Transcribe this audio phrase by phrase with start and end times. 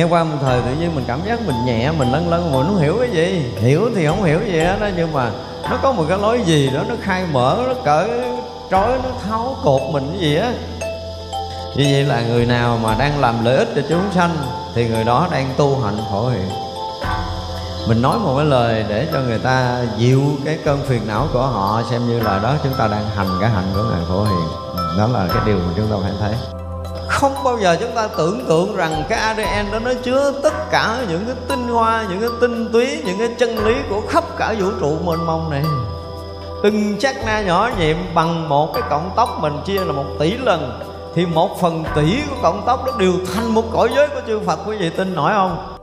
[0.00, 2.66] nghe qua một thời tự nhiên mình cảm giác mình nhẹ, mình lân lân mình
[2.66, 3.52] không hiểu cái gì?
[3.56, 5.30] Hiểu thì không hiểu gì đó nhưng mà
[5.70, 8.08] nó có một cái lối gì đó, nó khai mở, nó cỡ
[8.70, 10.52] trói, nó tháo cột mình cái gì á.
[11.76, 14.36] Như vậy là người nào mà đang làm lợi ích cho chúng sanh
[14.74, 16.48] thì người đó đang tu hạnh khổ hiện
[17.88, 21.46] mình nói một cái lời để cho người ta dịu cái cơn phiền não của
[21.46, 24.48] họ, xem như là đó chúng ta đang hành cái hạnh của ngài khổ hiền
[24.98, 26.59] đó là cái điều mà chúng ta phải thấy
[27.20, 31.04] không bao giờ chúng ta tưởng tượng rằng cái ADN đó nó chứa tất cả
[31.08, 34.54] những cái tinh hoa, những cái tinh túy, những cái chân lý của khắp cả
[34.60, 35.62] vũ trụ mênh mông này.
[36.62, 40.36] Từng chắc na nhỏ nhiệm bằng một cái cọng tóc mình chia là một tỷ
[40.36, 40.80] lần
[41.14, 44.40] thì một phần tỷ của cọng tóc đó đều thành một cõi giới của chư
[44.46, 44.58] Phật.
[44.66, 45.79] Quý vị tin nổi không?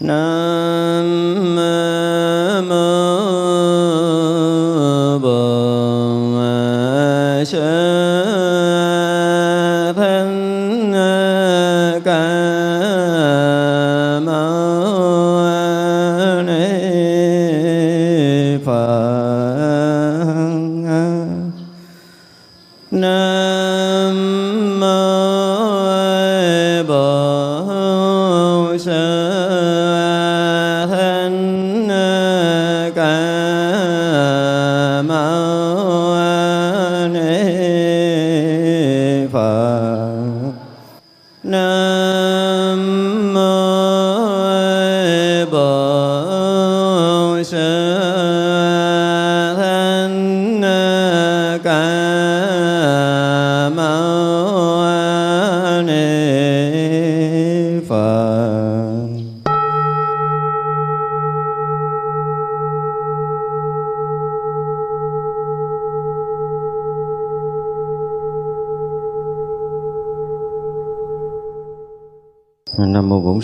[0.00, 1.56] Nam
[2.68, 3.18] mô
[5.18, 6.40] Bổn
[7.44, 7.60] Sư
[18.64, 19.19] Phật.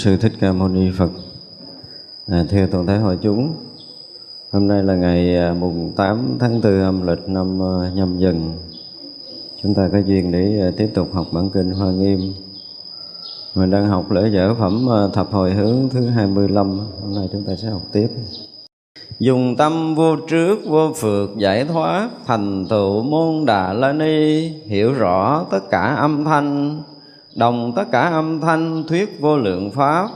[0.07, 1.11] Sư Thích Ca Mâu Ni Phật.
[2.27, 3.55] À, Theo toàn thể hội chúng
[4.53, 8.59] Hôm nay là ngày à, mùng 8 tháng 4 âm lịch năm à, nhâm dần.
[9.63, 12.21] Chúng ta có duyên để à, tiếp tục học bản kinh Hoa Nghiêm.
[13.55, 17.57] Mình đang học lễ dở phẩm thập hồi hướng thứ 25 Hôm nay chúng ta
[17.57, 18.09] sẽ học tiếp.
[19.19, 24.93] Dùng tâm vô trước vô phượt giải thoát Thành tựu môn đà la ni Hiểu
[24.93, 26.83] rõ tất cả âm thanh
[27.37, 30.09] đồng tất cả âm thanh thuyết vô lượng pháp.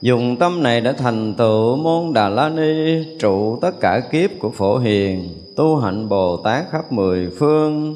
[0.00, 4.50] Dùng tâm này để thành tựu môn đà la ni, trụ tất cả kiếp của
[4.50, 7.94] phổ hiền, tu hạnh bồ tát khắp mười phương.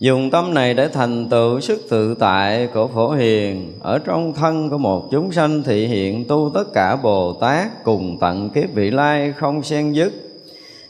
[0.00, 4.70] Dùng tâm này để thành tựu sức tự tại của phổ hiền, ở trong thân
[4.70, 8.90] của một chúng sanh thị hiện tu tất cả bồ tát cùng tận kiếp vị
[8.90, 10.12] lai không xen dứt.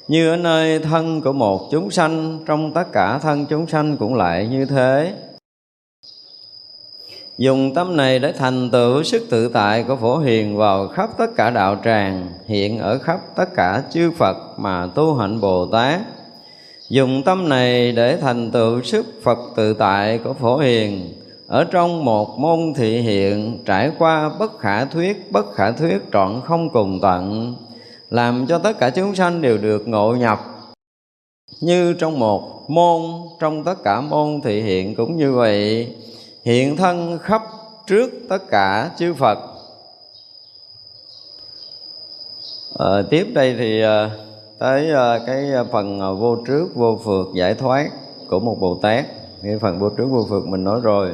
[0.08, 4.14] Như ở nơi thân của một chúng sanh, trong tất cả thân chúng sanh cũng
[4.14, 5.12] lại như thế.
[7.38, 11.26] Dùng tâm này để thành tựu sức tự tại của Phổ Hiền vào khắp tất
[11.36, 16.00] cả đạo tràng, hiện ở khắp tất cả chư Phật mà tu hạnh Bồ Tát.
[16.88, 21.14] Dùng tâm này để thành tựu sức Phật tự tại của Phổ Hiền,
[21.46, 26.40] ở trong một môn thị hiện trải qua bất khả thuyết, bất khả thuyết trọn
[26.44, 27.54] không cùng tận,
[28.10, 30.40] làm cho tất cả chúng sanh đều được ngộ nhập
[31.60, 33.02] như trong một môn,
[33.40, 35.88] trong tất cả môn thị hiện cũng như vậy
[36.44, 37.42] hiện thân khắp
[37.86, 39.38] trước tất cả chư Phật.
[42.78, 44.10] À, tiếp đây thì à,
[44.58, 47.90] tới à, cái phần vô trước vô phượt giải thoát
[48.28, 49.04] của một Bồ Tát.
[49.42, 51.10] Cái phần vô trước vô phượt mình nói rồi.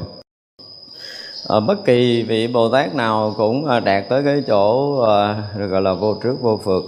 [1.48, 5.66] À, bất kỳ vị Bồ Tát nào cũng à, đạt tới cái chỗ à, được
[5.66, 6.84] gọi là vô trước vô phượt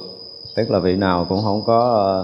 [0.54, 2.14] tức là vị nào cũng không có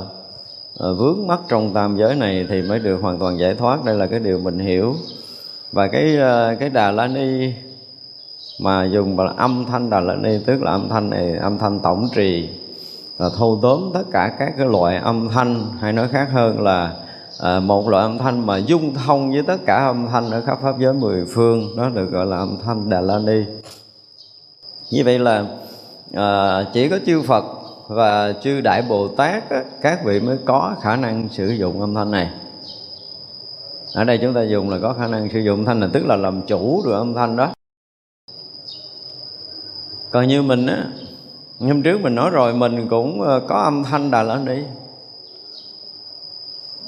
[0.79, 3.85] à, vướng mắc trong tam giới này thì mới được hoàn toàn giải thoát.
[3.85, 4.95] Đây là cái điều mình hiểu
[5.73, 7.53] và cái ờ, cái đà la ni
[8.61, 11.81] mà dùng bằng âm thanh đà la ni tức là âm thanh này âm thanh
[11.81, 12.49] tổng trì
[13.19, 16.95] là thâu tóm tất cả các cái loại âm thanh hay nói khác hơn là
[17.41, 20.59] à, một loại âm thanh mà dung thông với tất cả âm thanh ở khắp
[20.63, 23.45] pháp giới mười phương đó được gọi là âm thanh đà la ni
[24.91, 25.45] như vậy là
[26.15, 27.45] à, chỉ có chư phật
[27.89, 31.95] và chư đại bồ tát á, các vị mới có khả năng sử dụng âm
[31.95, 32.31] thanh này
[33.93, 36.17] ở đây chúng ta dùng là có khả năng sử dụng thanh là tức là
[36.17, 37.53] làm chủ được âm thanh đó.
[40.11, 40.85] Còn như mình á,
[41.61, 44.63] hôm trước mình nói rồi, mình cũng ờ, có âm thanh đà lên đi.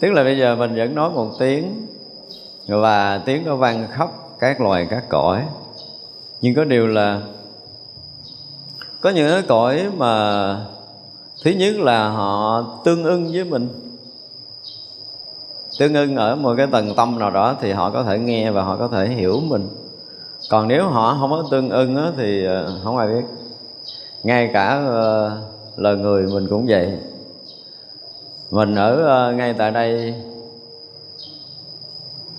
[0.00, 1.86] Tức là bây giờ mình vẫn nói một tiếng,
[2.68, 5.44] và tiếng nó vang khắp các loài, các cõi.
[6.40, 7.22] Nhưng có điều là,
[9.00, 10.66] có những cái cõi mà,
[11.44, 13.89] thứ nhất là họ tương ưng với mình
[15.80, 18.62] tương ưng ở một cái tầng tâm nào đó thì họ có thể nghe và
[18.62, 19.68] họ có thể hiểu mình.
[20.50, 23.22] Còn nếu họ không có tương ưng á, thì ờ, không ai biết.
[24.22, 26.98] Ngay cả ờ, uh, lời người mình cũng vậy.
[28.50, 30.14] Mình ở uh, ngay tại đây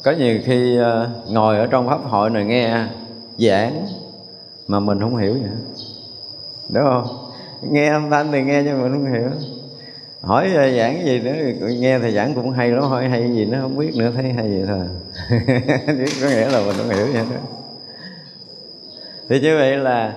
[0.04, 2.86] có nhiều khi uh, ngồi ở trong pháp hội này nghe
[3.38, 3.86] giảng
[4.68, 5.52] mà mình không hiểu vậy
[6.70, 7.08] đúng không?
[7.62, 9.30] Nghe âm thanh thì nghe nhưng mình không hiểu
[10.22, 13.46] hỏi ờ, giảng cái gì nữa nghe thầy giảng cũng hay lắm, hỏi hay gì
[13.46, 14.86] nó không biết nữa, thấy hay gì thôi.
[16.22, 17.38] Có nghĩa là mình không hiểu vậy đó.
[19.30, 20.14] Thì như vậy là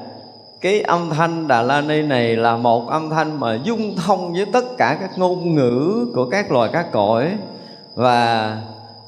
[0.61, 4.47] cái âm thanh Đà La Ni này là một âm thanh mà dung thông với
[4.53, 7.37] tất cả các ngôn ngữ của các loài các cõi
[7.95, 8.57] và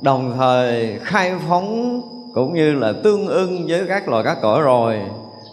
[0.00, 2.02] đồng thời khai phóng
[2.34, 5.00] cũng như là tương ưng với các loài các cõi rồi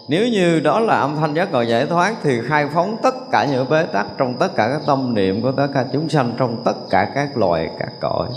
[0.08, 3.46] nếu như đó là âm thanh giác ngộ giải thoát thì khai phóng tất cả
[3.50, 6.62] những bế tắc trong tất cả các tâm niệm của tất cả chúng sanh, trong
[6.64, 8.28] tất cả các loài, các cõi.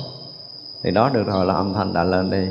[0.84, 2.48] Thì đó được gọi là âm thanh đã lên đi.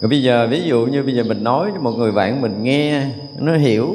[0.00, 2.62] Rồi bây giờ, ví dụ như bây giờ mình nói cho một người bạn mình
[2.62, 3.06] nghe,
[3.38, 3.94] nó hiểu.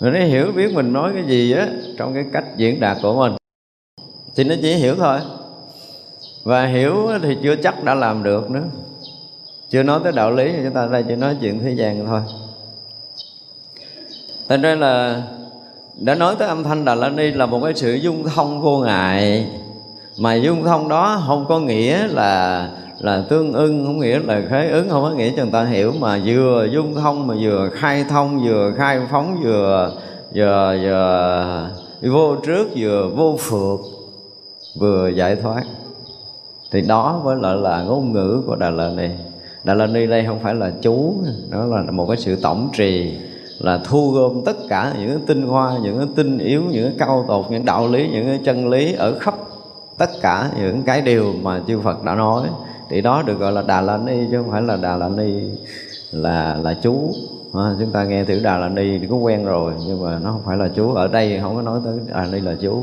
[0.00, 1.68] Rồi nó hiểu biết mình nói cái gì á,
[1.98, 3.32] trong cái cách diễn đạt của mình.
[4.36, 5.18] Thì nó chỉ hiểu thôi.
[6.44, 8.64] Và hiểu thì chưa chắc đã làm được nữa
[9.70, 12.20] chưa nói tới đạo lý thì chúng ta đây chỉ nói chuyện thế gian thôi.
[14.48, 15.22] Thành ra là
[16.00, 18.78] đã nói tới âm thanh đà la ni là một cái sự dung thông vô
[18.78, 19.46] ngại.
[20.18, 22.68] Mà dung thông đó không có nghĩa là
[22.98, 25.92] là tương ưng, không nghĩa là khế ứng, không có nghĩa cho người ta hiểu.
[26.00, 29.92] Mà vừa dung thông, mà vừa khai thông, vừa khai phóng, vừa
[30.34, 31.70] vừa vừa
[32.02, 33.80] vô trước, vừa vô phượt
[34.80, 35.62] vừa giải thoát.
[36.70, 39.08] Thì đó mới lại là ngôn ngữ của đà la ni
[39.64, 41.14] đà la ni đây không phải là chú
[41.50, 43.18] đó là một cái sự tổng trì
[43.58, 46.94] là thu gom tất cả những cái tinh hoa những cái tinh yếu những cái
[46.98, 49.34] cao tột những đạo lý những cái chân lý ở khắp
[49.98, 52.48] tất cả những cái điều mà chư Phật đã nói.
[52.90, 55.32] Thì đó được gọi là Đà La Ni chứ không phải là Đà La Ni
[56.10, 57.12] là là chú.
[57.54, 60.32] À, chúng ta nghe từ Đà La Ni thì cũng quen rồi nhưng mà nó
[60.32, 60.92] không phải là chú.
[60.92, 62.82] Ở đây không có nói tới Đà La Ni là chú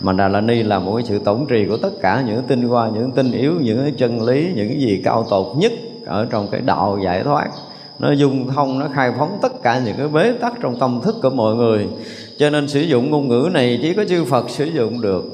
[0.00, 2.68] mà Đà La Ni là một cái sự tổng trì của tất cả những tinh
[2.68, 5.72] hoa, những tinh yếu, những cái chân lý, những cái gì cao tột nhất
[6.06, 7.48] ở trong cái đạo giải thoát.
[7.98, 11.14] Nó dung thông, nó khai phóng tất cả những cái bế tắc trong tâm thức
[11.22, 11.88] của mọi người.
[12.38, 15.24] Cho nên sử dụng ngôn ngữ này chỉ có chư Phật sử dụng được.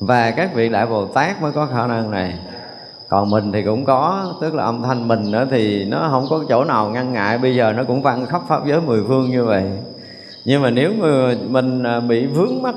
[0.00, 2.34] Và các vị đại Bồ Tát mới có khả năng này.
[3.08, 6.44] Còn mình thì cũng có, tức là âm thanh mình nữa thì nó không có
[6.48, 7.38] chỗ nào ngăn ngại.
[7.38, 9.62] Bây giờ nó cũng vang khắp pháp giới mười phương như vậy.
[10.44, 12.74] Nhưng mà nếu mà mình à, bị vướng mắc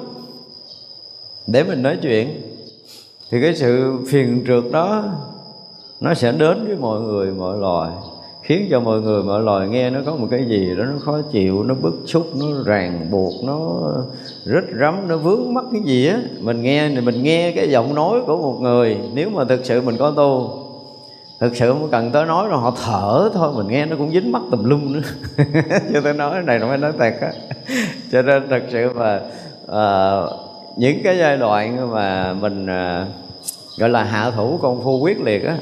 [1.48, 2.42] để mình nói chuyện.
[3.32, 5.04] Thì cái sự phiền trượt đó
[6.02, 7.92] nó sẽ đến với mọi người mọi loài.
[8.42, 11.22] Khiến cho mọi người mọi loài nghe nó có một cái gì đó nó khó
[11.32, 13.82] chịu nó bức xúc nó ràng buộc nó
[14.46, 16.20] rít rắm nó vướng mắc cái gì á.
[16.40, 18.98] Mình nghe thì mình nghe cái giọng nói của một người.
[19.14, 20.62] Nếu mà thực sự mình có tu
[21.40, 24.32] thực sự không cần tới nói rồi họ thở thôi mình nghe nó cũng dính
[24.32, 25.02] mắt tùm lum nữa.
[25.94, 27.32] Cho tôi nói này nó mới nói thật á.
[28.12, 29.22] Cho nên thật sự mà
[29.66, 30.45] uh,
[30.78, 33.08] những cái giai đoạn mà mình à,
[33.78, 35.58] gọi là hạ thủ công phu quyết liệt á,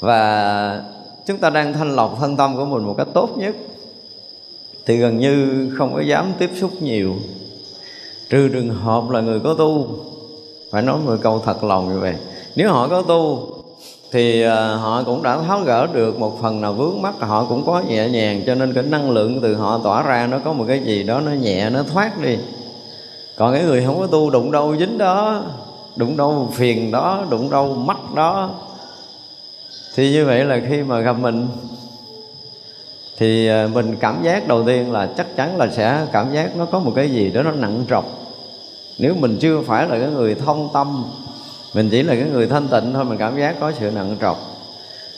[0.00, 0.82] và
[1.26, 3.54] chúng ta đang thanh lọc thân tâm của mình một cách tốt nhất,
[4.86, 7.14] thì gần như không có dám tiếp xúc nhiều.
[8.30, 9.88] Trừ trường hợp là người có tu,
[10.70, 12.14] phải nói một câu thật lòng như vậy.
[12.56, 13.48] Nếu họ có tu,
[14.12, 17.66] thì à, họ cũng đã tháo gỡ được một phần nào vướng mắc, họ cũng
[17.66, 20.64] có nhẹ nhàng, cho nên cái năng lượng từ họ tỏa ra nó có một
[20.68, 22.36] cái gì đó nó nhẹ, nó thoát đi
[23.36, 25.42] còn cái người không có tu đụng đâu dính đó,
[25.96, 28.50] đụng đâu phiền đó, đụng đâu mắt đó,
[29.94, 31.48] thì như vậy là khi mà gặp mình,
[33.16, 36.64] thì à, mình cảm giác đầu tiên là chắc chắn là sẽ cảm giác nó
[36.64, 38.04] có một cái gì đó nó nặng trọc.
[38.98, 41.04] Nếu mình chưa phải là cái người thông tâm,
[41.74, 44.38] mình chỉ là cái người thanh tịnh thôi, mình cảm giác có sự nặng trọc.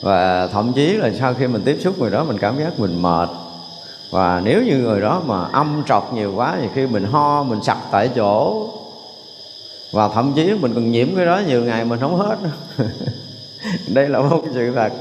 [0.01, 3.03] Và thậm chí là sau khi mình tiếp xúc người đó, mình cảm giác mình
[3.03, 3.29] mệt
[4.11, 7.63] và nếu như người đó mà âm trọc nhiều quá thì khi mình ho, mình
[7.63, 8.67] sặc tại chỗ,
[9.93, 12.37] và thậm chí mình còn nhiễm cái đó nhiều ngày mình không hết.
[13.89, 14.93] Đây là một sự thật.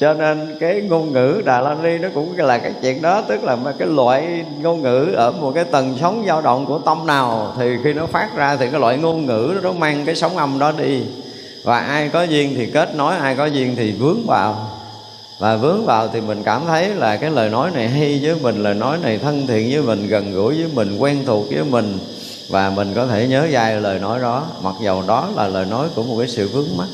[0.00, 3.44] Cho nên cái ngôn ngữ Đà La Ni nó cũng là cái chuyện đó, tức
[3.44, 7.52] là cái loại ngôn ngữ ở một cái tầng sóng dao động của tâm nào
[7.58, 10.58] thì khi nó phát ra thì cái loại ngôn ngữ nó mang cái sóng âm
[10.58, 11.02] đó đi.
[11.64, 14.56] Và ai có duyên thì kết nối, ai có duyên thì vướng vào
[15.38, 18.62] và vướng vào thì mình cảm thấy là cái lời nói này hay với mình,
[18.62, 21.98] lời nói này thân thiện với mình, gần gũi với mình, quen thuộc với mình.
[22.48, 25.88] Và mình có thể nhớ dai lời nói đó, mặc dầu đó là lời nói
[25.94, 26.88] của một cái sự vướng mắc.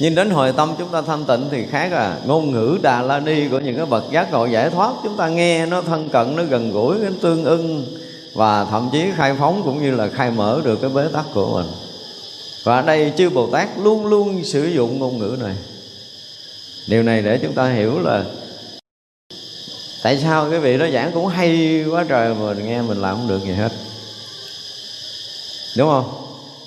[0.00, 2.16] Nhưng đến hồi tâm chúng ta thanh tịnh thì khác à.
[2.26, 5.28] Ngôn ngữ đà la ni của những cái bậc giác ngộ giải thoát, chúng ta
[5.28, 7.86] nghe nó thân cận, nó gần gũi, nó tương ưng.
[8.34, 11.54] Và thậm chí khai phóng cũng như là khai mở được cái bế tắc của
[11.54, 11.66] mình.
[12.64, 15.54] Và ở đây chư bồ tát luôn luôn sử dụng ngôn ngữ này
[16.88, 18.24] điều này để chúng ta hiểu là
[20.02, 23.16] tại sao cái vị đó giảng cũng hay quá trời mà mình nghe mình làm
[23.16, 23.72] không được gì hết.
[25.76, 26.04] Đúng không?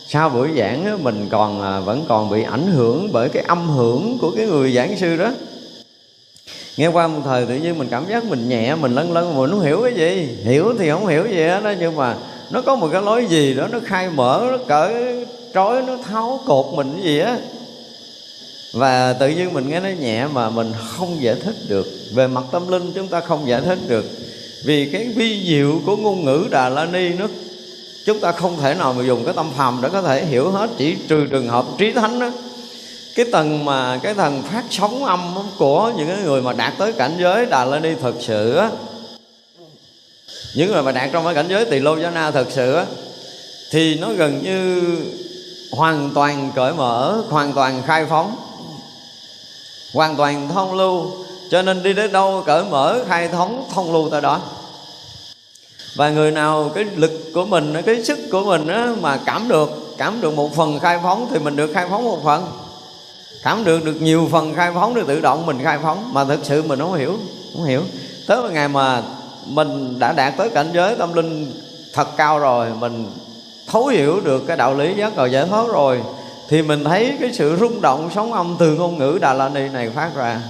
[0.08, 4.18] Sau buổi giảng mình còn à, vẫn còn bị ảnh hưởng bởi cái âm hưởng
[4.22, 5.32] của cái người giảng sư đó.
[6.78, 9.50] Nghe qua một thời tự nhiên mình cảm giác mình nhẹ, mình lân lân mình
[9.50, 10.38] không hiểu cái gì.
[10.44, 12.16] Hiểu thì không hiểu gì hết đó nhưng mà
[12.52, 16.40] nó có một cái lối gì đó, nó khai mở, nó cởi trói, nó tháo
[16.46, 17.38] cột mình cái gì á
[18.72, 21.88] và tự nhiên mình nghe nó nhẹ mà mình không giải thích được.
[22.14, 24.06] Về mặt tâm linh chúng ta không giải thích được.
[24.64, 27.28] Vì cái vi diệu của ngôn ngữ đà la ni nó,
[28.06, 30.70] chúng ta không thể nào mà dùng cái tâm phàm để có thể hiểu hết.
[30.78, 32.32] Chỉ trừ trường hợp trí thánh đó.
[33.16, 36.94] Cái tầng mà, cái thần phát sóng âm của những cái người mà đạt tới
[36.94, 38.70] cảnh giới đà la ni thực sự á,
[40.56, 42.86] những người mà đạt trong cái cảnh giới tỳ lô giá na thực sự á,
[43.72, 44.82] thì nó gần như
[45.72, 48.36] hoàn toàn cởi mở, hoàn toàn khai phóng
[49.94, 51.12] hoàn toàn thông lưu
[51.52, 54.42] cho nên đi đến đâu cởi mở khai thống thông lưu tới đó.
[55.96, 59.70] Và người nào cái lực của mình cái sức của mình á, mà cảm được
[59.98, 62.48] cảm được một phần khai phóng thì mình được khai phóng một phần.
[63.44, 66.40] Cảm được được nhiều phần khai phóng được tự động mình khai phóng mà thực
[66.44, 67.18] sự mình không hiểu
[67.54, 67.82] không hiểu.
[68.28, 69.02] Tới một ngày mà
[69.46, 71.54] mình đã đạt tới cảnh giới tâm linh
[71.94, 73.12] thật cao rồi mình
[73.68, 76.02] thấu hiểu được cái đạo lý giác ngộ giải thoát rồi
[76.52, 79.70] thì mình thấy cái sự rung động sóng âm từ ngôn ngữ Đà La Ni
[79.70, 80.42] này phát ra,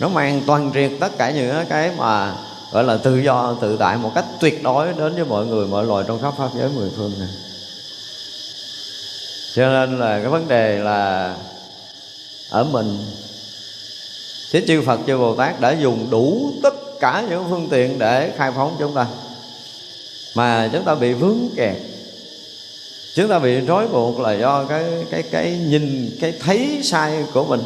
[0.00, 2.34] nó mang toàn triệt tất cả những cái mà,
[2.72, 5.84] gọi là, tự do, tự tại một cách tuyệt đối đến với mọi người, mọi
[5.84, 7.28] loài trong khắp pháp giới mười phương này.
[9.54, 11.34] Cho nên là cái vấn đề là
[12.50, 12.98] ở mình,
[14.52, 18.32] Thế chư Phật chư Bồ Tát đã dùng đủ tất cả những phương tiện để
[18.36, 19.06] khai phóng chúng ta.
[20.34, 21.76] Mà chúng ta bị vướng kẹt
[23.18, 27.44] Chúng ta bị rối buộc là do cái cái cái nhìn, cái thấy sai của
[27.44, 27.60] mình.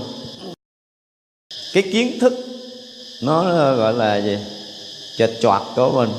[1.73, 2.33] Cái kiến thức
[3.23, 4.39] nó ờ, gọi là gì?
[5.17, 6.11] chệch choạc của mình.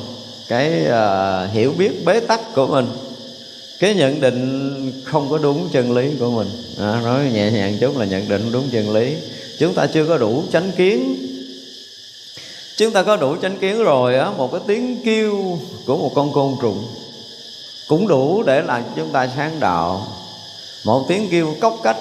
[0.48, 2.86] Cái uh, hiểu biết bế tắc của mình.
[3.80, 6.48] Cái nhận định không có đúng chân lý của mình.
[6.80, 9.16] À, nói nhẹ nhàng chút là nhận định đúng chân lý.
[9.60, 11.16] Chúng ta chưa có đủ chánh kiến.
[12.78, 16.34] Chúng ta có đủ chánh kiến rồi á một cái tiếng kêu của một con
[16.34, 16.84] côn trùng
[17.88, 20.08] cũng đủ để làm chúng ta sáng đạo.
[20.84, 21.98] Một tiếng kêu cốc cách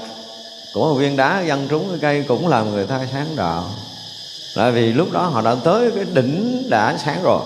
[0.72, 3.64] của một viên đá văng trúng cái cây cũng làm người ta sáng đạo.
[4.54, 7.40] Là vì lúc đó họ đã tới cái đỉnh đã sáng rồi.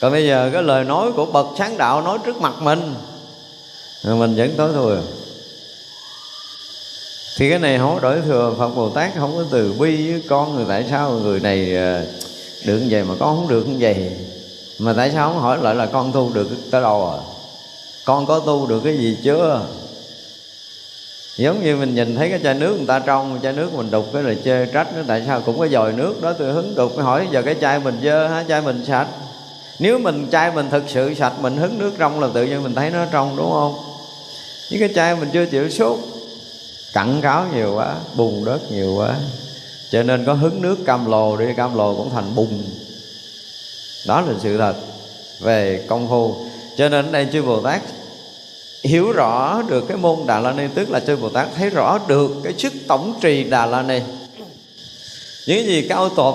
[0.00, 2.94] Còn bây giờ cái lời nói của bậc sáng đạo nói trước mặt mình
[4.04, 5.02] mình vẫn tối thôi à.
[7.36, 10.22] thì cái này không có đổi thừa Phật Bồ Tát không có từ bi với
[10.28, 12.04] con người, tại sao người này à,
[12.64, 14.12] được như vậy mà con không được như vậy?
[14.78, 17.18] Mà tại sao không hỏi lại là con tu được tới đâu à?
[18.04, 19.66] Con có tu được cái gì chưa?
[21.36, 24.06] Giống như mình nhìn thấy cái chai nước người ta trong, chai nước mình đục
[24.12, 26.92] cái là chê trách nó tại sao cũng có dòi nước đó, tôi hứng đục,
[26.96, 28.44] hỏi giờ cái chai mình dơ hả?
[28.48, 29.08] Chai mình sạch.
[29.78, 32.74] Nếu mình, chai mình thực sự sạch, mình hứng nước trong là tự nhiên mình
[32.74, 33.74] thấy nó trong, đúng không?
[34.70, 35.98] Những cái chai mình chưa chịu sốt,
[36.92, 39.14] cặn cáo nhiều quá, bùn đất nhiều quá.
[39.90, 42.62] Cho nên có hứng nước cam lồ đi, cam lồ cũng thành bùn
[44.06, 44.74] đó là sự thật
[45.40, 46.34] về công phu.
[46.76, 47.82] Cho nên đây chư bồ tát
[48.84, 51.98] hiểu rõ được cái môn Đà La Ni, tức là chư Bồ Tát thấy rõ
[52.08, 54.00] được cái sức tổng trì Đà La Ni.
[55.46, 56.34] Những gì cao tột,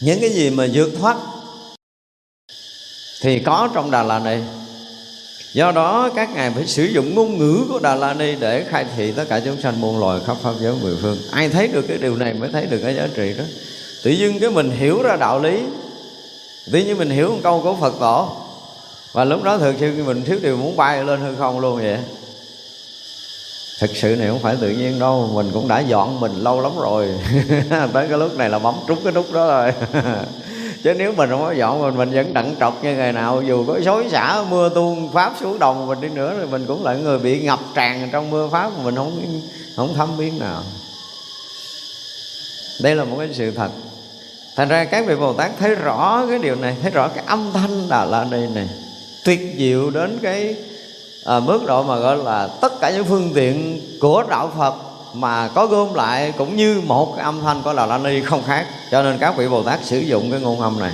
[0.00, 1.16] những cái gì mà vượt thoát
[3.20, 4.36] thì có trong Đà La Ni.
[5.52, 8.86] Do đó các ngài phải sử dụng ngôn ngữ của Đà La Ni để khai
[8.96, 11.18] thị tất cả chúng sanh muôn loài khắp pháp giới mười phương.
[11.30, 13.44] Ai thấy được cái điều này mới thấy được cái giá trị đó.
[14.02, 15.60] Tự dưng cái mình hiểu ra đạo lý
[16.72, 18.28] tí như mình hiểu một câu của Phật tổ.
[19.12, 21.98] Và lúc đó thực sự mình thiếu điều muốn bay lên hư không luôn vậy.
[23.80, 26.72] Thực sự này không phải tự nhiên đâu, mình cũng đã dọn mình lâu lắm
[26.80, 27.08] rồi.
[27.92, 29.72] Tới cái lúc này là bấm trúng cái nút đó rồi.
[30.84, 33.42] Chứ nếu mình không có dọn mình mình vẫn đặng trọc như ngày nào.
[33.42, 36.84] Dù có xối xả mưa tuôn pháp xuống đồng mình đi nữa, thì mình cũng
[36.84, 39.40] là người bị ngập tràn trong mưa pháp mà mình không
[39.76, 40.62] không thấm biến nào.
[42.80, 43.70] Đây là một cái sự thật
[44.56, 47.50] thành ra các vị bồ tát thấy rõ cái điều này thấy rõ cái âm
[47.54, 48.68] thanh đà la ni này
[49.24, 50.56] tuyệt diệu đến cái
[51.24, 54.74] à, mức độ mà gọi là tất cả những phương tiện của đạo Phật
[55.14, 58.42] mà có gom lại cũng như một cái âm thanh của Đà La Ni không
[58.46, 58.66] khác.
[58.90, 60.92] Cho nên các vị Bồ Tát sử dụng cái ngôn âm này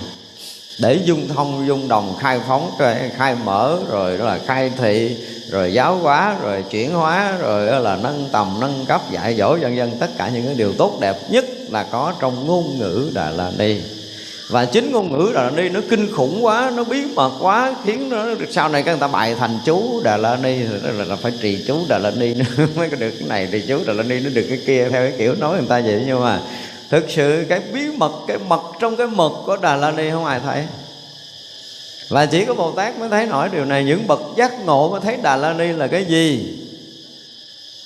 [0.79, 2.71] để dung thông dung đồng khai phóng
[3.17, 5.17] khai mở rồi đó là khai thị
[5.51, 9.57] rồi giáo hóa rồi chuyển hóa rồi đó là nâng tầm nâng cấp dạy dỗ
[9.57, 13.11] dân dân tất cả những cái điều tốt đẹp nhất là có trong ngôn ngữ
[13.15, 13.77] đà la ni
[14.51, 17.75] và chính ngôn ngữ đà la ni nó kinh khủng quá nó bí mật quá
[17.85, 21.17] khiến nó sau này các người ta bài thành chú đà la ni là, là
[21.17, 22.35] phải trì chú đà la ni
[22.77, 25.03] mới có được cái này trì chú đà la ni nó được cái kia theo
[25.03, 26.03] cái kiểu nói người ta vậy.
[26.07, 26.41] Nhưng mà
[26.91, 30.25] thực sự cái bí mật cái mật trong cái mật của đà la ni không
[30.25, 30.65] ai thấy.
[32.09, 33.85] Và chỉ có bồ tát mới thấy nổi điều này.
[33.85, 36.57] Những bậc giác ngộ mới thấy đà la ni là cái gì?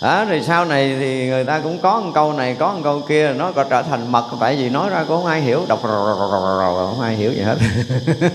[0.04, 3.00] Đó, rồi sau này thì người ta cũng có một câu này có một câu
[3.08, 4.24] kia nó có trở thành mật.
[4.40, 7.56] Tại vì nói ra cũng không ai hiểu đọc không ai hiểu gì hết.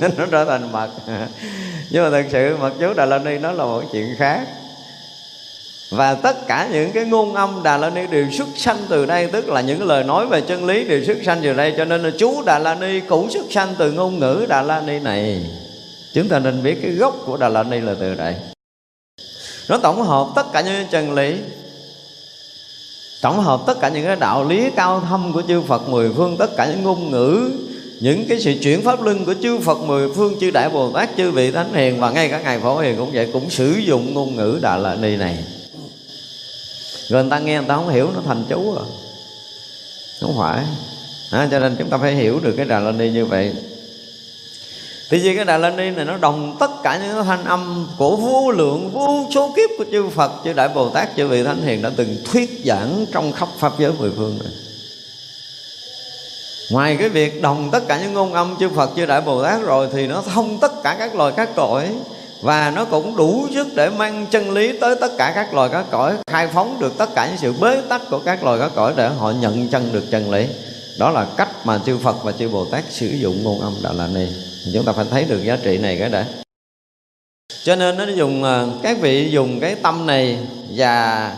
[0.17, 0.89] Nó trở thành mật.
[1.89, 4.39] Nhưng mà thật sự mật chú đà la ni nó là một chuyện khác.
[5.91, 9.27] Và tất cả những cái ngôn âm Đà La Ni đều xuất sanh từ đây
[9.27, 11.73] Tức là những lời nói về chân lý đều xuất sanh từ đây.
[11.77, 14.81] Cho nên là chú Đà La Ni cũng xuất sanh từ ngôn ngữ Đà La
[14.81, 15.41] Ni này.
[16.13, 18.35] Chúng ta nên biết cái gốc của Đà La Ni là từ đây.
[19.69, 21.37] Nó tổng hợp tất cả những chân lý.
[23.21, 26.37] Tổng hợp tất cả những cái đạo lý cao thâm của chư Phật mười phương
[26.37, 27.51] Tất cả những ngôn ngữ
[28.01, 31.09] những cái sự chuyển pháp luân của chư Phật mười phương chư Đại Bồ Tát
[31.17, 34.13] chư vị Thánh Hiền và ngay cả ngài Phổ Hiền cũng vậy cũng sử dụng
[34.13, 35.37] ngôn ngữ Đà La Ni này.
[37.09, 38.85] Rồi người ta nghe người ta không hiểu nó thành chú rồi
[40.21, 40.65] không phải.
[41.31, 43.53] À, cho nên chúng ta phải hiểu được cái đà la ni như vậy
[45.09, 48.15] thì vì cái Đà La Ni này nó đồng tất cả những thanh âm của
[48.15, 51.61] vô lượng vô số kiếp của chư Phật, chư Đại Bồ Tát, chư vị Thánh
[51.61, 54.51] Hiền đã từng thuyết giảng trong khắp Pháp giới mười phương này.
[56.71, 59.61] Ngoài cái việc đồng tất cả những ngôn âm chư Phật, chư Đại Bồ Tát
[59.61, 61.89] rồi thì nó thông tất cả các loài các cõi
[62.41, 65.85] và nó cũng đủ sức để mang chân lý tới tất cả các loài các
[65.91, 68.93] cõi khai phóng được tất cả những sự bế tắc của các loài các cõi
[68.95, 70.47] để họ nhận chân được chân lý
[70.97, 73.91] đó là cách mà chư Phật và chư Bồ Tát sử dụng ngôn âm Đà
[73.93, 74.27] La Ni
[74.73, 76.25] chúng ta phải thấy được giá trị này cái đã.
[77.63, 80.37] Cho nên nó dùng à, các vị dùng cái tâm này
[80.75, 81.37] và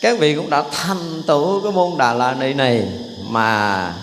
[0.00, 2.84] các vị cũng đã thành tựu cái môn Đà La Ni này
[3.28, 3.94] mà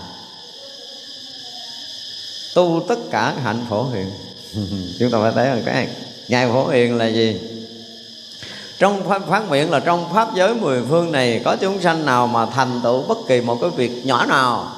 [2.56, 4.12] tu tất cả hạnh phổ hiền.
[5.00, 5.88] Chúng ta phải thấy rằng cái
[6.28, 7.40] ngài phổ hiền là gì?
[8.80, 12.28] Trong pháp phát nguyện là trong pháp giới mười phương này có chúng sanh nào
[12.28, 14.72] mà thành tựu bất kỳ một cái việc nhỏ nào,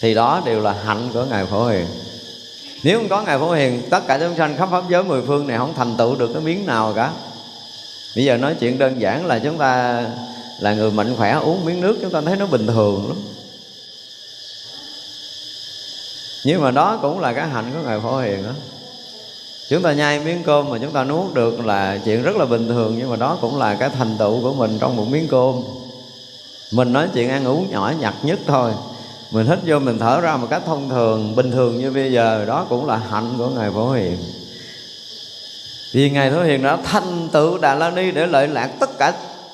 [0.00, 1.86] thì đó đều là hạnh của ngài phổ hiền
[2.84, 5.46] nếu không có ngài phổ hiền, tất cả chúng sanh khắp pháp giới mười phương
[5.46, 7.12] này không thành tựu được cái miếng nào cả.
[8.16, 10.04] Bây giờ nói chuyện đơn giản là chúng ta
[10.58, 13.16] là người mạnh khỏe, uống miếng nước chúng ta thấy nó bình thường lắm.
[16.44, 18.50] Nhưng mà đó cũng là cái hạnh của ngài phổ hiền đó
[19.68, 22.68] chúng ta nhai miếng cơm mà chúng ta nuốt được là chuyện rất là bình
[22.68, 25.62] thường, nhưng mà đó cũng là cái thành tựu của mình trong một miếng cơm.
[26.72, 28.72] Mình nói chuyện ăn uống nhỏ nhặt nhất thôi
[29.34, 32.44] mình hít vô mình thở ra một cách thông thường, bình thường như bây giờ.
[32.44, 34.16] Đó cũng là hạnh của ngài phổ hiền.
[35.92, 39.12] Vì ngài phổ hiền đã thành tựu đà la ni để lợi lạc tất cả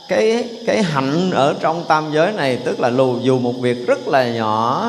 [0.09, 4.09] cái cái hạnh ở trong tam giới này, tức là lù, dù một việc rất
[4.09, 4.87] là nhỏ.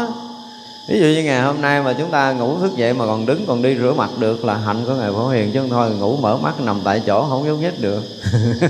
[0.89, 3.45] Ví dụ như ngày hôm nay mà chúng ta ngủ thức dậy mà còn đứng,
[3.47, 5.51] còn đi rửa mặt được là hạnh của ngài phổ hiền.
[5.53, 8.03] Chứ không thôi, ngủ mở mắt nằm tại chỗ không nhúc nhích được.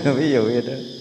[0.16, 1.01] Ví dụ như thế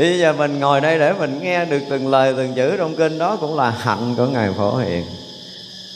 [0.00, 3.18] bây giờ mình ngồi đây để mình nghe được từng lời, từng chữ trong kinh
[3.18, 5.04] đó cũng là hạnh của ngài phổ hiền.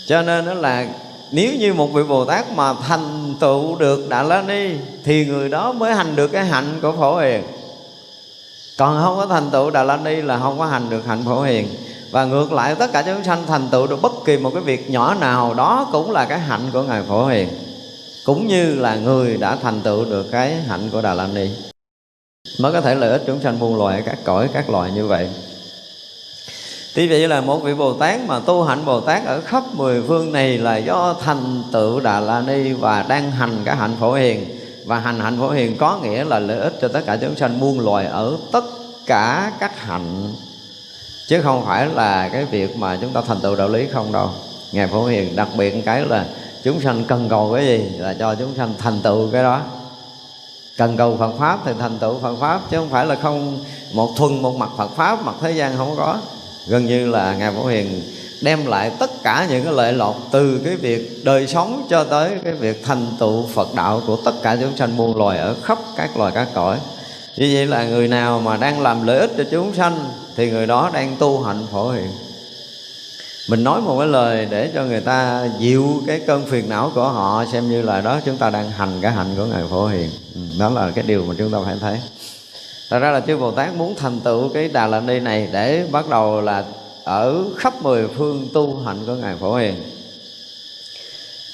[0.07, 0.87] Cho nên đó là
[1.31, 4.71] nếu như một vị bồ tát mà thành tựu được đà la ni
[5.05, 7.43] thì người đó mới hành được cái hạnh của phổ hiền.
[8.79, 11.43] Còn không có thành tựu đà la ni là không có hành được hạnh phổ
[11.43, 11.69] hiền.
[12.11, 14.90] Và ngược lại, tất cả chúng sanh thành tựu được bất kỳ một cái việc
[14.90, 17.49] nhỏ nào, đó cũng là cái hạnh của ngài phổ hiền.
[18.25, 21.51] Cũng như là người đã thành tựu được cái hạnh của đà la ni
[22.59, 25.28] mới có thể lợi ích chúng sanh muôn loài, các cõi, các loài như vậy.
[26.94, 30.02] Tuy vậy là một vị Bồ Tát mà tu hạnh Bồ Tát ở khắp mười
[30.02, 34.12] phương này là do thành tựu Đà La Ni và đang hành cái hạnh phổ
[34.12, 34.59] hiền.
[34.87, 37.61] Và hành hạnh phổ hiền có nghĩa là lợi ích cho tất cả chúng sanh
[37.61, 38.64] muôn loài ở tất
[39.07, 40.33] cả các hạnh.
[41.28, 44.30] Chứ không phải là cái việc mà chúng ta thành tựu đạo lý không đâu.
[44.72, 46.26] Ngài phổ hiền, đặc biệt cái là
[46.64, 49.61] chúng sanh cần cầu cái gì là cho chúng sanh thành tựu cái đó
[50.77, 54.11] cần cầu Phật pháp thì thành tựu Phật pháp, chứ không phải là không một
[54.17, 56.19] thuần một mặt Phật pháp mặt thế gian không có.
[56.69, 58.03] Gần như là ngài phổ hiền
[58.43, 62.31] đem lại tất cả những cái lợi lộc từ cái việc đời sống cho tới
[62.45, 65.79] cái việc thành tựu Phật đạo của tất cả chúng sanh muôn loài ở khắp
[65.97, 66.79] các loài các cõi.
[67.37, 70.05] Như vậy là người nào mà đang làm lợi ích cho chúng sanh
[70.37, 72.11] thì người đó đang tu hạnh phổ hiền
[73.48, 77.09] mình nói một cái lời để cho người ta dịu cái cơn phiền não của
[77.09, 80.11] họ, xem như là đó, chúng ta đang hành cái hạnh của ngài phổ hiền.
[80.35, 81.98] Ừ, đó là cái điều mà chúng ta phải thấy.
[82.90, 85.87] Thật ra là chư bồ tát muốn thành tựu cái đà la ni này để
[85.90, 86.64] bắt đầu là
[87.04, 89.74] ở khắp mười phương tu hạnh của ngài phổ hiền.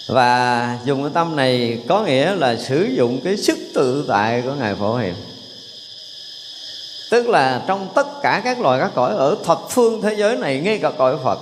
[0.09, 4.53] Và dùng cái tâm này có nghĩa là sử dụng cái sức tự tại của
[4.53, 5.15] ngài phổ hiền.
[7.11, 10.61] Tức là trong tất cả các loài các cõi ở thập phương thế giới này,
[10.61, 11.39] ngay cả cõi phật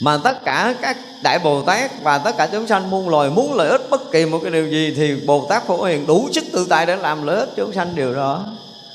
[0.00, 3.54] mà tất cả các đại bồ tát và tất cả chúng sanh muôn loài muốn
[3.54, 6.44] lợi ích bất kỳ một cái điều gì thì bồ tát phổ hiền đủ sức
[6.52, 8.44] tự tại để làm lợi ích chúng sanh điều đó.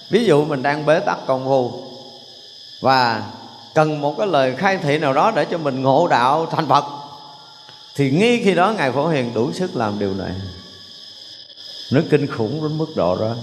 [0.10, 1.72] Ví dụ mình đang bế tắc công phu
[2.82, 3.24] và
[3.76, 6.86] cần một cái lời khai thị nào đó để cho mình ngộ đạo thành phật,
[7.96, 10.32] thì ngay khi đó ngài phổ hiền đủ sức làm điều này.
[11.92, 13.36] Nó kinh khủng đến mức độ đó.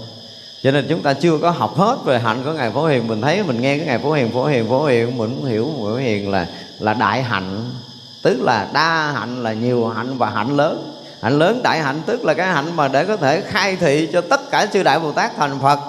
[0.63, 3.07] Cho nên chúng ta chưa có học hết về hạnh của ngài phổ hiền.
[3.07, 5.71] Mình thấy mình nghe cái ngài phổ hiền phổ hiền phổ hiền, mình cũng hiểu,
[5.79, 6.47] phổ hiền là
[6.81, 7.71] là đại hạnh,
[8.21, 10.97] tức là đa hạnh là nhiều hạnh và hạnh lớn.
[11.21, 14.21] Hạnh lớn, đại hạnh tức là cái hạnh mà để có thể khai thị cho
[14.21, 15.79] tất cả chư đại bồ tát thành phật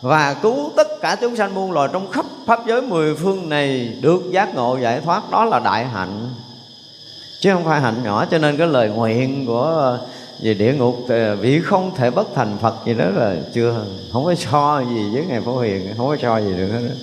[0.00, 3.96] và cứu tất cả chúng sanh muôn loài trong khắp pháp giới mười phương này
[4.00, 5.30] được giác ngộ giải thoát.
[5.30, 6.28] Đó là đại hạnh,
[7.40, 8.24] chứ không phải hạnh nhỏ.
[8.30, 9.98] Cho nên cái lời nguyện của,
[10.42, 14.24] về địa ngục ờ, vị không thể bất thành phật gì đó là chưa, không
[14.24, 16.94] có so gì với ngài phổ hiền, không có so gì được hết đó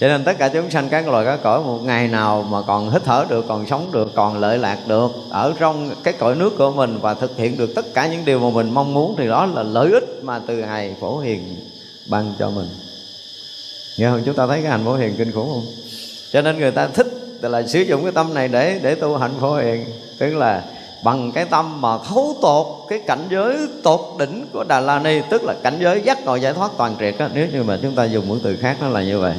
[0.00, 2.90] cho nên tất cả chúng sanh các loài các cõi một ngày nào mà còn
[2.90, 6.52] hít thở được, còn sống được, còn lợi lạc được ở trong cái cõi nước
[6.58, 9.28] của mình và thực hiện được tất cả những điều mà mình mong muốn thì
[9.28, 11.56] đó là lợi ích mà từ ngày phổ hiền
[12.06, 12.68] ban cho mình.
[13.98, 14.22] Nghe không?
[14.26, 15.66] Chúng ta thấy cái hành phổ hiền kinh khủng không?
[16.32, 17.06] Cho nên người ta thích
[17.40, 19.84] là sử dụng cái tâm này để để tu hạnh phổ hiền,
[20.18, 20.64] tức là
[21.04, 25.20] bằng cái tâm mà thấu tột cái cảnh giới tột đỉnh của Đà La Ni,
[25.30, 27.28] tức là cảnh giới giác ngộ giải thoát toàn triệt á.
[27.34, 29.34] Nếu như mà chúng ta dùng một từ khác nó là như vậy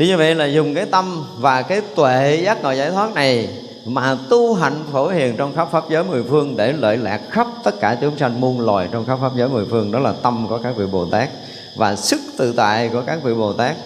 [0.00, 3.48] thì như vậy là dùng cái tâm và cái tuệ giác ngộ giải thoát này
[3.84, 7.46] mà tu hạnh phổ hiền trong khắp pháp giới mười phương để lợi lạc khắp
[7.64, 9.92] tất cả chúng sanh muôn loài trong khắp pháp giới mười phương.
[9.92, 11.28] Đó là tâm của các vị Bồ Tát
[11.76, 13.76] và sức tự tại của các vị Bồ Tát.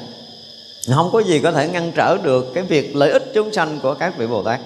[0.94, 3.94] Không có gì có thể ngăn trở được cái việc lợi ích chúng sanh của
[3.94, 4.60] các vị Bồ Tát.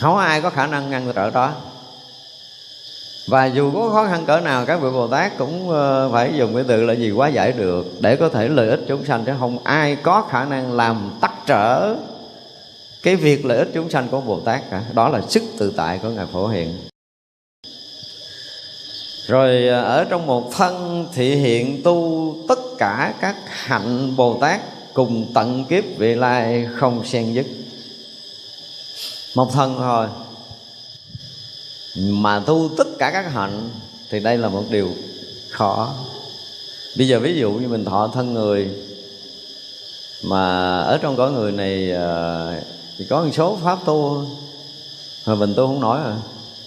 [0.00, 1.52] Không có ai có khả năng ngăn trở đó
[3.26, 6.54] và dù có khó khăn cỡ nào, các vị Bồ Tát cũng ờ, phải dùng
[6.54, 9.24] cái từ là gì quá giải được, để có thể lợi ích chúng sanh.
[9.24, 11.96] Chứ không ai có khả năng làm tắc trở
[13.02, 14.82] cái việc lợi ích chúng sanh của Bồ Tát cả.
[14.92, 16.74] Đó là sức tự tại của ngài Phổ hiện
[19.26, 24.60] rồi ờ, ở trong một thân thị hiện tu, tất cả các hạnh Bồ Tát
[24.94, 27.46] cùng tận kiếp vị lai không xen dứt.
[29.34, 30.06] Một thân thôi
[31.96, 33.70] mà tu tất cả các hạnh
[34.10, 34.90] thì đây là một điều
[35.50, 35.94] khó.
[36.96, 38.70] Bây giờ ví dụ như mình thọ thân người
[40.22, 42.54] mà ở trong cõi người này ờ,
[42.98, 44.24] thì có một số pháp tu
[45.26, 46.14] mà mình tu không nổi rồi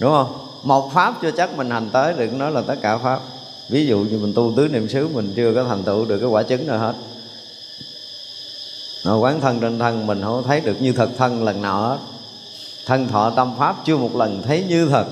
[0.00, 0.46] đúng không?
[0.62, 3.20] Một pháp chưa chắc mình hành tới, đừng nói là tất cả pháp.
[3.68, 6.28] Ví dụ như mình tu tứ niệm xứ, mình chưa có thành tựu được cái
[6.28, 6.94] quả chứng nào hết.
[9.04, 11.98] Nó quán thân trên thân mình không thấy được như thật thân lần nào hết.
[12.86, 15.06] Thân thọ tâm pháp chưa một lần thấy như thật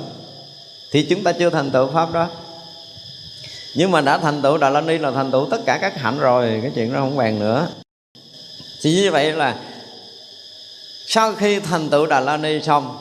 [0.93, 2.29] thì chúng ta chưa thành tựu pháp đó.
[3.75, 6.19] Nhưng mà đã thành tựu đà la ni là thành tựu tất cả các hạnh
[6.19, 7.69] rồi, cái chuyện đó không bàn nữa.
[8.83, 9.57] Thì như vậy là
[11.07, 12.99] sau khi thành tựu đà la ni xong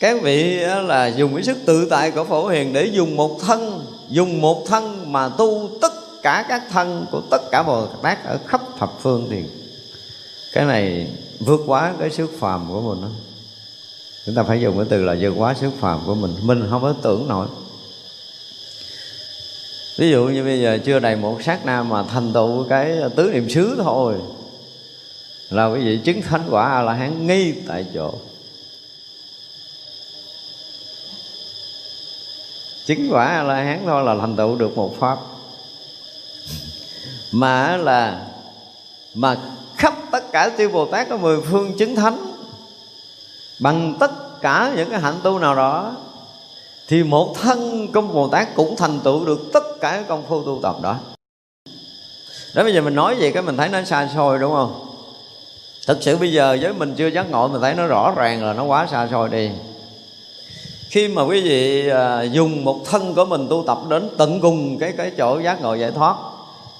[0.00, 3.86] các vị là dùng cái sức tự tại của phổ hiền để dùng một thân,
[4.08, 8.38] dùng một thân mà tu tất cả các thân của tất cả bồ tát ở
[8.46, 9.44] khắp thập phương thì
[10.52, 11.06] cái này
[11.38, 13.08] vượt quá cái sức phàm của mình đó
[14.26, 16.34] chúng ta phải dùng cái từ là vượt quá sức phàm của mình.
[16.42, 17.46] Mình không có tưởng nổi.
[19.98, 23.30] Ví dụ như bây giờ chưa đầy một sát na mà thành tựu cái tứ
[23.32, 24.14] niệm xứ thôi,
[25.50, 28.14] là quý vị chứng thánh quả a la hán ngay tại chỗ.
[32.86, 35.18] Chứng quả a la hán thôi là thành tựu được một pháp.
[37.32, 38.26] Mà là,
[39.14, 39.36] mà
[39.76, 42.35] khắp tất cả chư bồ tát có mười phương chứng thánh
[43.60, 45.92] bằng tất cả những cái hạnh tu nào đó
[46.88, 50.42] thì một thân công bồ tát cũng thành tựu được tất cả cái công phu
[50.42, 50.96] tu tập đó.
[52.54, 54.86] Đó bây giờ mình nói gì cái mình thấy nó xa xôi đúng không?
[55.86, 58.52] Thực sự bây giờ với mình chưa giác ngộ mình thấy nó rõ ràng là
[58.52, 59.50] nó quá xa xôi đi.
[60.88, 64.78] Khi mà quý vị à, dùng một thân của mình tu tập đến tận cùng
[64.78, 66.16] cái cái chỗ giác ngộ giải thoát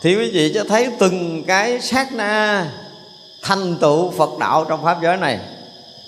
[0.01, 2.67] thì quý vị sẽ thấy từng cái sát na
[3.43, 5.41] thành tựu Phật đạo trong pháp giới này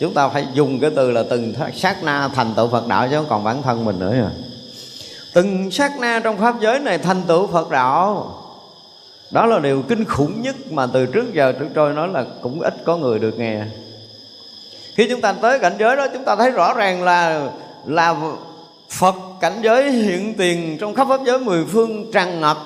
[0.00, 3.16] chúng ta phải dùng cái từ là từng sát na thành tựu Phật đạo chứ
[3.16, 4.30] không còn bản thân mình nữa rồi
[5.32, 8.34] từng sát na trong pháp giới này thành tựu Phật đạo.
[9.30, 12.60] Đó là điều kinh khủng nhất mà từ trước giờ trước trôi nói là cũng
[12.60, 13.62] ít có người được nghe.
[14.94, 17.48] Khi chúng ta tới cảnh giới đó, chúng ta thấy rõ ràng là
[17.86, 18.14] là
[18.90, 22.58] Phật cảnh giới hiện tiền trong khắp pháp giới mười phương tràn ngập.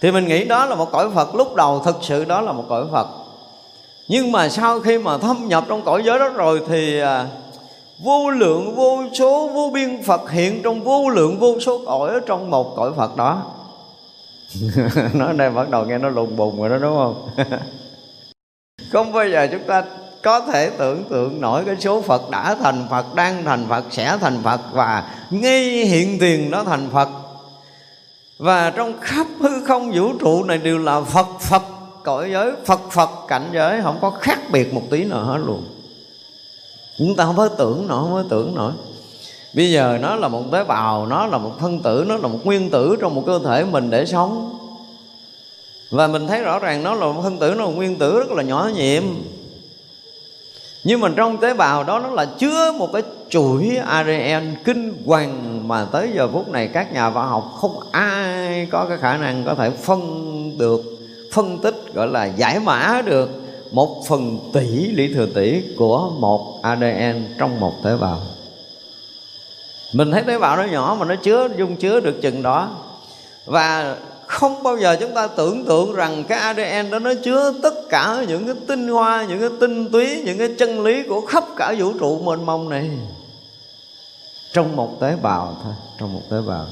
[0.00, 2.64] Thì mình nghĩ đó là một cõi Phật lúc đầu, thực sự đó là một
[2.68, 3.06] cõi Phật
[4.08, 7.26] nhưng mà sau khi mà thâm nhập trong cõi giới đó rồi thì à,
[8.04, 12.20] vô lượng, vô số, vô biên Phật hiện trong vô lượng, vô số cõi ở
[12.26, 13.42] trong một cõi Phật đó.
[15.14, 17.28] Nói đây bắt đầu nghe nó lùng bùng rồi đó, đúng không?
[18.92, 19.82] Không bao giờ chúng ta
[20.22, 24.18] có thể tưởng tượng nổi cái số Phật đã thành Phật, đang thành Phật, sẽ
[24.20, 27.08] thành Phật và ngay hiện tiền nó thành Phật.
[28.38, 31.62] Và trong khắp hư không vũ trụ này đều là Phật Phật
[32.04, 35.62] cõi giới, Phật Phật cảnh giới không có khác biệt một tí nào hết luôn.
[36.98, 38.72] Chúng ta không có tưởng nổi, không có tưởng nổi.
[39.54, 42.38] Bây giờ nó là một tế bào, nó là một phân tử, nó là một
[42.44, 44.58] nguyên tử trong một cơ thể mình để sống.
[45.90, 48.18] Và mình thấy rõ ràng nó là một phân tử, nó là một nguyên tử
[48.18, 49.02] rất là nhỏ nhiệm.
[50.84, 55.68] Nhưng mà trong tế bào đó nó là chứa một cái chuỗi ADN kinh hoàng
[55.68, 59.44] mà tới giờ phút này các nhà khoa học không ai có cái khả năng
[59.44, 60.93] có thể phân được
[61.34, 63.30] phân tích gọi là giải mã được
[63.70, 68.20] một phần tỷ lý thừa tỷ của một ADN trong một tế bào
[69.92, 72.70] mình thấy tế bào nó nhỏ mà nó chứa dung chứa được chừng đó
[73.44, 77.74] và không bao giờ chúng ta tưởng tượng rằng cái ADN đó nó chứa tất
[77.88, 81.44] cả những cái tinh hoa, những cái tinh túy, những cái chân lý của khắp
[81.56, 82.90] cả vũ trụ mênh mông này
[84.52, 86.66] trong một tế bào thôi, trong một tế bào.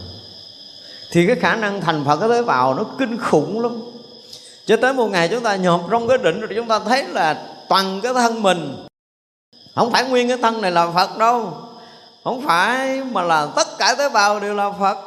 [1.11, 3.81] Thì cái khả năng thành Phật cái tế bào nó kinh khủng lắm.
[4.67, 7.43] Cho tới một ngày chúng ta nhộp trong cái định rồi chúng ta thấy là
[7.69, 8.87] toàn cái thân mình.
[9.75, 11.53] Không phải nguyên cái thân này là Phật đâu.
[12.25, 14.99] Không phải mà là tất cả tế bào đều là Phật.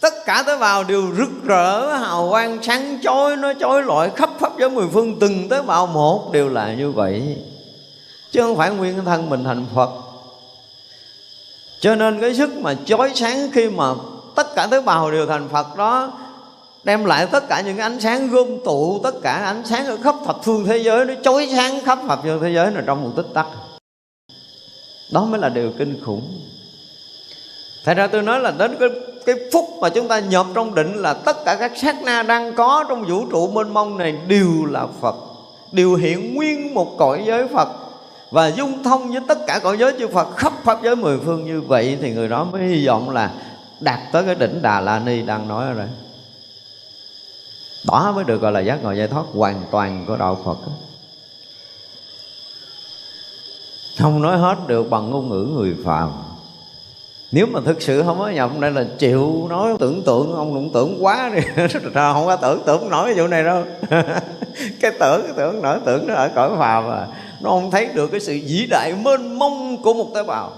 [0.00, 4.30] Tất cả tế bào đều rực rỡ, hào quang sáng chói nó chói lọi khắp
[4.38, 7.36] pháp giới mười phương, từng tế bào một đều là như vậy.
[8.32, 9.90] Chứ không phải nguyên cái thân mình thành phật.
[11.80, 13.94] Cho nên cái sức mà chói sáng khi mà
[14.34, 16.12] tất cả tế bào đều thành phật đó
[16.86, 20.14] đem lại tất cả những ánh sáng gom tụ, tất cả ánh sáng ở khắp
[20.26, 23.10] thập phương thế giới, nó chói sáng khắp thập phương thế giới là trong một
[23.16, 23.46] tích tắc.
[25.12, 26.40] Đó mới là điều kinh khủng.
[27.84, 28.88] Thật ra tôi nói là đến cái
[29.26, 32.54] cái phút mà chúng ta nhập trong định là tất cả các sát na đang
[32.54, 35.16] có trong vũ trụ mênh mông này đều là Phật,
[35.72, 37.68] đều hiện nguyên một cõi giới Phật.
[38.30, 41.44] Và dung thông với tất cả cõi giới chư Phật khắp pháp giới mười phương
[41.44, 43.30] như vậy thì người đó mới hy vọng là
[43.80, 45.88] đạt tới cái đỉnh Đà La Ni đang nói ở đây
[47.86, 50.56] đó mới được gọi là giác ngộ giải thoát hoàn toàn của đạo Phật
[53.98, 56.10] không nói hết được bằng ngôn ngữ người phàm.
[57.32, 60.70] Nếu mà thực sự không có nhập đây là chịu nói, tưởng tượng, ông đụng
[60.74, 61.40] tưởng quá đi.
[61.94, 63.64] Ra không có tưởng tưởng nổi vụ này đâu.
[64.80, 67.06] Cái tưởng cái tưởng, nổi tưởng nó ở cõi phàm mà
[67.40, 70.52] nó không thấy được cái sự vĩ đại mênh mông của một tế bào.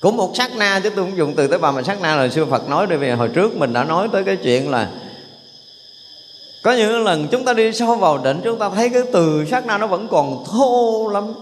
[0.00, 2.28] Của một sát na chứ tôi không dùng từ tế bào, mà sát na là
[2.28, 2.96] sư Phật nói đi.
[2.96, 4.88] Vì hồi trước mình đã nói tới cái chuyện là
[6.66, 9.66] có những lần chúng ta đi sâu vào đỉnh chúng ta thấy cái từ sát
[9.66, 11.32] na nó vẫn còn thô lắm.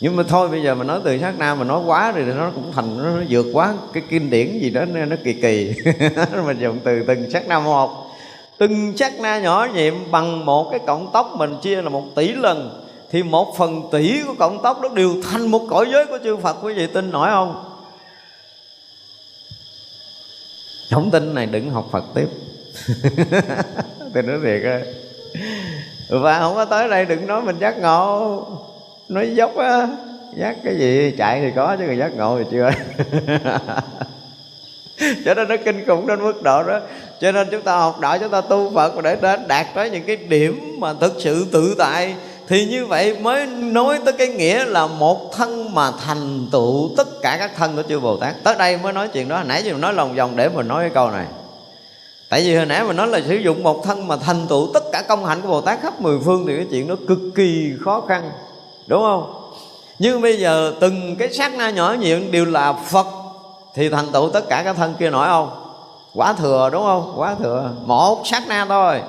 [0.00, 2.50] Nhưng mà thôi bây giờ mà nói từ sát na mà nói quá thì nó
[2.54, 5.74] cũng thành nó, nó vượt quá cái kinh điển gì đó nên nó kỳ kỳ.
[6.46, 8.10] Mình dùng từ từng sát na một.
[8.58, 12.32] Từng sát na nhỏ nhiệm bằng một cái cộng tóc mình chia là một tỷ
[12.32, 16.18] lần thì một phần tỷ của cộng tóc đó đều thành một cõi giới của
[16.24, 16.56] chư Phật.
[16.62, 17.64] Quý vị tin nổi không?
[20.90, 22.28] Không tin này đừng học Phật tiếp.
[24.14, 24.80] tôi nói thiệt á.
[26.08, 28.46] Và không có tới đây đừng nói mình giác ngộ.
[29.08, 29.88] Nói dốc á,
[30.36, 31.14] giác cái gì?
[31.18, 32.70] Chạy thì có chứ còn giác ngộ thì chưa.
[35.24, 36.80] Cho nên nó kinh khủng đến mức độ đó.
[37.20, 40.04] Cho nên chúng ta học đạo, chúng ta tu phật để đến đạt tới những
[40.04, 42.14] cái điểm mà thực sự tự tại.
[42.48, 47.08] Thì như vậy mới nói tới cái nghĩa là một thân mà thành tựu tất
[47.22, 48.34] cả các thân của chư Bồ Tát.
[48.44, 49.42] Tới đây mới nói chuyện đó.
[49.42, 51.26] Nãy giờ nói lòng vòng để mình nói cái câu này.
[52.30, 54.82] Tại vì hồi nãy mình nói là sử dụng một thân mà thành tựu tất
[54.92, 57.72] cả công hạnh của Bồ Tát khắp mười phương Thì cái chuyện đó cực kỳ
[57.84, 58.30] khó khăn,
[58.86, 59.52] đúng không?
[59.98, 63.06] Nhưng bây giờ từng cái sát na nhỏ nhiệm đều là phật
[63.74, 65.50] thì thành tựu tất cả các thân kia nổi không?
[66.14, 67.12] Quá thừa, đúng không?
[67.16, 67.70] Quá thừa.
[67.84, 69.00] Một sát na thôi.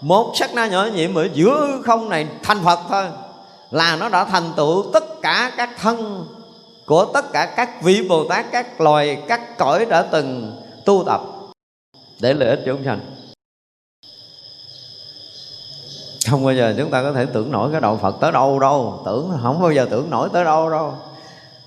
[0.00, 3.04] Một sát na nhỏ nhiệm ở giữa không này thành phật thôi
[3.70, 6.26] là nó đã thành tựu tất cả các thân
[6.86, 11.20] của tất cả các vị bồ tát, các loài, các cõi đã từng tu tập
[12.20, 13.00] để lợi ích chúng sanh.
[16.30, 19.02] Không bao giờ chúng ta có thể tưởng nổi cái đạo Phật tới đâu đâu.
[19.06, 20.94] Tưởng, không bao giờ tưởng nổi tới đâu đâu.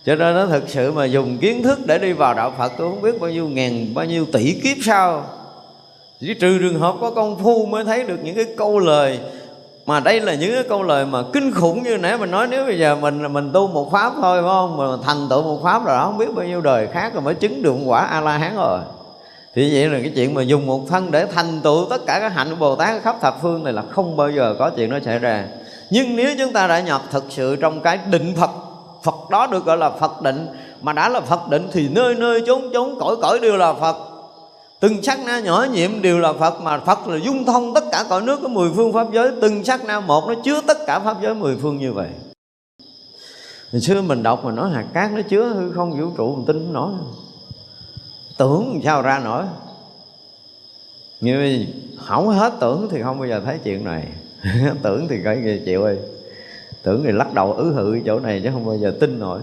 [0.06, 2.90] Cho nên nó thực sự mà dùng kiến thức để đi vào đạo Phật, tôi
[2.90, 5.24] không biết bao nhiêu ngàn, bao nhiêu tỷ kiếp sau.
[6.20, 9.20] Chỉ trừ trường hợp có công phu mới thấy được những cái câu lời.
[9.86, 12.66] Mà đây là những cái câu lời mà kinh khủng như nãy mình nói, nếu
[12.66, 14.78] bây giờ mình mình tu một pháp thôi, phải không?
[14.78, 17.36] Mà thành tựu một pháp rồi đó không biết bao nhiêu đời khác rồi mới
[17.36, 18.80] chứng được quả a la hán rồi
[19.56, 22.30] thì vậy là cái chuyện mà dùng một thân để thành tựu tất cả các
[22.30, 25.00] hạnh của bồ tát khắp thập phương này là không bao giờ có chuyện nó
[25.06, 25.48] xảy ra.
[25.90, 28.50] Nhưng nếu chúng ta đã nhập thực sự trong cái định phật
[29.04, 30.48] phật đó được gọi là phật định,
[30.82, 33.96] mà đã là phật định thì nơi nơi chốn chốn cõi cõi đều là phật.
[34.80, 38.06] Từng sắc na nhỏ nhiệm đều là phật, mà phật là dung thông tất cả
[38.10, 39.30] cõi nước có mười phương pháp giới.
[39.42, 42.10] Từng sắc na một nó chứa tất cả pháp giới mười phương như vậy.
[43.72, 46.46] Hồi xưa mình đọc mà nói hạt cát nó chứa hư không vũ trụ, mình
[46.46, 46.92] tin nó nổi
[48.42, 49.44] Tưởng sao ra nổi.
[51.20, 51.66] Như
[52.06, 54.08] không hết tưởng thì không bao giờ thấy chuyện này.
[54.82, 55.98] Tưởng thì coi gì chịu ơi.
[56.84, 59.42] Tưởng thì lắc đầu ứ hự chỗ này chứ không bao giờ tin nổi.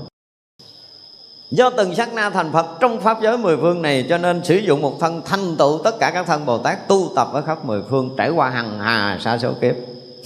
[1.51, 4.57] Do từng sát na thành Phật trong Pháp giới mười phương này Cho nên sử
[4.57, 7.65] dụng một thân thanh tựu tất cả các thân Bồ Tát Tu tập ở khắp
[7.65, 9.75] mười phương trải qua hằng hà sa số kiếp.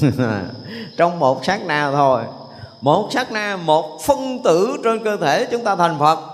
[0.97, 2.23] Trong một sát na thôi.
[2.81, 6.32] Một sát na, một phân tử trên cơ thể chúng ta thành Phật.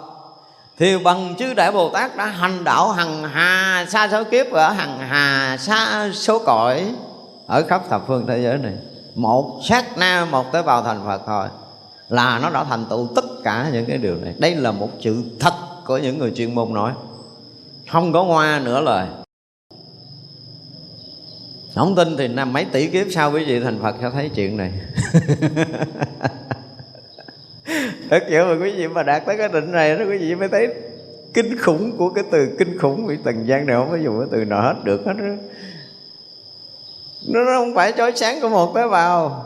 [0.79, 4.71] Thì bằng chư Đại Bồ Tát đã hành đạo hằng hà xa số kiếp Ở
[4.71, 6.95] hằng hà xa số cõi
[7.47, 8.73] Ở khắp thập phương thế giới này.
[9.15, 11.49] Một sát na, một tế bào thành Phật thôi
[12.09, 14.35] là nó đã thành tựu tất cả những cái điều này.
[14.39, 15.55] Đây là một sự thật
[15.87, 16.93] của những người chuyên môn nói.
[17.91, 19.07] Không có hoa nữa lời.
[21.75, 24.57] Không tin thì năm mấy tỷ kiếp sau quý vị thành phật sẽ thấy chuyện
[24.57, 24.73] này.
[28.11, 30.49] thật sự mà quý vị mà đạt tới cái định này đó, quý vị mới
[30.49, 30.75] thấy
[31.35, 34.29] kinh khủng của cái từ kinh khủng vì tần gian này, không có dùng cái
[34.33, 35.25] từ nào hết được hết đó.
[37.27, 39.45] nó không phải chói sáng của một tế bào.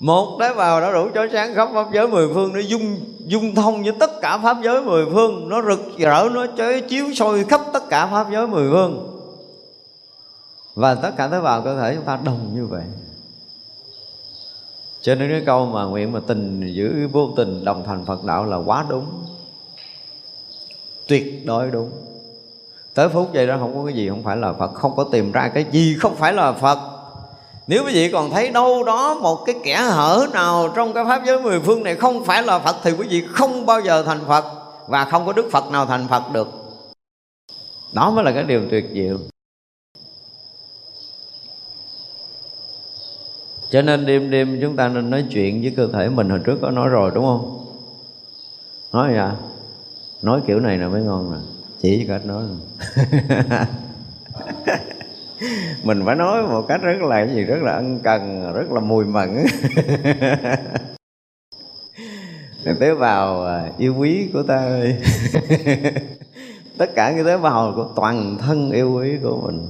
[0.00, 3.54] Một tế bào nó đủ chói sáng khắp pháp giới mười phương, nó dung dung
[3.54, 5.48] thông với tất cả pháp giới mười phương.
[5.48, 9.08] Nó rực rỡ, nó chói, chiếu soi khắp tất cả pháp giới mười phương.
[10.74, 12.82] Và tất cả tế bào cơ thể chúng ta đồng như vậy
[15.02, 18.44] cho nên cái câu mà nguyện mà tình, giữ vô tình, đồng thành Phật đạo
[18.44, 19.06] là quá đúng
[21.08, 21.90] tuyệt đối đúng
[22.94, 25.32] tới phút vậy đó không có cái gì, không phải là Phật, không có tìm
[25.32, 26.78] ra cái gì không phải là Phật
[27.66, 31.22] nếu quý vị còn thấy đâu đó một cái kẻ hở nào trong cái pháp
[31.26, 34.20] giới mười phương này không phải là Phật thì quý vị không bao giờ thành
[34.26, 34.44] Phật
[34.88, 36.48] và không có Đức Phật nào thành Phật được.
[37.92, 39.18] Đó mới là cái điều tuyệt diệu.
[43.72, 46.58] Cho nên đêm đêm chúng ta nên nói chuyện với cơ thể mình, hồi trước
[46.62, 47.66] có nói rồi, đúng không?
[48.92, 49.36] Nói à?
[50.22, 51.38] Nói kiểu này là mới ngon nè.
[51.80, 52.42] Chỉ cho cách nói.
[55.82, 58.80] Mình phải nói một cách rất là cái gì, rất là ân cần, rất là
[58.80, 59.44] mùi mẫn
[62.80, 64.96] tế bào à, yêu quý của ta ơi.
[66.78, 69.66] Tất cả cái tế bào của toàn thân yêu quý của mình.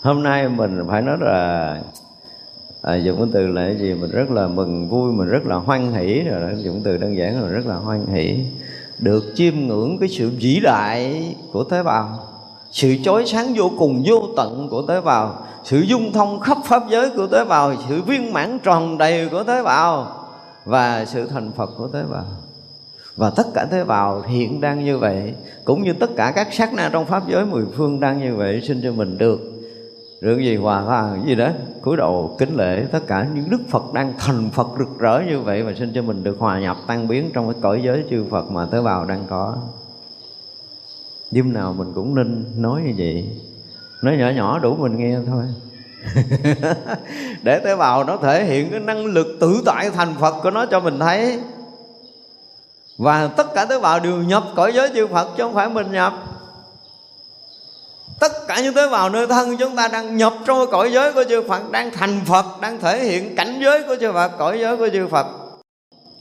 [0.00, 1.80] Hôm nay mình phải nói là
[2.86, 3.94] à, dùng cái từ là cái gì?
[3.94, 6.48] Mình rất là mừng vui mình rất là hoan hỷ rồi đó.
[6.56, 8.38] Dùng từ đơn giản là rất là hoan hỷ.
[8.98, 12.18] Được chiêm ngưỡng cái sự vĩ đại của tế bào
[12.70, 16.82] sự chói sáng vô cùng vô tận của tế bào sự dung thông khắp pháp
[16.90, 20.06] giới của tế bào sự viên mãn tròn đầy của tế bào
[20.64, 22.24] và sự thành phật của tế bào.
[23.16, 25.34] Và tất cả tế bào hiện đang như vậy
[25.64, 28.60] cũng như tất cả các sát na trong pháp giới mười phương đang như vậy
[28.68, 29.55] xin cho mình được
[30.20, 31.48] rượu gì hòa hòa gì đó,
[31.82, 35.40] cúi đầu kính lễ tất cả những đức phật đang thành phật rực rỡ như
[35.40, 38.24] vậy và xin cho mình được hòa nhập, tan biến trong cái cõi giới chư
[38.30, 39.56] phật mà tế bào đang có.
[41.30, 43.30] Đêm nào mình cũng nên nói như vậy.
[44.02, 45.44] Nói nhỏ nhỏ đủ mình nghe thôi.
[47.42, 50.66] Để tế bào nó thể hiện cái năng lực tự tại thành phật của nó
[50.66, 51.40] cho mình thấy.
[52.98, 55.92] Và tất cả tế bào đều nhập cõi giới chư phật chứ không phải mình
[55.92, 56.12] nhập
[58.20, 61.24] tất cả những tế bào nơi thân chúng ta đang nhập trong cõi giới của
[61.28, 64.76] chư phật đang thành phật đang thể hiện cảnh giới của chư phật cõi giới
[64.76, 65.26] của chư phật.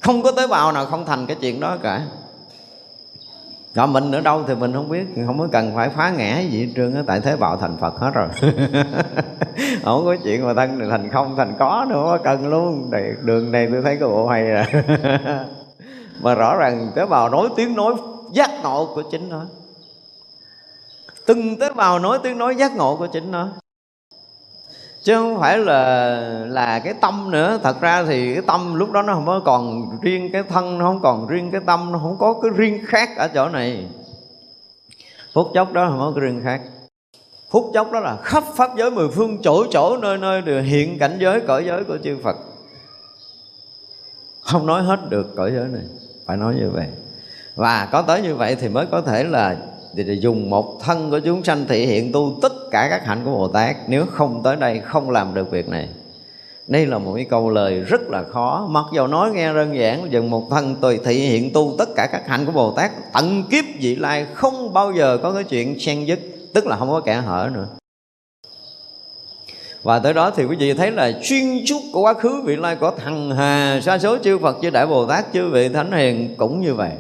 [0.02, 2.02] Không có tế bào nào không thành cái chuyện đó cả.
[3.76, 6.66] Còn mình ở đâu thì mình không biết không có cần phải phá ngã gì
[6.66, 8.28] hết trơn á tại thế bào thành phật hết rồi.
[9.84, 12.92] Không có chuyện mà thân này thành không thành có nữa cần luôn.
[12.92, 14.66] Để, đường này tôi thấy có bộ hay rồi.
[16.22, 17.94] Mà rõ ràng tế bào nói tiếng nói
[18.34, 19.42] giác ngộ của chính nó
[21.26, 23.48] từng tế bào nói tiếng nói giác ngộ của chính nó.
[25.04, 27.60] Chứ không phải là là cái tâm nữa.
[27.64, 30.86] Thật ra thì cái tâm lúc đó nó không có còn riêng cái thân, nó
[30.86, 33.88] không còn riêng cái tâm, nó không có cái riêng khác ở chỗ này.
[35.34, 36.62] Phút chốc đó không có cái riêng khác.
[37.50, 41.00] Phút chốc đó là khắp pháp giới mười phương chỗ chỗ, nơi nơi đều hiện
[41.00, 42.36] cảnh giới, cõi giới của chư Phật.
[44.42, 45.84] Không nói hết được cõi giới này,
[46.26, 46.88] phải nói như vậy.
[47.56, 49.56] Và có tới như vậy thì mới có thể là
[50.04, 53.32] thì dùng một thân của chúng sanh thể hiện tu tất cả các hạnh của
[53.32, 53.76] Bồ Tát.
[53.88, 55.90] Nếu không tới đây không làm được việc này.
[56.68, 58.68] Đây là một cái câu lời rất là khó.
[58.70, 62.08] Mặc dù nói nghe đơn giản dần một thân tùy thị hiện tu tất cả
[62.12, 65.80] các hạnh của bồ tát, tận kiếp vị lai không bao giờ có cái chuyện
[65.80, 66.20] xen dứt,
[66.54, 67.68] tức là không có kẻ hở nữa.
[69.84, 72.76] Và tới đó thì quý vị thấy là chuyên suốt của quá khứ vị lai
[72.76, 76.36] của thằng hà sa số chư phật chư đại bồ tát chư vị thánh hiền
[76.38, 76.92] cũng như vậy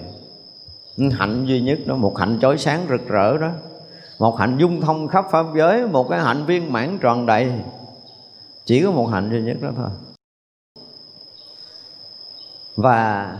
[0.97, 3.49] hạnh duy nhất đó, một hạnh chói sáng rực rỡ đó.
[4.19, 7.51] Một hạnh dung thông khắp pháp giới, một cái hạnh viên mãn tròn đầy.
[8.65, 9.89] Chỉ có một hạnh duy nhất đó thôi.
[12.75, 13.31] Và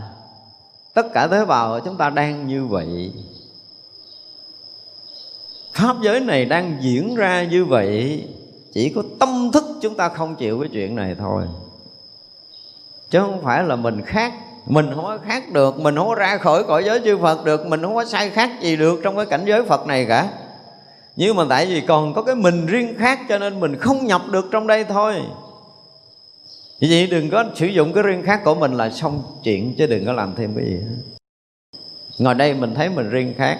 [0.94, 3.12] tất cả tế bào của chúng ta đang như vậy.
[5.72, 8.28] Pháp giới này đang diễn ra như vậy,
[8.72, 11.46] chỉ có tâm thức chúng ta không chịu cái chuyện này thôi.
[13.10, 14.34] Chứ không phải là mình khác
[14.66, 17.66] mình không có khác được, mình không có ra khỏi cõi giới chư phật được,
[17.66, 20.28] mình không có sai khác gì được trong cái cảnh giới phật này cả.
[21.16, 24.22] Nhưng mà tại vì còn có cái mình riêng khác cho nên mình không nhập
[24.30, 25.14] được trong đây thôi.
[26.80, 29.86] Vì vậy đừng có sử dụng cái riêng khác của mình là xong chuyện chứ
[29.86, 31.16] đừng có làm thêm cái gì hết.
[32.18, 33.58] Ngồi đây mình thấy mình riêng khác.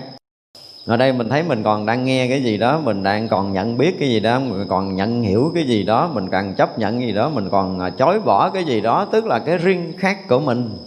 [0.86, 3.78] Ở đây mình thấy mình còn đang nghe cái gì đó, mình đang còn nhận
[3.78, 6.98] biết cái gì đó, mình còn nhận hiểu cái gì đó, mình càng chấp nhận
[6.98, 9.92] cái gì đó, mình còn à, chối bỏ cái gì đó, tức là cái riêng
[9.98, 10.78] khác của mình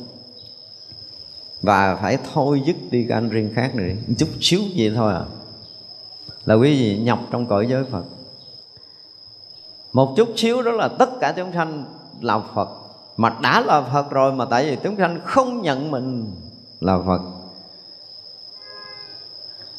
[1.61, 3.97] và phải thôi dứt đi cái anh riêng khác này.
[4.17, 5.23] Chút xíu vậy thôi à.
[6.45, 8.03] Là quý vị nhập trong cõi giới Phật.
[9.93, 11.85] Một chút xíu đó là tất cả chúng sanh
[12.21, 12.69] là Phật.
[13.17, 16.31] Mà đã là Phật rồi mà tại vì chúng sanh không nhận mình
[16.79, 17.21] là Phật.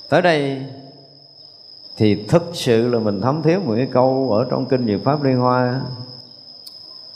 [0.08, 0.62] Tới đây
[1.96, 5.22] thì thực sự là mình thấm thiếu một cái câu ở trong kinh Diệu Pháp
[5.22, 5.80] Liên Hoa.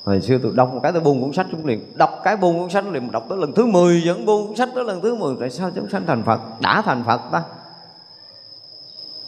[0.04, 1.80] Hồi xưa tôi đọc một cái tôi buông cuốn sách xuống liền.
[1.94, 4.68] Đọc cái buông cuốn sách liền, Đọc tới lần thứ 10 vẫn buông cuốn sách
[4.74, 6.40] tới lần thứ 10 Tại sao chúng sanh thành Phật?
[6.60, 7.42] Đã thành Phật ta.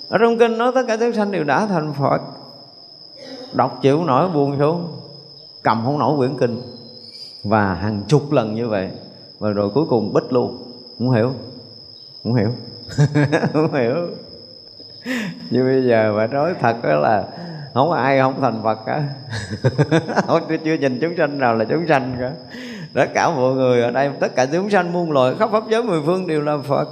[0.09, 2.21] Ở trong kinh nói tất cả chúng sanh đều đã thành Phật.
[3.53, 4.89] Đọc chịu nổi buông xuống,
[5.63, 6.63] Cầm không nổi quyển kinh.
[7.45, 8.91] Và hàng chục lần như vậy.
[9.39, 10.73] Và rồi cuối cùng bích luôn.
[10.99, 11.33] Không hiểu?
[12.25, 12.51] Không hiểu?
[13.53, 13.97] Không hiểu?
[15.51, 17.25] Như bây giờ mà nói thật đó là
[17.77, 19.03] không có ai không thành phật cả
[20.27, 22.33] không chưa nhìn chúng sanh nào là chúng sanh cả.
[22.95, 25.83] Tất cả mọi người ở đây tất cả chúng sanh muôn loài khắp pháp giới
[25.83, 26.89] mười phương đều là phật.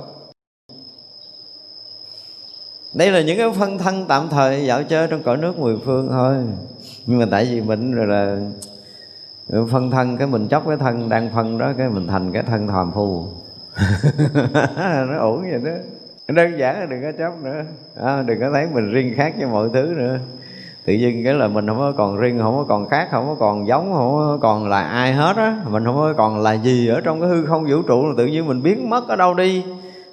[2.94, 6.08] Đây là những cái phân thân tạm thời dạo chơi trong cõi nước mười phương
[6.10, 6.36] thôi.
[7.06, 8.36] Nhưng mà tại vì mình rồi là
[9.72, 12.68] phân thân cái mình chóc cái thân đang phân đó cái mình thành cái thân
[12.68, 13.28] thòm phu.
[15.08, 15.78] Nó ổn vậy đó.
[16.28, 17.62] Đơn giản là đừng có chấp nữa.
[18.02, 20.18] À, đừng có thấy mình riêng khác với mọi thứ nữa
[20.86, 23.34] tự nhiên cái là mình không có còn riêng, không có còn khác, không có
[23.34, 25.58] còn giống, không có còn là ai hết á.
[25.70, 28.26] Mình không có còn là gì ở trong cái hư không vũ trụ là tự
[28.26, 29.64] nhiên mình biến mất ở đâu đi.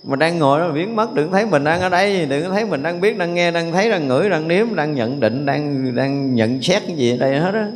[0.03, 2.83] Mình đang ngồi đó biến mất, đừng thấy mình đang ở đây, đừng thấy mình
[2.83, 6.35] đang biết, đang nghe, đang thấy, đang ngửi, đang nếm, đang nhận định, đang đang
[6.35, 7.67] nhận xét cái gì ở đây hết á.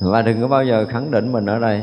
[0.00, 1.82] Và đừng có bao giờ khẳng định mình ở đây.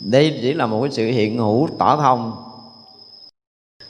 [0.00, 2.32] Đây chỉ là một cái sự hiện hữu tỏ thông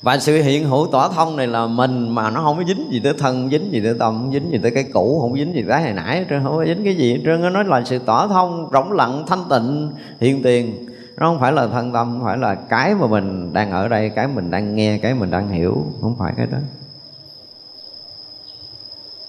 [0.02, 3.00] và sự hiện hữu tỏa thông này là mình mà nó không có dính gì
[3.04, 5.64] tới thân, dính gì tới tâm không dính gì tới cái cũ, không dính gì
[5.68, 8.26] tới hồi nãy, trơn không có dính cái gì trơn nó nói là sự tỏa
[8.26, 9.90] thông, rỗng lặng, thanh tịnh,
[10.20, 10.86] hiện tiền.
[11.16, 14.10] Nó không phải là thân tâm, không phải là cái mà mình đang ở đây,
[14.10, 15.84] cái mình đang nghe, cái mình đang hiểu.
[16.00, 16.58] Không phải cái đó.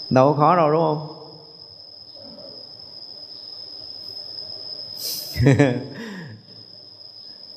[0.10, 1.08] Đâu có khó đâu, đúng không?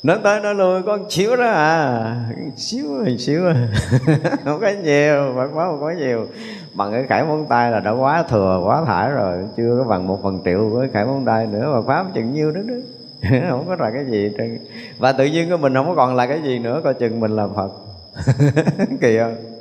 [0.06, 2.14] nói tới nói lui, có xíu đó à.
[2.56, 3.46] Xíu rồi xíu.
[3.46, 3.68] À.
[4.44, 6.26] không có nhiều Phật pháp không có nhiều.
[6.74, 9.44] Bằng cái khải móng tay là đã quá thừa, quá thải rồi.
[9.56, 12.34] Chưa có bằng một phần triệu của cái khải móng tay nữa, mà pháp chừng
[12.34, 12.74] nhiêu đó đó
[13.48, 14.30] không có là cái gì
[14.98, 17.36] và tự nhiên của mình không có còn là cái gì nữa, coi chừng mình
[17.36, 17.72] là phật.
[19.00, 19.55] Kỳ không?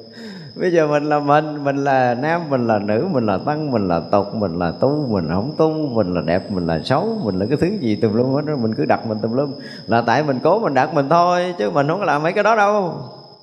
[0.55, 3.87] Bây giờ mình là mình mình là nam, mình là nữ, mình là tăng, mình
[3.87, 7.39] là tục, mình là tu, mình không tu, mình là đẹp, mình là xấu, mình
[7.39, 9.51] là cái thứ gì tùm lum hết đó, mình cứ đặt mình tùm lum.
[9.87, 12.43] Là tại mình cố mình đặt mình thôi, chứ mình không có làm mấy cái
[12.43, 12.93] đó đâu.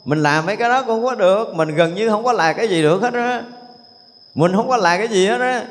[0.05, 2.53] Mình làm mấy cái đó cũng không có được, mình gần như không có là
[2.53, 3.43] cái gì được hết á.
[4.35, 5.65] Mình không có là cái gì hết á.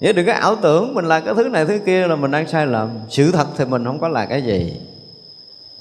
[0.00, 2.46] Vậy đừng có ảo tưởng mình là cái thứ này, thứ kia là mình đang
[2.46, 2.88] sai lầm.
[3.08, 4.80] Sự thật thì mình không có là cái gì.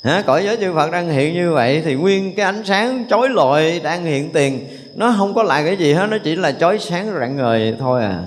[0.05, 0.23] Hả?
[0.25, 3.79] Cõi giới chư Phật đang hiện như vậy Thì nguyên cái ánh sáng chói lọi
[3.83, 4.67] đang hiện tiền.
[4.95, 8.03] Nó không có lại cái gì hết, Nó chỉ là chói sáng rạng ngời thôi
[8.03, 8.23] à.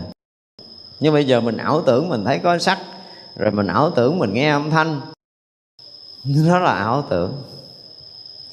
[1.00, 2.78] Nhưng bây giờ mình ảo tưởng, mình thấy có sắc,
[3.36, 5.00] Rồi mình ảo tưởng, mình nghe âm thanh.
[6.24, 7.42] Nó là ảo tưởng.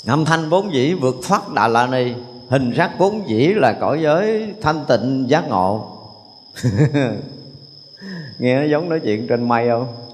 [0.08, 2.14] Âm thanh vốn dĩ vượt thoát Đà La Ni,
[2.50, 5.98] Hình sắc vốn dĩ là cõi giới thanh tịnh giác ngộ.
[8.40, 10.05] Nghe nó giống nói chuyện trên mây không?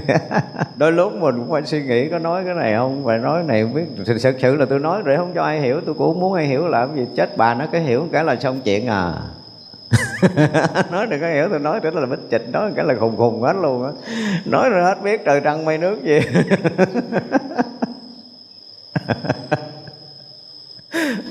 [0.76, 3.62] đôi lúc mình cũng phải suy nghĩ có nói cái này không phải nói này
[3.62, 3.84] không biết.
[4.06, 6.46] Thực sự, sự là tôi nói để không cho ai hiểu tôi cũng muốn ai
[6.46, 7.06] hiểu làm gì.
[7.16, 9.12] Chết bà nó cái hiểu cái là xong chuyện à.
[10.90, 13.42] Nói đừng có hiểu tôi nói tức là bích chịch nói cái là khùng khùng
[13.42, 13.92] hết luôn á.
[14.44, 16.20] Nói rồi hết biết trời trăng mây nước gì.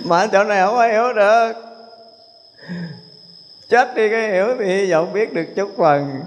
[0.03, 1.51] Mà chỗ này không ai hiểu được.
[3.69, 6.21] Chết đi cái hiểu thì hy vọng biết được chút phần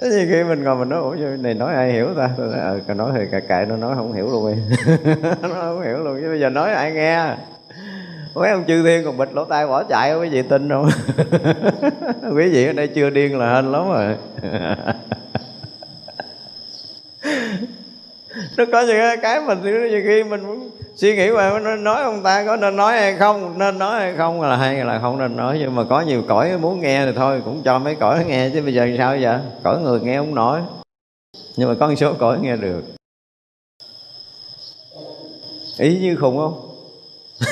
[0.00, 2.30] thế thì khi mình ngồi mình nói, ủa này nói ai hiểu ta?
[2.36, 4.62] Tôi nói ờ nói thì cà kệ nó nói không hiểu luôn đi.
[5.42, 7.34] Nó không hiểu luôn, chứ bây giờ nói ai nghe?
[8.34, 10.88] Mấy ông chư thiên còn bịch lỗ tai bỏ chạy quý vị tin không
[12.36, 14.16] quý vị ở đây chưa điên là hên lắm rồi.
[18.56, 22.22] Nó có những cái mình nhiều khi mình muốn suy nghĩ qua, nó nói ông
[22.22, 23.58] ta có nên nói hay không?
[23.58, 26.58] Nên nói hay không là hay là không nên nói, nhưng mà có nhiều cõi
[26.58, 29.80] muốn nghe thì thôi, cũng cho mấy cõi nghe chứ bây giờ sao vậy cõi
[29.82, 30.60] người nghe không nổi
[31.56, 32.82] nhưng mà có một số cõi nghe được.
[35.78, 36.70] Ý như khùng không?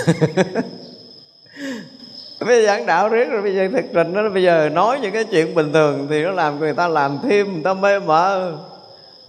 [2.46, 5.12] Bây giờ giảng đạo riết rồi, bây giờ thực trình đó, bây giờ nói những
[5.12, 8.58] cái chuyện bình thường thì nó làm người ta làm thêm, người ta mê mờ.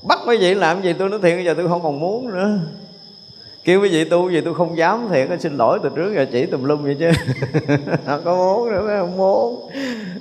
[0.03, 2.59] Bắt mấy vị làm gì tôi nói thiệt, bây giờ tôi không còn muốn nữa
[3.63, 6.45] kêu quý vị tu gì tôi không dám thiệt xin lỗi từ trước giờ chỉ
[6.45, 7.11] tùm lum vậy chứ.
[8.05, 9.17] Không có muốn nữa không?
[9.17, 9.71] Muốn.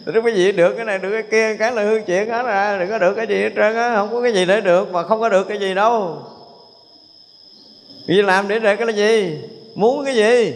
[0.05, 2.78] Từ quý vị được cái này được cái kia cái là hư chuyện hết ra
[2.78, 5.03] đừng có được cái gì hết trơn á không có cái gì để được mà
[5.03, 6.18] không có được cái gì đâu.
[8.07, 9.38] Vì làm để được cái là gì?
[9.74, 10.55] Muốn cái gì?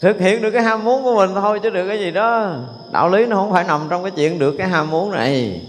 [0.00, 2.56] Thực hiện được cái ham muốn của mình thôi chứ được cái gì đó.
[2.92, 5.60] Đạo lý nó không phải nằm trong cái chuyện được cái ham muốn này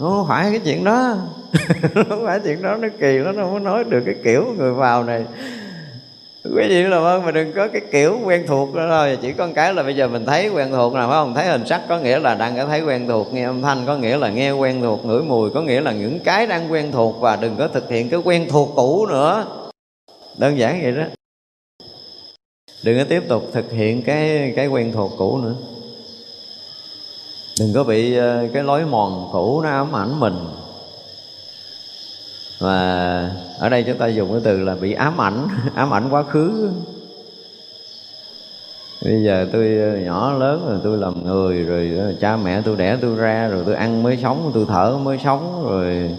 [0.00, 1.16] nó không phải cái chuyện đó.
[2.08, 5.04] Không phải chuyện đó, nó kỳ nó không có nói được cái kiểu người vào
[5.04, 5.24] này.
[6.44, 9.18] Quý vị làm ơn vâng, mà đừng có cái kiểu quen thuộc đó thôi.
[9.22, 11.34] Chỉ có một cái là bây giờ mình thấy quen thuộc là phải không?
[11.34, 13.96] Thấy hình sắc có nghĩa là đang có thấy quen thuộc, nghe âm thanh có
[13.96, 17.20] nghĩa là nghe quen thuộc, ngửi mùi có nghĩa là những cái đang quen thuộc
[17.20, 19.46] và đừng có thực hiện cái quen thuộc cũ nữa.
[20.38, 21.04] Đơn giản vậy đó.
[22.84, 25.54] Đừng có tiếp tục thực hiện cái cái quen thuộc cũ nữa
[27.58, 30.34] đừng có bị ờ, cái lối mòn cũ nó ám ảnh mình.
[32.58, 36.22] Và ở đây chúng ta dùng cái từ là bị ám ảnh ám ảnh quá
[36.22, 36.70] khứ.
[39.04, 42.76] Bây giờ tôi ờ, nhỏ lớn rồi tôi làm người rồi ờ, cha mẹ tôi
[42.76, 46.10] đẻ tôi ra rồi tôi ăn mới sống, tôi thở mới sống rồi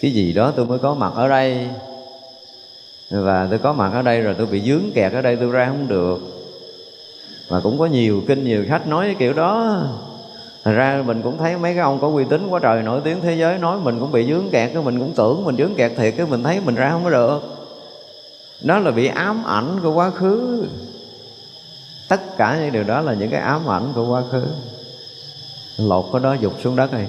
[0.00, 1.68] cái gì đó tôi mới có mặt ở đây.
[3.10, 5.66] Và tôi có mặt ở đây rồi tôi bị dướng kẹt ở đây tôi ra
[5.66, 6.18] không được.
[7.48, 9.82] Và cũng có nhiều kinh, nhiều khách nói cái kiểu đó.
[10.64, 13.20] Thật ra mình cũng thấy mấy cái ông có uy tín quá trời nổi tiếng
[13.20, 15.92] thế giới nói mình cũng bị dướng kẹt, cái mình cũng tưởng mình dướng kẹt
[15.96, 17.40] thiệt, cái mình thấy mình ra không có được.
[18.62, 20.66] Đó là bị ám ảnh của quá khứ.
[22.08, 24.44] Tất cả những điều đó là những cái ám ảnh của quá khứ.
[25.76, 27.06] Lột cái đó dục xuống đất này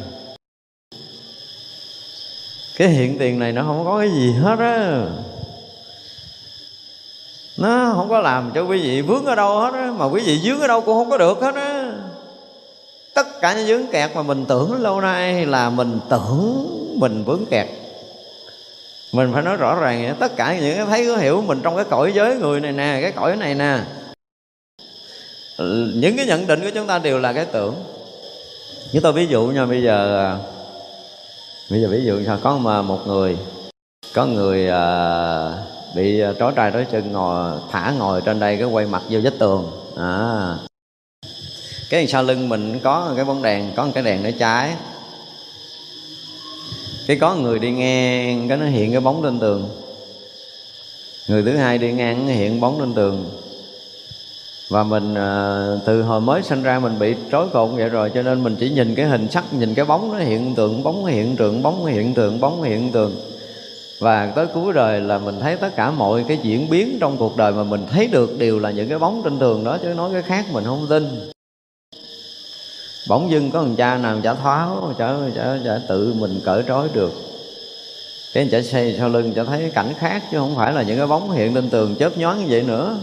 [2.77, 5.05] cái hiện tiền này nó không có cái gì hết á.
[7.57, 10.39] Nó không có làm cho quý vị vướng ở đâu hết á, mà quý vị
[10.43, 11.74] vướng ở đâu cũng không có được hết á
[13.15, 16.67] tất cả những vướng kẹt mà mình tưởng lâu nay là mình tưởng
[16.99, 17.67] mình vướng kẹt.
[19.13, 21.85] Mình phải nói rõ ràng tất cả những cái thấy có hiểu mình trong cái
[21.85, 23.79] cõi giới người này nè cái cõi này nè.
[25.93, 27.75] Những cái nhận định của chúng ta đều là cái tưởng.
[28.93, 30.37] Như tôi ví dụ nha bây giờ à,
[31.71, 33.37] bây giờ ví dụ sao có mà một người
[34.13, 38.85] có người uh, bị trói trai trói chân ngồi thả ngồi trên đây cái quay
[38.85, 39.71] mặt vô vách tường.
[39.97, 40.55] À
[41.89, 44.71] cái sau lưng mình có cái bóng đèn có một cái đèn để cháy.
[47.07, 49.69] cái có người đi ngang cái nó hiện cái bóng lên tường.
[51.27, 53.25] Người thứ hai đi ngang nó hiện bóng lên tường.
[54.69, 58.21] Và mình à, từ hồi mới sinh ra mình bị trói cột vậy rồi cho
[58.21, 61.35] nên mình chỉ nhìn cái hình sắc nhìn cái bóng nó hiện tượng bóng hiện
[61.35, 63.15] tượng bóng hiện tượng bóng hiện tượng.
[63.99, 67.37] Và tới cuối đời là mình thấy tất cả mọi cái diễn biến trong cuộc
[67.37, 70.09] đời mà mình thấy được đều là những cái bóng trên tường đó chứ nói
[70.13, 71.34] cái khác mình không tin
[73.07, 76.87] bỗng dưng có thằng cha nào chả tháo, chả, chả, chả tự mình cởi trói
[76.93, 77.11] được.
[78.33, 81.07] Cái chả xây sau lưng chả thấy cảnh khác chứ không phải là những cái
[81.07, 82.97] bóng hiện lên tường chớp nhoáng như vậy nữa.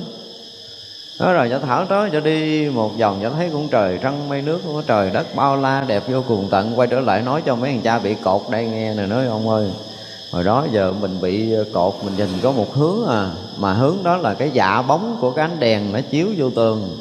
[1.20, 4.42] Đó rồi chả thảo tới cho đi một vòng chả thấy cũng trời trăng mây
[4.42, 6.78] nước của trời đất bao la đẹp vô cùng tận.
[6.78, 9.48] Quay trở lại nói cho mấy thằng cha bị cột đây nghe này nói ông
[9.48, 9.70] ơi
[10.32, 13.96] hồi đó giờ mình bị ờ, cột mình nhìn có một hướng à mà hướng
[14.02, 16.98] đó là cái dạ bóng của cái ánh đèn nó chiếu vô tường.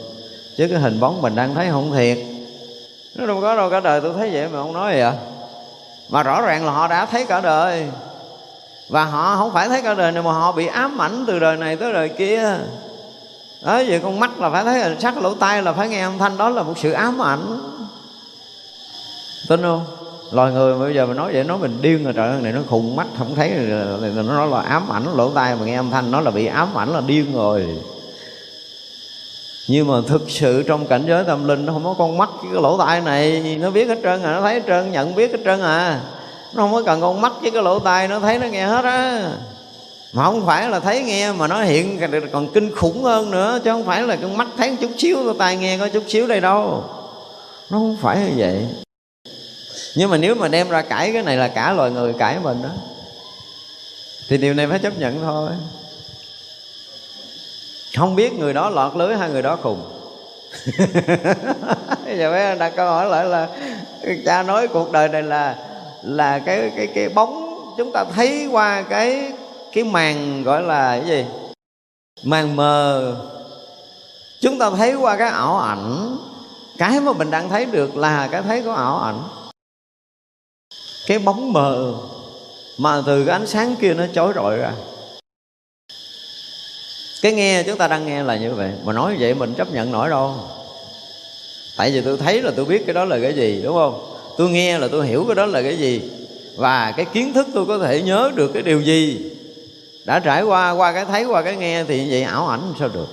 [0.58, 2.18] Chứ cái hình bóng mình đang thấy không thiệt
[3.16, 5.14] nó đâu có đâu, cả đời tôi thấy vậy mà không nói vậy à.
[6.09, 7.88] mà rõ ràng là họ đã thấy cả đời.
[8.89, 11.57] Và họ không phải thấy cả đời này mà họ bị ám ảnh từ đời
[11.57, 12.57] này tới đời kia.
[13.62, 16.38] Đó, vậy con mắt là phải thấy, sắc lỗ tai là phải nghe âm thanh,
[16.38, 17.59] đó là một sự ám ảnh.
[19.49, 19.86] Tin không?
[20.32, 22.51] Loài người mà bây giờ mình nói vậy, nói mình điên rồi, trời ơi, này
[22.51, 23.49] nó khùng mắt, không thấy
[24.16, 26.78] nó nói là ám ảnh lỗ tai mà nghe âm thanh, nó là bị ám
[26.78, 27.68] ảnh là điên rồi
[29.68, 32.51] nhưng mà thực sự trong cảnh giới tâm linh, nó không có con mắt với
[32.53, 33.57] cái lỗ tai này.
[33.59, 36.01] Nó biết hết trơn à nó thấy hết trơn, nhận biết hết trơn à.
[36.53, 38.86] Nó không có cần con mắt với cái lỗ tai, nó thấy nó nghe hết
[38.86, 39.30] á.
[40.14, 41.99] Mà không phải là thấy nghe, mà nó hiện
[42.32, 45.36] còn kinh khủng hơn nữa, chứ không phải là con mắt thấy chút xíu, cái
[45.39, 46.84] tai nghe có chút xíu đây đâu.
[47.70, 48.66] Nó không phải như vậy.
[49.95, 52.62] Nhưng mà nếu mà đem ra cãi cái này là cả loài người cãi mình
[52.64, 52.70] đó,
[54.30, 55.49] thì điều này phải chấp nhận thôi
[57.98, 59.82] không biết người đó lọt lưới hay người đó khùng.
[62.18, 63.48] Giờ mới đặt câu hỏi lại là
[64.26, 65.56] cha nói cuộc đời này là
[66.04, 69.32] là cái cái cái bóng chúng ta thấy qua cái
[69.74, 71.26] cái màn gọi là cái gì?
[72.24, 73.16] Màn mờ.
[74.42, 76.18] Chúng ta thấy qua cái ảo ảnh.
[76.78, 79.20] Cái mà mình đang thấy được là cái thấy của ảo ảnh.
[81.08, 81.94] Cái bóng mờ
[82.78, 84.72] mà từ cái ánh sáng kia nó chói rọi ra
[87.22, 88.72] cái nghe chúng ta đang nghe là như vậy.
[88.84, 90.36] Mà nói vậy mình chấp nhận nổi đâu.
[91.78, 94.18] Tại vì tôi thấy là tôi biết cái đó là cái gì, đúng không?
[94.38, 96.02] Tôi nghe là tôi hiểu cái đó là cái gì.
[96.56, 99.32] Và cái kiến thức tôi có thể nhớ được cái điều gì.
[100.06, 103.08] Đã trải qua qua cái thấy, qua cái nghe thì vậy ảo ảnh sao được?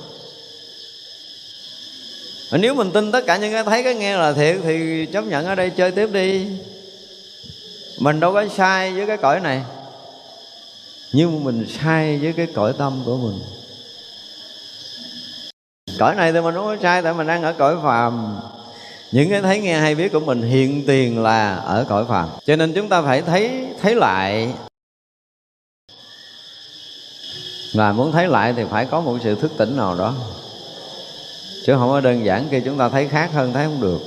[2.53, 5.25] Mà nếu mình tin tất cả những cái thấy, cái nghe là thiệt thì chấp
[5.25, 6.47] nhận ở đây chơi tiếp đi.
[7.99, 9.63] Mình đâu có sai với cái cõi này.
[11.13, 13.41] Nhưng mình sai với cái cõi tâm của mình
[15.99, 18.41] cõi này thì mình không có sai, tại mình đang ở cõi phàm.
[19.13, 22.29] Những cái thấy nghe hay biết của mình hiện tiền là ở cõi phàm.
[22.47, 24.53] Cho nên chúng ta phải thấy thấy lại.
[27.75, 30.15] Và muốn thấy lại thì phải có một sự thức tỉnh nào đó.
[31.67, 34.01] Chứ không có đơn giản khi chúng ta thấy khác hơn, thấy không được.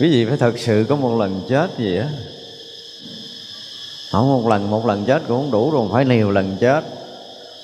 [0.00, 2.08] Quý vị phải thật sự có một lần chết gì á.
[4.10, 6.84] Không, một lần một lần chết cũng không đủ rồi, phải nhiều lần chết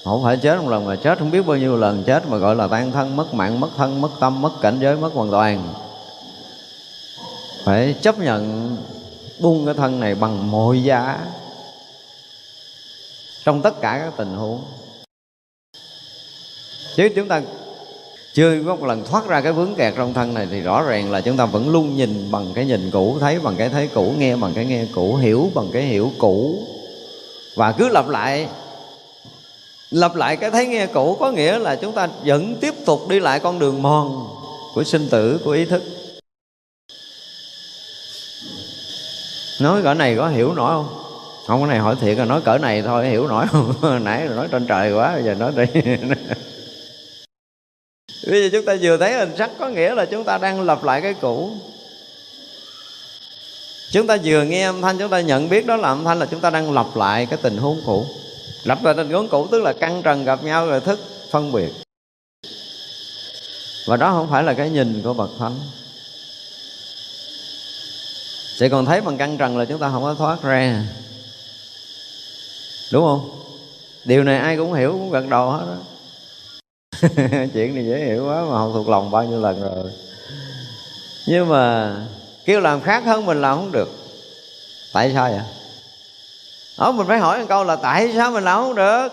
[0.05, 1.19] không phải chết, một lần mà chết.
[1.19, 4.01] Không biết bao nhiêu lần chết mà gọi là tan thân, mất mạng, mất thân,
[4.01, 5.75] mất tâm, mất cảnh giới, mất hoàn toàn.
[7.65, 8.77] Phải chấp nhận
[9.41, 11.19] buông cái thân này bằng mọi giá
[13.45, 14.63] trong tất cả các tình huống.
[16.97, 17.43] Chứ chúng ta
[18.35, 21.11] chưa có một lần thoát ra cái vướng kẹt trong thân này thì rõ ràng
[21.11, 24.15] là chúng ta vẫn luôn nhìn bằng cái nhìn cũ, thấy bằng cái thấy cũ,
[24.19, 26.63] nghe bằng cái nghe cũ, hiểu bằng cái hiểu cũ.
[27.55, 28.49] Và cứ lặp lại
[29.95, 33.21] lặp lại cái thấy nghe cũ có nghĩa là chúng ta vẫn tiếp tục đi
[33.21, 34.27] lại con đường mòn
[34.75, 35.83] của sinh tử, của ý thức.
[39.61, 40.89] Nói cỡ này có hiểu nổi không?
[41.47, 43.75] Không, cái này hỏi thiệt là nói cỡ này thôi, hiểu nổi không?
[44.05, 45.65] Nãy nói trên trời quá giờ nói đi.
[48.31, 50.85] Bây giờ chúng ta vừa thấy hình sắc có nghĩa là chúng ta đang lặp
[50.85, 51.51] lại cái cũ.
[53.93, 56.27] Chúng ta vừa nghe âm thanh, chúng ta nhận biết đó là âm thanh là
[56.27, 58.07] chúng ta đang lặp lại cái tình huống cũ
[58.65, 61.01] lặp lại tình huống cũ, tức là căng trần gặp nhau rồi thức,
[61.31, 61.73] phân biệt.
[63.87, 65.59] Và đó không phải là cái nhìn của bậc thánh.
[68.59, 70.85] Chỉ còn thấy bằng căng trần là chúng ta không có thoát ra.
[72.93, 73.31] Đúng không?
[74.05, 75.77] Điều này ai cũng hiểu, cũng gật đầu hết đó
[77.55, 79.91] chuyện này dễ hiểu quá mà không thuộc lòng bao nhiêu lần rồi.
[81.27, 81.97] Nhưng mà
[82.45, 83.89] kêu làm khác hơn mình làm không được.
[84.93, 85.41] Tại sao vậy?
[86.79, 89.09] Đó mình phải hỏi một câu là tại sao mình làm không được?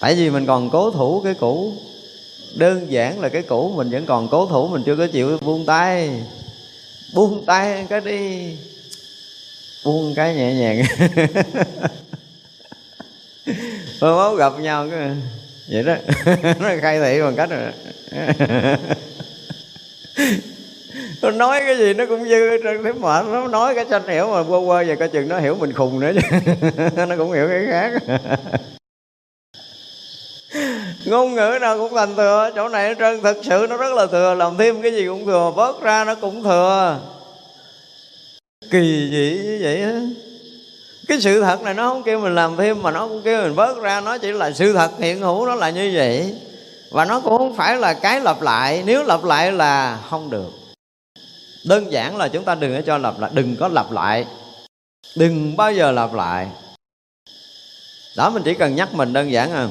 [0.00, 1.72] Tại vì mình còn cố thủ cái cũ.
[2.54, 5.66] Đơn giản là cái cũ, mình vẫn còn cố thủ, mình chưa có chịu buông
[5.66, 6.22] tay.
[7.14, 8.56] Buông tay cái đi.
[9.84, 10.82] Buông cái nhẹ nhàng.
[14.00, 15.10] Mới máu gặp nhau cái
[15.68, 15.94] vậy đó.
[16.60, 17.72] Nó khai thị bằng cách rồi
[21.22, 24.26] nó nói cái gì nó cũng dư trên thế mệt nó nói cái tranh hiểu
[24.26, 26.20] mà quơ quơ về coi chừng nó hiểu mình khùng nữa chứ.
[27.06, 27.92] Nó cũng hiểu cái khác.
[31.06, 33.22] Ngôn ngữ nào cũng thành thừa, chỗ này nó trơn.
[33.22, 36.14] Thực sự nó rất là thừa, làm thêm cái gì cũng thừa, bớt ra nó
[36.14, 36.98] cũng thừa.
[38.70, 40.00] Kỳ dị như vậy á.
[41.08, 43.56] Cái sự thật này nó không kêu mình làm thêm mà nó cũng kêu mình
[43.56, 44.00] bớt ra.
[44.00, 46.34] Nó chỉ là sự thật hiện hữu nó là như vậy.
[46.90, 48.82] Và nó cũng không phải là cái lặp lại.
[48.86, 50.67] Nếu lặp lại là không được
[51.68, 54.26] đơn giản là chúng ta đừng có cho lặp lại, đừng có lặp lại.
[55.16, 56.48] Đừng bao giờ lặp lại.
[58.16, 59.68] Đó, mình chỉ cần nhắc mình đơn giản à.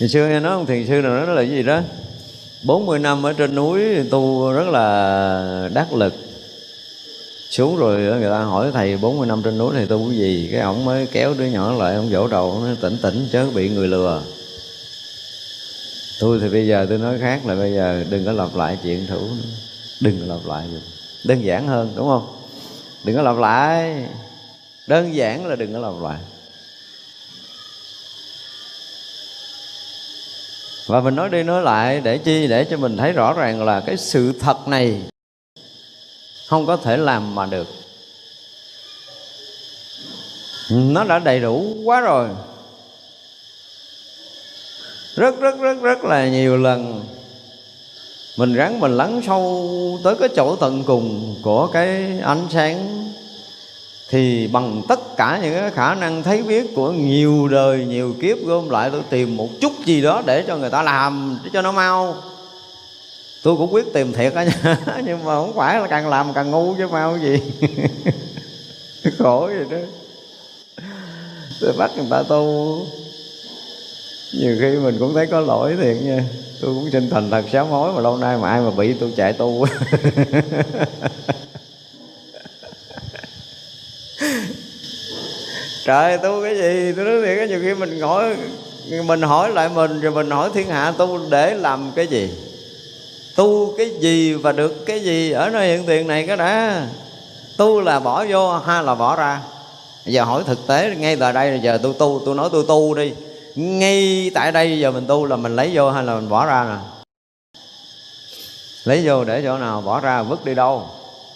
[0.00, 1.80] Ngày xưa nghe nói ông thiền sư nào nói là cái gì đó?
[2.66, 3.80] 40 năm ở trên núi
[4.10, 6.14] tu rất là đắc lực.
[7.50, 10.48] Xuống rồi người ta hỏi thầy 40 năm trên núi thầy tu cái gì?
[10.52, 13.68] Cái ổng mới kéo đứa nhỏ lại, ông vỗ đầu nó tỉnh tỉnh, chớ bị
[13.68, 14.22] người lừa.
[16.20, 19.06] Tôi thì bây giờ tôi nói khác là bây giờ đừng có lặp lại chuyện
[19.06, 19.28] thủ
[20.00, 20.66] đừng lặp lại
[21.24, 22.36] đơn giản hơn, đúng không?
[23.04, 24.04] Đừng có lặp lại.
[24.86, 26.18] Đơn giản là đừng có lặp lại.
[30.86, 32.46] Và mình nói đi nói lại để chi?
[32.46, 35.02] Để cho mình thấy rõ ràng là cái sự thật này
[36.48, 37.68] không có thể làm mà được.
[40.70, 42.28] Nó đã đầy đủ quá rồi.
[45.16, 47.04] Rất rất rất rất là nhiều lần
[48.38, 53.04] mình ráng mình lắng sâu tới cái chỗ tận cùng của cái ánh sáng.
[54.10, 58.38] Thì bằng tất cả những cái khả năng thấy biết của nhiều đời, nhiều kiếp,
[58.44, 61.62] gom lại tôi tìm một chút gì đó để cho người ta làm, để cho
[61.62, 62.16] nó mau.
[63.42, 64.46] Tôi cũng quyết tìm thiệt á
[65.04, 67.42] nhưng mà không phải là càng làm càng ngu chứ mau gì.
[69.18, 69.86] Khổ vậy đó.
[71.60, 72.78] Tôi bắt người ta tu.
[74.32, 76.24] Nhiều khi mình cũng thấy có lỗi thiệt nha
[76.60, 79.12] tôi cũng xin thành thật, sám hối mà lâu nay mà ai mà bị tôi
[79.16, 79.66] chạy tu.
[85.84, 86.92] Trời, tu cái gì?
[86.96, 88.36] Tôi nói thiệt nhiều khi mình hỏi
[89.04, 92.30] mình hỏi lại mình, rồi mình hỏi thiên hạ tu để làm cái gì?
[93.36, 95.32] Tu cái gì và được cái gì?
[95.32, 96.86] Ở nơi hiện tiền này cái đã.
[97.56, 99.40] Tu là bỏ vô hay là bỏ ra.
[100.04, 103.12] Giờ hỏi thực tế, ngay tại đây giờ tôi tu, tôi nói tôi tu đi
[103.58, 106.64] ngay tại đây giờ mình tu là mình lấy vô hay là mình bỏ ra
[106.64, 106.76] nè?
[108.84, 110.86] Lấy vô để chỗ nào bỏ ra, vứt đi đâu?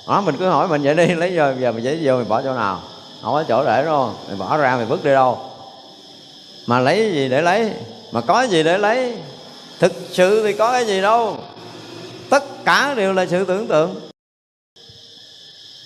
[0.09, 2.43] Đó mình cứ hỏi mình vậy đi, lấy vô, giờ mình lấy vô mình bỏ
[2.43, 2.83] chỗ nào?
[3.23, 5.39] Không có chỗ để đâu mình bỏ ra mình vứt đi đâu?
[6.67, 7.71] Mà lấy gì để lấy?
[8.13, 9.15] Mà có gì để lấy?
[9.79, 11.37] Thực sự thì có cái gì đâu.
[12.31, 14.01] Tất cả đều là sự tưởng tượng.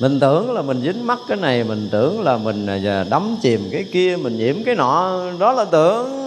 [0.00, 3.68] Mình tưởng là mình dính mắc cái này, mình tưởng là mình à, đắm chìm
[3.72, 6.25] cái kia, mình nhiễm cái nọ, đó là tưởng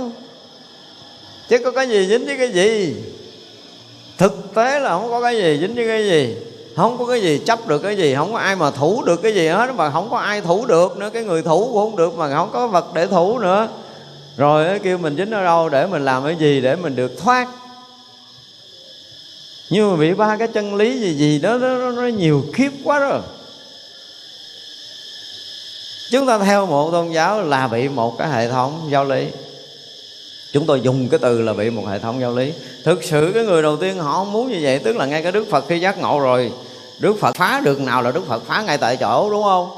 [1.49, 2.95] chứ có cái gì dính với cái gì?
[4.17, 6.35] Thực tế là không có cái gì dính với cái gì.
[6.75, 9.33] Không có cái gì chấp được cái gì không có ai mà thủ được cái
[9.33, 9.75] gì hết.
[9.75, 12.49] Mà không có ai thủ được nữa cái người thủ cũng không được mà không
[12.53, 13.67] có vật để thủ nữa.
[14.37, 17.47] Rồi kêu mình dính ở đâu để mình làm cái gì để mình được thoát.
[19.69, 22.71] Nhưng mà bị ba cái chân lý gì gì đó nó, nó, nó nhiều khiếp
[22.83, 23.21] quá rồi
[26.11, 29.27] chúng ta theo một tôn giáo là bị một cái hệ thống giáo lý
[30.53, 32.53] chúng tôi dùng cái từ là bị một hệ thống giáo lý.
[32.83, 35.31] Thực sự cái người đầu tiên họ không muốn như vậy, tức là ngay cái
[35.31, 36.51] đức phật khi giác ngộ rồi,
[36.99, 39.69] đức phật phá được nào là đức phật phá ngay tại chỗ, đúng không?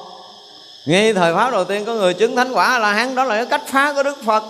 [0.86, 3.45] Ngay thời pháp đầu tiên có người chứng thánh quả là hắn, đó là cái
[3.45, 4.43] cách phá của đức phật.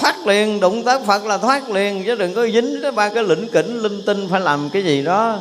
[0.00, 3.24] Thoát liền, đụng tới phật là thoát liền, chứ đừng có dính tới ba cái
[3.24, 5.38] lĩnh kỉnh, linh tinh phải làm cái gì đó.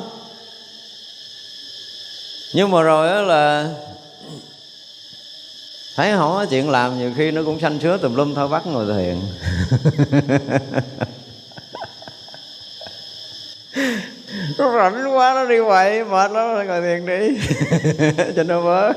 [2.53, 3.69] Nhưng mà rồi đó là
[5.97, 8.67] thấy không có chuyện làm nhiều khi nó cũng sanh sứa tùm lum thôi bắt
[8.67, 9.17] ngồi thiền.
[14.57, 17.39] Nó rảnh quá, nó đi quậy, mệt lắm ngồi thiền đi.
[18.35, 18.93] Cho nó bớt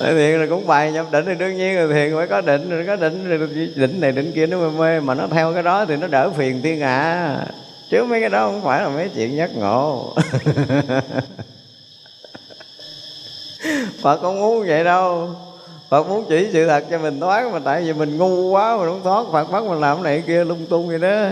[0.00, 2.70] Nói thiện là cũng bài nhập định thì đương nhiên là thiện phải có định
[2.70, 5.62] rồi có định rồi định này định kia nó mê mê, mà nó theo cái
[5.62, 7.46] đó thì nó đỡ phiền thiên hạ à.
[7.90, 10.16] chứ mấy cái đó không phải là mấy chuyện giác ngộ.
[14.02, 15.28] Phật không muốn vậy đâu.
[15.88, 18.84] Phật muốn chỉ sự thật cho mình thoát mà tại vì mình ngu quá mà
[18.84, 19.24] không thoát.
[19.32, 21.28] Phật bắt mình làm cái này kia, lung tung vậy đó.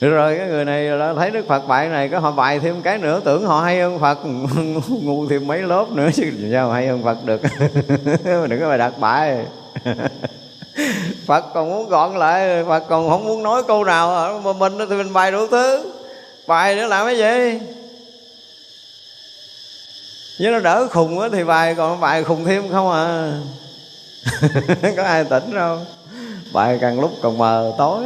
[0.00, 2.82] Được rồi, cái người này đã thấy Đức Phật bại này có họ bài thêm
[2.82, 4.18] cái nữa, tưởng họ hay hơn Phật.
[5.02, 7.42] Ngu thêm mấy lớp nữa, chứ sao hay hơn Phật được.
[8.48, 9.44] Đừng có bài đặt bài
[11.26, 14.40] Phật còn muốn gọn lại, Phật còn không muốn nói câu nào.
[14.44, 15.92] Mà mình thì mình bài đủ thứ.
[16.46, 17.60] Bài để làm cái gì?
[20.40, 23.32] Nếu nó đỡ khùng á, thì bài còn bài khùng thêm không à.
[24.96, 25.78] Có ai tỉnh đâu.
[26.52, 28.04] Bài càng lúc càng mờ tối.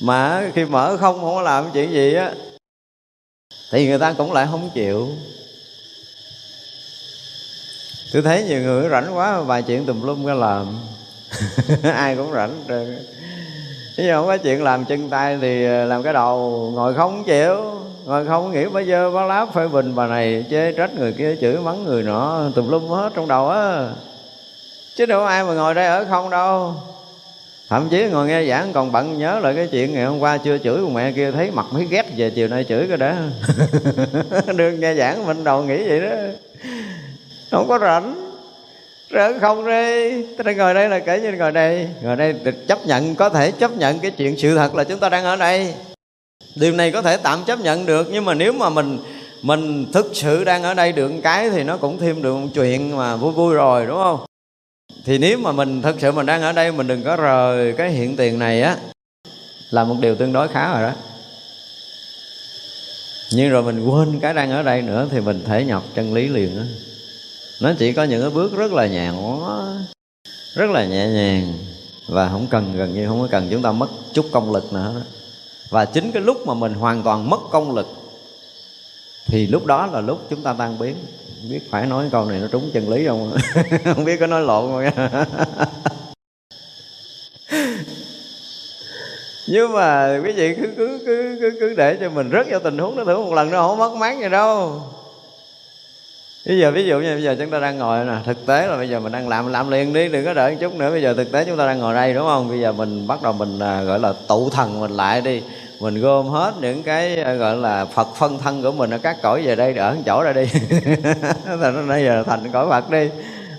[0.00, 2.32] Mà khi mở không không có làm chuyện gì á,
[3.72, 5.08] thì người ta cũng lại không chịu.
[8.12, 10.78] Tôi thấy nhiều người rảnh quá, vài chuyện tùm lum ra làm.
[11.94, 12.86] Ai cũng rảnh rồi
[13.96, 17.75] Chứ không có chuyện làm chân tay thì ờ, làm cái đầu ngồi không chịu.
[18.06, 21.36] Ngồi không nghĩ bây giờ bá láp phê bình bà này Chê trách người kia,
[21.40, 23.88] chửi mắng người nọ, Tùm lum hết trong đầu á.
[24.96, 26.74] Chứ đâu có ai mà ngồi đây ở không đâu.
[27.68, 30.58] Thậm chí ngồi nghe giảng còn bận nhớ lại cái chuyện ngày hôm qua chưa
[30.58, 33.16] chửi của mẹ kia, thấy mặt mới ghét về chiều nay chửi cái đã
[34.56, 36.16] đương nghe giảng mình đầu nghĩ vậy đó.
[37.50, 38.32] Không có rảnh.
[39.10, 41.88] Rỡ không đi ta ngồi đây là kể như ngồi đây.
[42.02, 42.34] Ngồi đây
[42.68, 45.36] chấp nhận, có thể chấp nhận cái chuyện sự thật là chúng ta đang ở
[45.36, 45.74] đây
[46.56, 48.98] điều này có thể tạm chấp nhận được, nhưng mà nếu mà mình
[49.42, 52.96] mình thực sự đang ở đây được cái thì nó cũng thêm được một chuyện
[52.96, 54.20] mà vui vui rồi, đúng không?
[55.04, 57.90] Thì nếu mà mình thực sự mình đang ở đây, mình đừng có rời cái
[57.90, 58.76] hiện tiền này á,
[59.70, 60.92] là một điều tương đối khá rồi đó.
[63.32, 66.28] Nhưng rồi mình quên cái đang ở đây nữa thì mình thể nhập chân lý
[66.28, 66.64] liền á.
[67.60, 69.14] Nó chỉ có những cái bước rất là nhàn
[70.54, 71.54] rất là nhẹ nhàng
[72.08, 74.92] và không cần, gần như không có cần chúng ta mất chút công lực nữa
[74.94, 75.15] đó
[75.70, 77.86] và chính cái lúc mà mình hoàn toàn mất công lực
[79.26, 80.96] thì lúc đó là lúc chúng ta tan biến.
[81.50, 83.36] Biết phải nói câu này nó trúng chân lý không?
[83.84, 85.14] Không biết có nói lộn không?
[89.48, 92.78] Nhưng mà quý vị cứ cứ cứ cứ, cứ để cho mình rớt vào tình
[92.78, 94.82] huống đó thử một lần nó không mất mát gì đâu
[96.46, 98.76] bây giờ ví dụ như bây giờ chúng ta đang ngồi nè, thực tế là
[98.76, 100.90] bây giờ mình đang làm làm liền đi, đừng có đợi một chút nữa.
[100.90, 102.48] Bây giờ thực tế chúng ta đang ngồi đây, đúng không?
[102.48, 105.42] Bây giờ mình bắt đầu mình à, gọi là tụ thần mình lại đi.
[105.80, 109.16] Mình gom hết những cái à, gọi là phật phân thân của mình ở các
[109.22, 110.46] cõi về đây, ở chỗ đây đi.
[111.60, 113.08] Thành bây giờ thành cõi phật đi.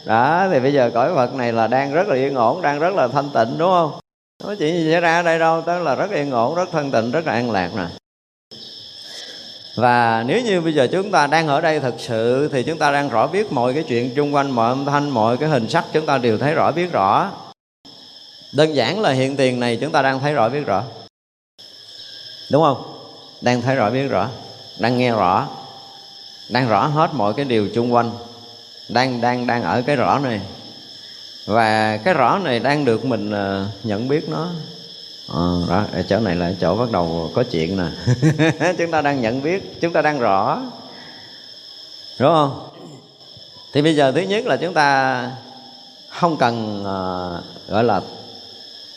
[0.06, 2.96] Đó, thì bây giờ cõi phật này là đang rất là yên ổn, đang rất
[2.96, 3.92] là thanh tịnh, đúng không?
[4.44, 6.92] Nó chuyện gì xảy ra ở đây đâu, tức là rất yên ổn, rất thanh
[6.92, 7.86] tịnh, rất là an lạc nè
[9.78, 12.92] và nếu như bây giờ chúng ta đang ở đây thực sự, thì chúng ta
[12.92, 15.86] đang rõ biết mọi cái chuyện xung quanh, mọi âm thanh, mọi cái hình sắc,
[15.94, 17.32] chúng ta đều thấy rõ, biết rõ.
[18.54, 20.84] Đơn giản là hiện tiền này chúng ta đang thấy rõ, biết rõ.
[22.52, 22.84] Đúng không?
[23.42, 24.30] Đang thấy rõ, biết rõ.
[24.80, 25.48] Đang nghe rõ.
[26.50, 28.12] Đang rõ hết mọi cái điều xung quanh.
[28.90, 30.42] Đang đang đang ở cái rõ này.
[31.46, 34.50] Và cái rõ này đang được mình ờ, nhận biết nó.
[35.28, 37.88] Ờ, à, đó chỗ này là chỗ bắt đầu có chuyện nè.
[38.78, 40.62] Chúng ta đang nhận biết chúng ta đang rõ.
[42.20, 42.70] Đúng không?
[43.74, 45.32] Thì bây giờ thứ nhất là chúng ta
[46.10, 48.02] không cần uh, gọi là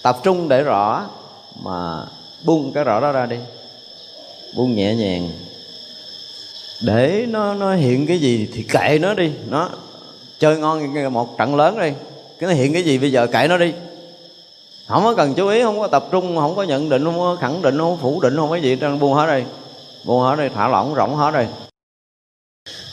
[0.03, 1.09] tập trung để rõ
[1.63, 2.05] mà
[2.45, 3.37] buông cái rõ đó ra đi.
[4.57, 5.31] Buông nhẹ nhàng.
[6.83, 9.33] Để nó nó hiện cái gì thì kệ nó đi.
[9.49, 9.69] Nó
[10.39, 11.91] chơi ngon một trận lớn đi.
[12.39, 13.73] Cái nó hiện cái gì bây giờ kệ nó đi
[14.91, 17.37] không có cần chú ý, không có tập trung, không có nhận định, không có
[17.41, 19.45] khẳng định, không có phủ định, không có gì trên buông hết đây
[20.07, 21.47] buông hết đây thả lỏng rộng hết đây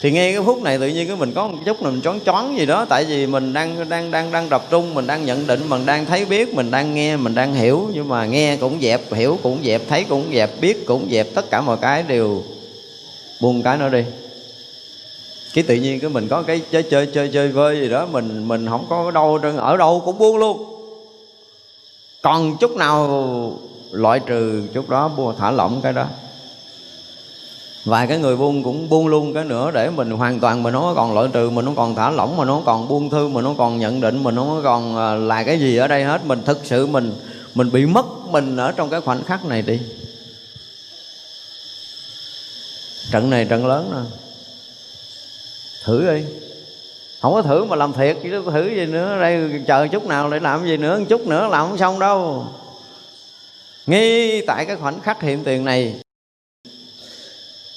[0.00, 2.58] thì ngay cái phút này tự nhiên cái mình có một chút mình choáng choáng
[2.58, 5.60] gì đó, tại vì mình đang đang đang đang tập trung, mình đang nhận định,
[5.68, 7.90] mình đang thấy biết, mình đang nghe, mình đang hiểu.
[7.94, 11.50] Nhưng mà nghe cũng dẹp, hiểu cũng dẹp, thấy cũng dẹp, biết cũng dẹp, tất
[11.50, 12.42] cả mọi cái đều
[13.40, 14.04] buông cái nó đi.
[15.54, 18.48] Cái tự nhiên cái mình có cái chơi chơi chơi chơi vơi gì đó, mình
[18.48, 20.77] mình không có đâu ở đâu cũng buông luôn
[22.22, 23.58] còn chút nào
[23.90, 26.06] loại trừ, chút đó buông thả lỏng cái đó.
[27.84, 30.94] Vài cái người buông cũng buông luôn cái nữa, để mình hoàn toàn mình không
[30.96, 33.56] còn loại trừ, mình không còn thả lỏng, mình không còn buông thư, mình không
[33.56, 36.24] còn nhận định, mình không còn à, là cái gì ở đây hết.
[36.24, 37.14] Mình thực sự mình
[37.54, 39.80] mình bị mất mình ở trong cái khoảnh khắc này đi.
[43.10, 44.16] Trận này trận lớn nè.
[45.84, 46.24] Thử đi
[47.20, 49.20] không có thử mà làm thiệt chứ thử gì nữa.
[49.20, 52.44] Đây, chờ chút nào để làm gì nữa chút nữa làm không xong đâu.
[53.86, 55.94] Ngay tại cái khoảnh khắc hiện tiền này,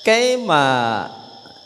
[0.04, 1.08] cái mà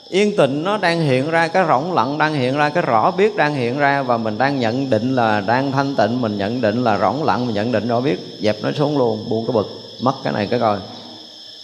[0.10, 3.36] yên tịnh nó đang hiện ra, cái rỗng lặng đang hiện ra, cái rõ biết
[3.36, 6.84] đang hiện ra, và mình đang nhận định là đang thanh tịnh, mình nhận định
[6.84, 9.68] là rỗng lặng, mình nhận định rõ biết, dẹp nó xuống luôn, buông cái bực,
[10.02, 10.78] mất cái này cái coi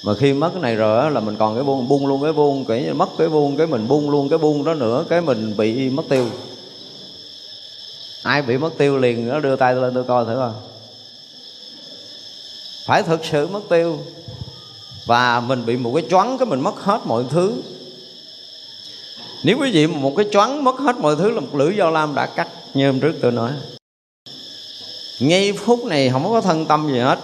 [0.04, 2.66] mà khi mất cái này rồi là mình còn cái buông buông luôn cái buông,
[2.66, 5.90] cái mất cái buông, cái mình buông luôn cái buông đó nữa, cái mình bị
[5.90, 6.30] mất tiêu.
[8.24, 10.52] Ai bị mất tiêu liền nó đưa tay lên tôi coi thử coi.
[12.86, 14.00] Phải thực sự mất tiêu.
[15.06, 17.54] Và mình bị một cái choáng cái mình mất hết mọi thứ.
[19.44, 22.16] Nếu quý vị một cái choáng mất hết mọi thứ là một lưỡi dao lam
[22.16, 23.52] đã cắt, như hôm trước tôi nói.
[25.20, 27.20] Ngay phút này không có thân tâm gì hết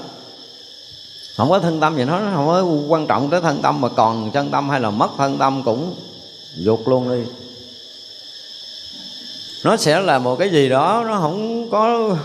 [1.37, 4.31] không có thân tâm gì nó không có quan trọng tới thân tâm mà còn
[4.31, 5.95] chân tâm hay là mất thân tâm cũng
[6.55, 7.31] dục luôn đi.
[9.63, 12.15] Nó sẽ là một cái gì đó nó không có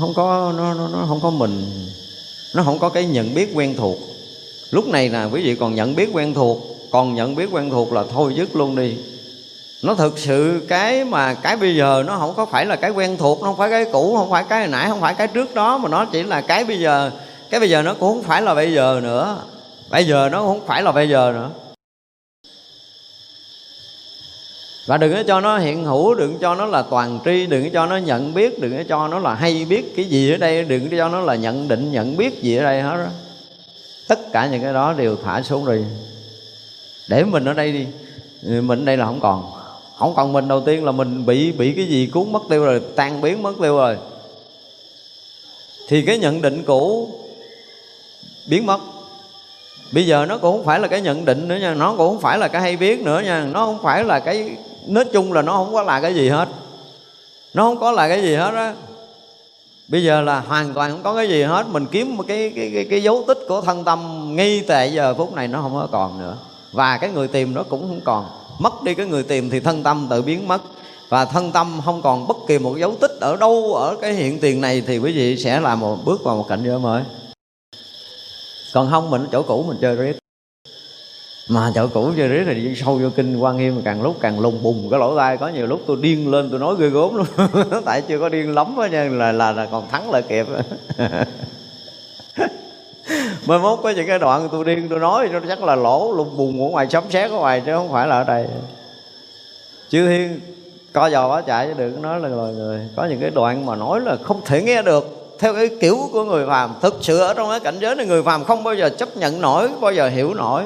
[0.00, 1.64] không có nó, nó, nó không có mình.
[2.54, 3.96] Nó không có cái nhận biết quen thuộc.
[4.70, 6.58] Lúc này nè quý vị còn nhận biết quen thuộc
[6.90, 8.96] còn nhận biết quen thuộc là thôi dứt luôn đi.
[9.82, 13.16] Nó thực sự cái mà cái bây giờ nó không có phải là cái quen
[13.16, 15.54] thuộc nó không phải cái cũ không phải cái hồi nãy không phải cái trước
[15.54, 17.10] đó mà nó chỉ là cái bây giờ
[17.50, 19.38] cái bây giờ nó cũng không phải là bây giờ nữa.
[19.90, 21.50] Bây giờ nó cũng không phải là bây giờ nữa.
[24.86, 27.70] Và đừng có cho nó hiện hữu, đừng cho nó là toàn tri, đừng có
[27.72, 30.64] cho nó nhận biết, đừng có cho nó là hay biết cái gì ở đây,
[30.64, 33.10] đừng có cho nó là nhận định, nhận biết gì ở đây hết đó
[34.08, 35.84] tất cả những cái đó đều thả xuống đi
[37.08, 37.86] để mình ở đây đi.
[38.60, 39.52] Mình ở đây là không còn.
[39.98, 42.82] Không còn mình đầu tiên là mình bị bị cái gì cuốn mất tiêu rồi,
[42.96, 43.96] tan biến mất tiêu rồi.
[45.88, 47.10] Thì cái nhận định cũ
[48.46, 48.80] biến mất.
[49.92, 52.20] Bây giờ nó cũng không phải là cái nhận định nữa nha nó cũng không
[52.20, 55.42] phải là cái hay biết nữa nha nó không phải là cái nói chung là
[55.42, 56.48] nó không có là cái gì hết.
[57.54, 58.74] Nó không có là cái gì hết á.
[59.88, 62.70] Bây giờ là hoàn toàn không có cái gì hết mình kiếm một cái cái
[62.74, 65.88] cái, cái dấu tích của thân tâm ngay tại giờ phút này nó không có
[65.92, 66.36] còn nữa.
[66.72, 68.26] Và cái người tìm nó cũng không còn.
[68.58, 70.62] Mất đi cái người tìm thì thân tâm tự biến mất.
[71.08, 74.40] Và thân tâm không còn bất kỳ một dấu tích ở đâu ở cái hiện
[74.40, 77.02] tiền này thì quý vị sẽ là một bước vào một cảnh giới mới
[78.74, 80.18] còn không mình chỗ cũ mình chơi riết
[81.48, 84.40] mà chỗ cũ chơi riết thì đi sâu vô kinh quan nghiêm càng lúc càng
[84.40, 85.36] lùng bùng cái lỗ tai.
[85.36, 87.26] Có nhiều lúc tôi điên lên tôi nói ghê gốm luôn
[87.84, 90.46] tại chưa có điên lắm á nha là, là là còn thắng lại kịp.
[93.46, 96.36] Mai mốt có những cái đoạn tôi điên tôi nói nó chắc là lỗ lùng
[96.36, 98.46] bùng ở ngoài sấm sét ở ngoài chứ không phải là ở đây.
[99.88, 100.40] Chư thiên
[100.92, 102.80] co giò quá chạy chứ đừng nói là loài người.
[102.96, 106.24] Có những cái đoạn mà nói là không thể nghe được theo cái kiểu của
[106.24, 108.88] người phàm, thực sự ở trong cái cảnh giới này, người phàm không bao giờ
[108.88, 110.62] chấp nhận nổi bao giờ hiểu nổi.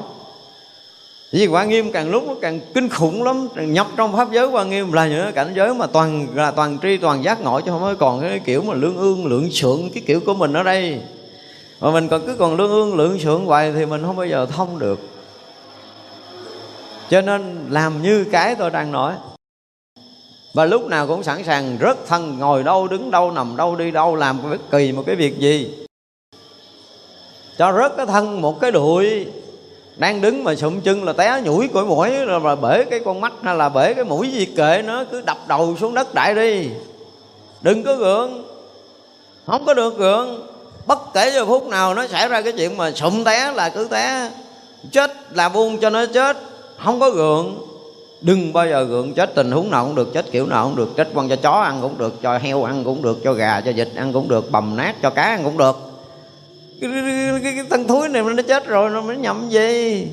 [1.32, 4.70] Vì quan nghiêm càng lúc nó càng kinh khủng lắm nhập trong pháp giới quan
[4.70, 7.70] nghiêm là những cái cảnh giới mà toàn là toàn tri, toàn giác ngộ chứ
[7.70, 10.62] không có còn cái kiểu mà lương ương lượng sượng, cái kiểu của mình ở
[10.62, 11.00] đây.
[11.80, 14.46] Mà mình còn cứ còn lương ương lượng sượng hoài thì mình không bao giờ
[14.46, 15.00] thông được.
[17.10, 19.14] Cho nên làm như cái tôi đang nói
[20.55, 23.90] và lúc nào cũng sẵn sàng rớt thân, ngồi đâu, đứng đâu, nằm đâu, đi
[23.90, 25.70] đâu, làm bất kỳ một cái việc gì.
[27.59, 29.26] Cho rớt cái thân một cái đùi,
[29.96, 33.20] đang đứng mà sụm chân là té nhủi cõi mũi rồi mà bể cái con
[33.20, 36.34] mắt, hay là bể cái mũi gì kệ nó, cứ đập đầu xuống đất đại
[36.34, 36.68] đi.
[37.62, 38.44] Đừng có gượng,
[39.46, 40.46] không có được gượng.
[40.86, 43.88] Bất kể giờ phút nào nó xảy ra cái chuyện mà sụm té là cứ
[43.90, 44.30] té.
[44.92, 46.36] Chết là buông cho nó chết,
[46.84, 47.59] không có gượng
[48.20, 50.96] đừng bao giờ gượng chết tình huống nào cũng được chết kiểu nào cũng được
[50.96, 53.72] chết quăng cho chó ăn cũng được cho heo ăn cũng được cho gà cho
[53.76, 55.76] vịt ăn cũng được bầm nát cho cá ăn cũng được.
[56.80, 60.06] Cái, cái, cái, cái thân thúi này nó chết rồi nó mới nhậm gì?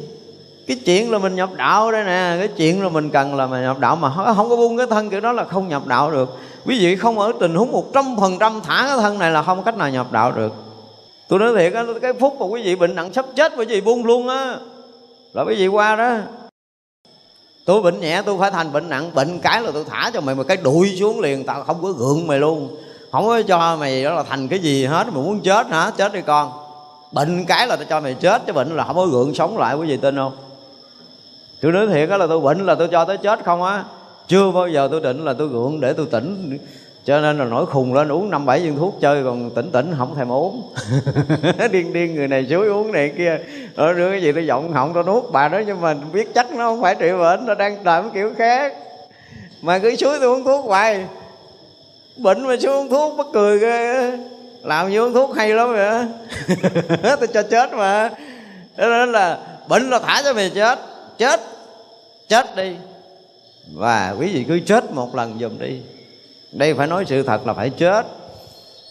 [0.67, 3.61] Cái chuyện là mình nhập đạo đây nè cái chuyện là mình cần là mình
[3.61, 6.37] nhập đạo mà không có buông cái thân kiểu đó là không nhập đạo được.
[6.65, 9.43] Quý vị không ở tình huống một trăm phần trăm thả cái thân này là
[9.43, 10.53] không cách nào nhập đạo được.
[11.27, 13.81] Tôi nói thiệt á cái phút mà quý vị bệnh nặng sắp chết quý vị
[13.81, 14.55] buông luôn á
[15.33, 16.17] là quý vị qua đó
[17.65, 19.11] tôi bệnh nhẹ, tôi phải thành bệnh nặng.
[19.13, 21.43] Bệnh cái là tôi thả cho mày một cái đuổi xuống liền.
[21.45, 22.77] Tao không có gượng mày luôn.
[23.11, 25.07] Không có cho mày đó là thành cái gì hết.
[25.07, 25.91] Mà muốn chết hả?
[25.97, 26.51] Chết đi con.
[27.11, 29.75] Bệnh cái là tao cho mày chết, chứ bệnh là không có gượng sống lại
[29.75, 30.37] quý vị tin không?
[31.61, 33.83] Tôi nói thiệt đó là tôi bệnh là tôi cho tới chết không á.
[34.27, 36.57] Chưa bao giờ tôi định là tôi gượng để tôi tỉnh
[37.05, 39.93] cho nên là nổi khùng lên, uống năm bảy viên thuốc chơi, còn tỉnh tỉnh
[39.97, 40.73] không thèm uống.
[41.71, 43.39] Điên điên người này suối uống này kia.
[43.75, 45.23] Ở đưa cái gì nó giọng họng nó nuốt.
[45.31, 48.33] Bà đó nhưng mà biết chắc nó không phải trị bệnh, nó đang làm kiểu
[48.37, 48.73] khác.
[49.61, 51.05] Mà cứ suối tôi uống thuốc hoài.
[52.17, 54.11] Bệnh mà suối uống thuốc bất cười ghê
[54.63, 56.05] làm như uống thuốc hay lắm vậy
[57.19, 58.09] tôi cho chết mà.
[58.77, 59.37] Cho nên là
[59.67, 60.79] bệnh là thả cho mày chết.
[61.17, 61.39] Chết.
[62.27, 62.75] Chết đi.
[63.73, 65.81] Và quý vị cứ chết một lần dùm đi
[66.55, 68.05] đây phải nói sự thật là phải chết.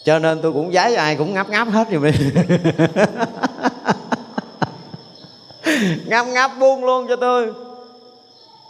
[0.03, 2.15] Cho nên tôi cũng giái ai cũng ngáp ngáp hết rồi mình
[6.05, 7.53] ngáp ngáp buông luôn cho tôi.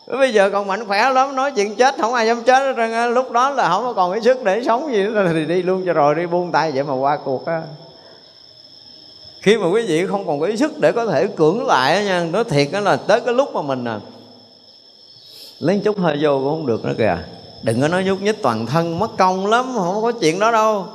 [0.08, 3.32] Bây giờ còn mạnh khỏe lắm, nói chuyện chết không ai dám chết hết lúc
[3.32, 5.94] đó là không có còn cái sức để sống gì nữa thì đi luôn cho
[5.94, 7.62] rồi, đi buông tay vậy mà qua cuộc á.
[9.42, 12.44] Khi mà quý vị không còn ý sức để có thể cưỡng lại nha, nói
[12.44, 14.00] thiệt đó là tới cái lúc mà mình à
[15.60, 17.18] lấy chút hơi vô cũng không được nữa kìa
[17.62, 20.86] đừng có nói nhúc nhích toàn thân mất công lắm không có chuyện đó đâu.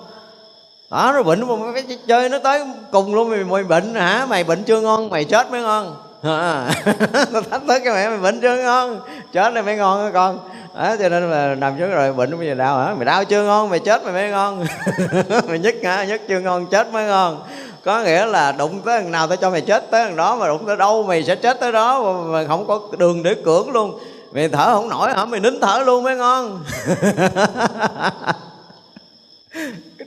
[0.91, 4.27] Đó rồi bệnh mà phải chơi nó tới cùng luôn mày, mày bệnh hả?
[4.29, 5.97] Mày bệnh chưa ngon mày chết mới ngon.
[6.23, 6.71] À,
[7.33, 9.01] tao thách thức cái mẹ mày bệnh chưa ngon
[9.33, 10.39] chết này mới ngon hả con.
[10.77, 12.95] Đó, cho nên là nằm xuống rồi bệnh bây giờ đau hả?
[12.95, 14.65] Mày đau chưa ngon mày chết mày mới ngon.
[15.49, 16.05] Mày nhức hả?
[16.05, 17.43] Nhức chưa ngon chết mới ngon.
[17.85, 20.49] Có nghĩa là đụng tới thằng nào tao cho mày chết tới thằng đó mà
[20.49, 23.99] đụng tới đâu mày sẽ chết tới đó mà không có đường để cưỡng luôn
[24.33, 25.25] mày thở không nổi hả?
[25.25, 26.65] Mày nín thở luôn mới ngon.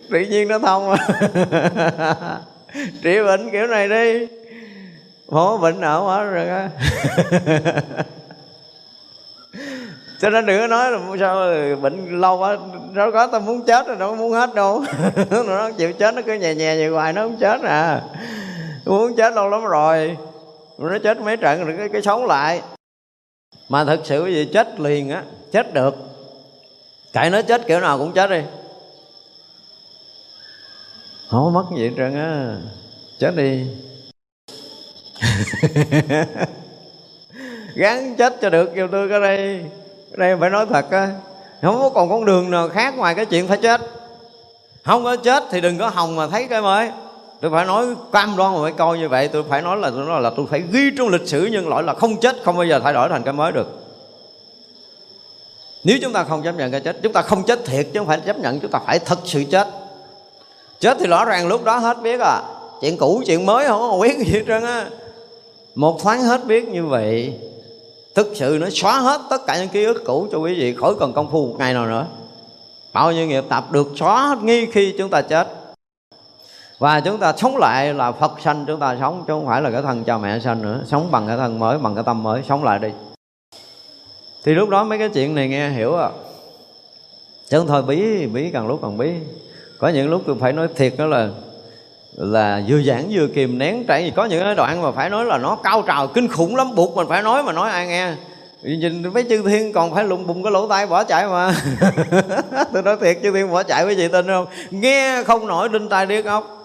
[0.09, 0.97] Tự nhiên nó thông à.
[3.03, 4.27] trị bệnh kiểu này đi.
[5.27, 6.69] Hổ bệnh nào hết rồi á.
[10.21, 11.35] Cho nên đừng có nói là sao
[11.81, 12.57] bệnh lâu quá
[12.93, 14.83] đâu có tao muốn chết rồi đâu có muốn hết đâu.
[15.29, 18.01] Nó chịu chết nó cứ nhẹ nhẹ vậy hoài nó không chết à.
[18.85, 20.17] Muốn chết lâu lắm rồi.
[20.77, 22.61] Nó chết mấy trận rồi cái, cái sống lại
[23.69, 25.95] mà thật sự gì chết liền á, chết được.
[27.13, 28.41] Cậy nó chết kiểu nào cũng chết đi.
[31.29, 32.57] Không có mất gì hết trơn á.
[33.19, 33.67] Chết đi.
[37.75, 39.65] Gắn chết cho được kêu tôi cái đây.
[40.09, 41.09] Cái đây phải nói thật á.
[41.61, 43.81] Không có còn con đường nào khác ngoài cái chuyện phải chết.
[44.83, 46.91] Không có chết thì đừng có hồng mà thấy cái mới
[47.43, 49.27] tôi phải nói cam đoan mà phải coi như vậy.
[49.27, 51.83] Tôi phải nói là, tôi nói là tôi phải ghi trong lịch sử nhân loại
[51.83, 53.67] là không chết, không bao giờ thay đổi thành cái mới được.
[55.83, 58.07] Nếu chúng ta không chấp nhận cái chết, chúng ta không chết thiệt chứ không
[58.07, 59.67] phải chấp nhận, chúng ta phải thật sự chết.
[60.79, 62.41] Chết thì rõ ràng lúc đó hết biết à.
[62.81, 64.87] Chuyện cũ, chuyện mới không có biết gì hết trơn á.
[65.75, 67.33] Một thoáng hết biết như vậy,
[68.15, 70.93] thực sự nó xóa hết tất cả những ký ức cũ cho quý vị khỏi
[70.99, 72.05] cần công phu một ngày nào nữa.
[72.93, 75.62] Bao nhiêu nghiệp tập được xóa ngay khi chúng ta chết
[76.83, 79.71] và chúng ta sống lại là Phật sanh, chúng ta sống chứ không phải là
[79.71, 80.81] cái thân cha mẹ sanh nữa.
[80.85, 82.89] Sống bằng cái thân mới, bằng cái tâm mới, sống lại đi.
[84.43, 86.09] Thì lúc đó mấy cái chuyện này nghe hiểu à.
[87.49, 89.11] Chứ không thôi, bí bí càng lúc càng bí.
[89.79, 91.29] Có những lúc tôi phải nói thiệt đó là
[92.15, 95.25] là vừa giảng vừa kìm nén tại vì có những cái đoạn mà phải nói
[95.25, 98.13] là nó cao trào, kinh khủng lắm, buộc mình phải nói mà nói ai nghe.
[98.63, 101.55] Nhìn mấy chư thiên còn phải lụng bùng cái lỗ tai bỏ chạy mà.
[102.73, 104.45] Tôi nói thiệt, chư thiên bỏ chạy, quý vị tin không?
[104.71, 106.62] Nghe không nổi đinh tai điếc ốc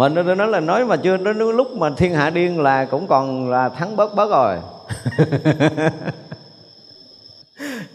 [0.00, 3.06] mà tôi nói là nói mà chưa đến lúc mà thiên hạ điên là cũng
[3.06, 4.56] còn là thắng bớt bớt rồi.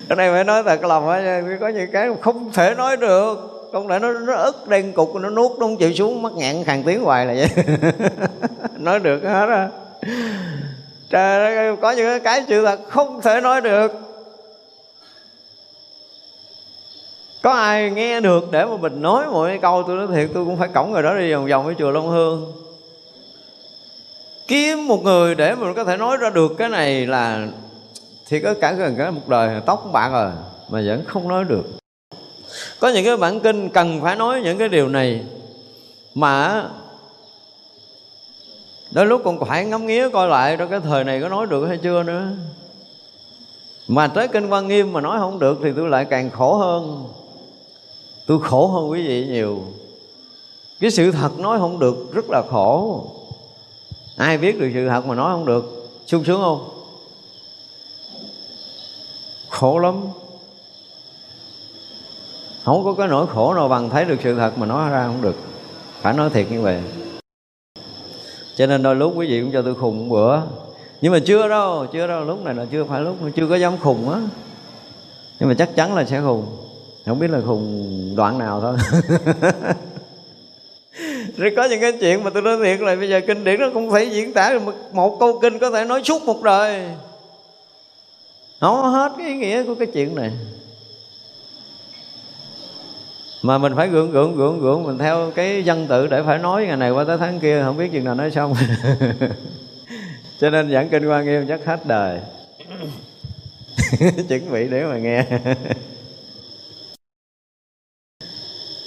[0.10, 1.06] Cái này phải nói thật lòng
[1.60, 3.70] có những cái không thể nói được.
[3.72, 6.64] Không lẽ nó nó ức đen cục, nó nuốt, nó không chịu xuống, mắc ngạn
[6.64, 7.50] hàng tiếng hoài là vậy.
[8.78, 9.70] Nói được hết á.
[11.10, 14.05] Trời ơi, có những cái sự thật, không thể nói được.
[17.46, 20.46] Có ai nghe được để mà mình nói một cái câu tôi nói thiệt, tôi
[20.46, 22.54] cũng phải cổng người đó đi vòng vòng với chùa Long Hương.
[24.48, 27.48] Kiếm một người để mình có thể nói ra được cái này là
[28.28, 30.32] thì có cả gần cả một đời, tóc bạn rồi,
[30.70, 31.66] mà vẫn không nói được.
[32.80, 35.24] Có những cái bản kinh cần phải nói những cái điều này,
[36.14, 36.64] mà
[38.92, 41.66] đôi lúc còn phải ngắm nghía coi lại trong cái thời này có nói được
[41.66, 42.28] hay chưa nữa.
[43.88, 47.08] Mà tới kinh quan nghiêm mà nói không được thì tôi lại càng khổ hơn
[48.28, 49.64] tôi khổ hơn quý vị nhiều.
[50.80, 53.02] Cái sự thật nói không được rất là khổ.
[54.18, 55.90] Ai biết được sự thật mà nói không được?
[56.06, 56.70] Sung sướng không?
[59.50, 60.02] Khổ lắm.
[62.64, 65.22] Không có cái nỗi khổ nào bằng thấy được sự thật mà nói ra không
[65.22, 65.36] được.
[66.02, 66.82] Phải nói thiệt như vậy.
[68.56, 70.42] Cho nên đôi lúc quý vị cũng cho tôi khùng một bữa.
[71.02, 73.78] Nhưng mà chưa đâu chưa đâu, lúc này là chưa phải lúc, chưa có dám
[73.78, 74.22] khùng á.
[75.40, 76.46] Nhưng mà chắc chắn là sẽ khùng
[77.06, 78.78] không biết là khùng đoạn nào thôi.
[81.38, 83.70] Rồi có những cái chuyện mà tôi nói thiệt là bây giờ kinh điển nó
[83.74, 84.60] không phải diễn tả
[84.92, 86.86] một câu kinh có thể nói suốt một đời.
[88.60, 90.32] Không hết cái ý nghĩa của cái chuyện này.
[93.42, 96.66] Mà mình phải gượng gượng gượng gượng, mình theo cái dân tự để phải nói
[96.66, 98.54] ngày này qua tới tháng kia, không biết chừng nào nói xong.
[100.40, 102.20] Cho nên giảng kinh quan nghiêm chắc hết đời.
[104.30, 105.26] Chuẩn bị để mà nghe.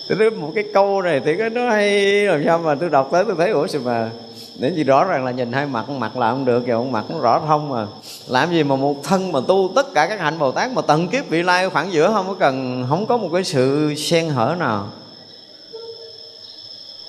[0.08, 3.24] Thế một cái câu này thì cái nó hay, làm sao mà tôi đọc tới
[3.24, 4.10] tôi thấy, ủa sao mà
[4.58, 7.20] nếu gì rõ ràng là nhìn hai mặt mặt là không được kìa mặt nó
[7.20, 7.86] rõ thông mà.
[8.28, 11.08] Làm gì mà một thân mà tu tất cả các hạnh bồ tát mà tận
[11.08, 14.56] kiếp vị lai khoảng giữa không có cần, không có một cái sự xen hở
[14.58, 14.86] nào.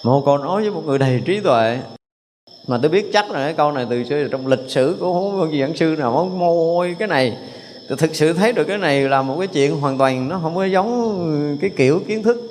[0.04, 1.78] Một câu nói với một người đầy trí tuệ.
[2.68, 5.40] Mà tôi biết chắc là cái câu này từ xưa, trong lịch sử của không
[5.40, 7.38] có gì giảng sư nào mới môi cái này.
[7.90, 10.56] Tôi thực sự thấy được cái này là một cái chuyện hoàn toàn nó không
[10.56, 12.49] có giống cái kiểu kiến thức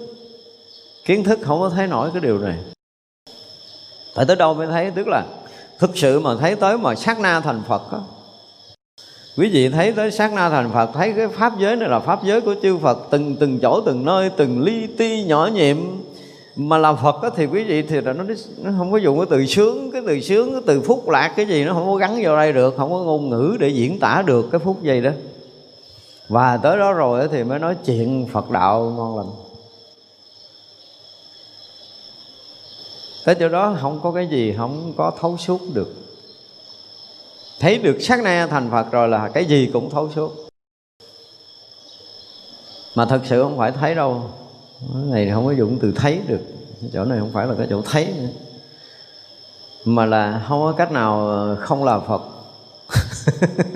[1.09, 2.57] kiến thức không có thấy nổi cái điều này.
[4.15, 4.91] Phải tới đâu mới thấy?
[4.91, 5.25] Tức là
[5.79, 8.05] thực sự mà thấy tới mà sát na thành phật đó.
[9.37, 12.25] quý vị thấy tới sát na thành phật thấy cái pháp giới này là pháp
[12.25, 15.77] giới của chư phật từng từng chỗ từng nơi từng ly ti nhỏ nhiệm
[16.57, 18.25] mà làm phật đó, thì quý vị thì là nó
[18.63, 21.47] nó không có dùng cái từ sướng cái từ sướng cái từ phúc lạc cái
[21.47, 24.23] gì nó không có gắn vào đây được không có ngôn ngữ để diễn tả
[24.27, 25.11] được cái phút giây đó.
[26.29, 29.48] Và tới đó rồi thì mới nói chuyện phật đạo ngon lành.
[33.25, 35.95] Tới chỗ đó không có cái gì không có thấu suốt được.
[37.61, 40.33] Thấy được sát na thành phật rồi là cái gì cũng thấu suốt.
[42.95, 44.23] Mà thật sự không phải thấy đâu.
[44.81, 46.41] Cái này không có dụng từ thấy được.
[46.93, 48.29] Chỗ này không phải là cái chỗ thấy nữa.
[49.85, 52.23] Mà là không có cách nào ờ, không là phật.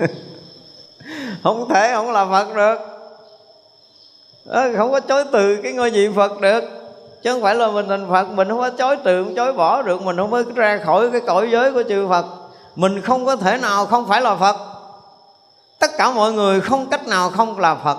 [1.43, 2.77] Không thể không là phật được.
[4.45, 6.82] Ờ, không có chối từ cái ngôi vị phật được
[7.23, 9.81] chứ không phải là mình thành phật, mình không có chối từ, không chối bỏ
[9.81, 12.25] được, mình không có ra khỏi cái cõi giới của chư phật.
[12.75, 14.55] Mình không có thể nào không phải là phật.
[15.79, 17.97] Tất cả mọi người không cách nào không là phật.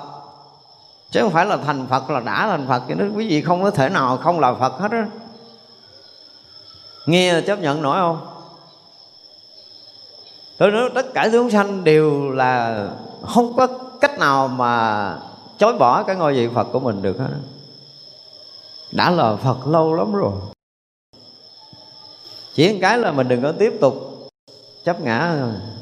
[1.10, 2.82] Chứ không phải là thành phật là đã thành phật.
[2.88, 5.06] Cho nên quý vị không có thể nào không là phật hết á.
[7.06, 8.26] Nghe chấp nhận nổi không?
[10.59, 12.86] Tôi nói tất cả chúng sanh đều là
[13.34, 13.66] không có
[14.01, 15.16] cách nào mà
[15.59, 17.28] chối bỏ cái ngôi vị phật của mình được hết
[18.95, 20.33] đã là phật lâu lắm rồi.
[22.55, 23.95] Chỉ một cái là mình đừng có tiếp tục
[24.85, 25.37] chấp ngã.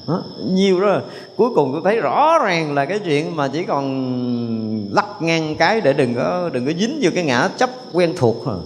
[0.09, 1.01] Đó, nhiều đó
[1.37, 5.81] cuối cùng tôi thấy rõ ràng là cái chuyện mà chỉ còn lắc ngang cái
[5.81, 8.59] để đừng có đừng có dính vô cái ngã chấp quen thuộc rồi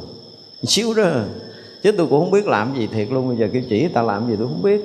[0.62, 1.04] xíu đó.
[1.82, 3.28] Chứ tôi cũng không biết làm gì thiệt luôn.
[3.28, 4.80] Bây giờ kêu chỉ ta làm gì tôi không biết.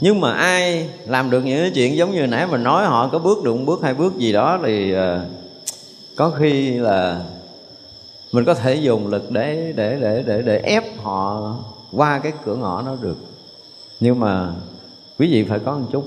[0.00, 3.18] Nhưng mà ai làm được những cái chuyện giống như nãy mình nói họ có
[3.18, 4.98] bước được một bước hai bước gì đó thì uh,
[6.16, 7.24] có khi là
[8.32, 11.56] mình có thể dùng lực để để để để để ép họ
[11.92, 13.16] qua cái cửa ngõ đó được.
[14.00, 14.54] Nhưng mà
[15.18, 16.04] quý vị phải có một chút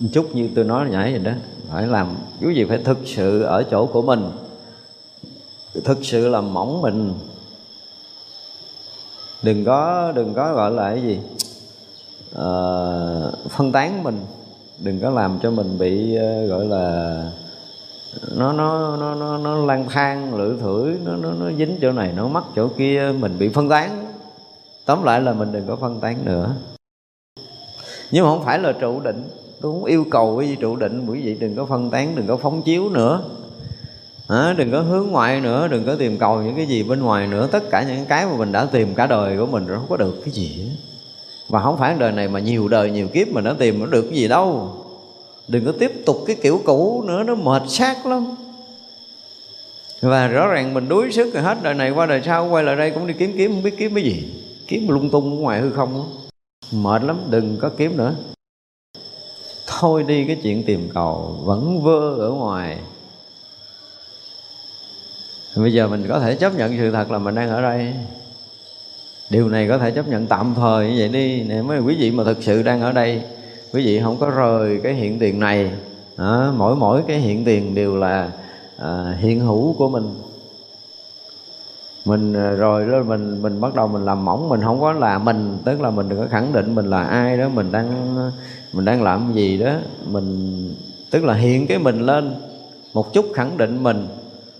[0.00, 1.32] một chút như tôi nói nhảy vậy đó
[1.70, 4.30] phải làm quý vị phải thực sự ở chỗ của mình.
[5.84, 7.14] Thực sự là mỏng mình.
[9.42, 11.18] Đừng có đừng có gọi là cái gì
[12.36, 12.48] à,
[13.50, 14.20] phân tán mình.
[14.78, 17.30] Đừng có làm cho mình bị ờ, gọi là
[18.36, 22.12] nó nó nó nó nó lang thang lưỡi thủi nó nó nó dính chỗ này
[22.16, 24.12] nó mắc chỗ kia mình bị phân tán.
[24.86, 26.54] Tóm lại là mình đừng có phân tán nữa.
[28.10, 29.28] Nhưng mà không phải là trụ định.
[29.60, 32.26] Tôi không yêu cầu cái gì trụ định quý vị đừng có phân tán đừng
[32.26, 33.22] có phóng chiếu nữa.
[34.28, 37.26] À, đừng có hướng ngoại nữa đừng có tìm cầu những cái gì bên ngoài
[37.26, 37.48] nữa.
[37.52, 39.96] Tất cả những cái mà mình đã tìm cả đời của mình rồi không có
[39.96, 40.70] được cái gì
[41.48, 44.02] và không phải đời này mà nhiều đời nhiều kiếp mình đã tìm nó được
[44.02, 44.72] cái gì đâu
[45.48, 48.36] đừng có tiếp tục cái kiểu cũ nữa, nó mệt xác lắm.
[50.00, 52.76] Và rõ ràng mình đuối sức rồi hết, đời này qua đời sau, quay lại
[52.76, 54.22] đây cũng đi kiếm kiếm, không biết kiếm cái gì.
[54.68, 56.04] Kiếm lung tung ở ngoài hư không đó.
[56.72, 58.14] mệt lắm, đừng có kiếm nữa.
[59.66, 62.78] Thôi đi cái chuyện tìm cầu, vẫn vơ ở ngoài.
[65.56, 67.94] Bây giờ mình có thể chấp nhận sự thật là mình đang ở đây.
[69.30, 72.10] Điều này có thể chấp nhận tạm thời như vậy đi nếu mấy quý vị
[72.10, 73.22] mà thực sự đang ở đây
[73.74, 75.70] quý vị không có rời cái hiện tiền này.
[76.16, 78.30] À, mỗi mỗi cái hiện tiền đều là
[78.78, 80.14] à, hiện hữu của mình.
[82.04, 85.18] Mình à, rồi đó mình mình bắt đầu mình làm mỏng mình không có là
[85.18, 88.14] mình tức là mình đừng có khẳng định mình là ai đó mình đang
[88.72, 89.72] mình đang làm gì đó.
[90.06, 90.68] Mình
[91.10, 92.34] tức là hiện cái mình lên
[92.92, 94.08] một chút khẳng định mình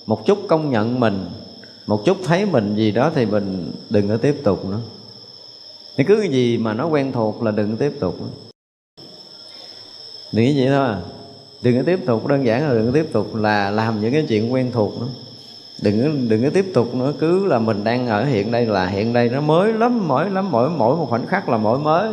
[0.07, 1.27] một chút công nhận mình
[1.87, 4.81] một chút thấy mình gì đó thì mình đừng có tiếp tục nữa.
[5.97, 8.44] Thì cứ cái gì mà nó quen thuộc là đừng tiếp tục nữa
[10.35, 10.89] đừng vậy thôi.
[11.63, 14.27] Đừng có tiếp tục đơn giản là đừng có tiếp tục là làm những cái
[14.29, 15.09] chuyện quen thuộc nữa.
[15.83, 18.87] Đừng có, đừng có tiếp tục nữa cứ là mình đang ở hiện đây là
[18.87, 22.13] hiện đây nó mới lắm mỗi lắm mỗi mỗi một khoảnh khắc là mỗi mới.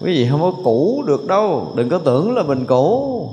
[0.00, 3.28] Quý vị không có cũ được đâu đừng có tưởng là mình cũ.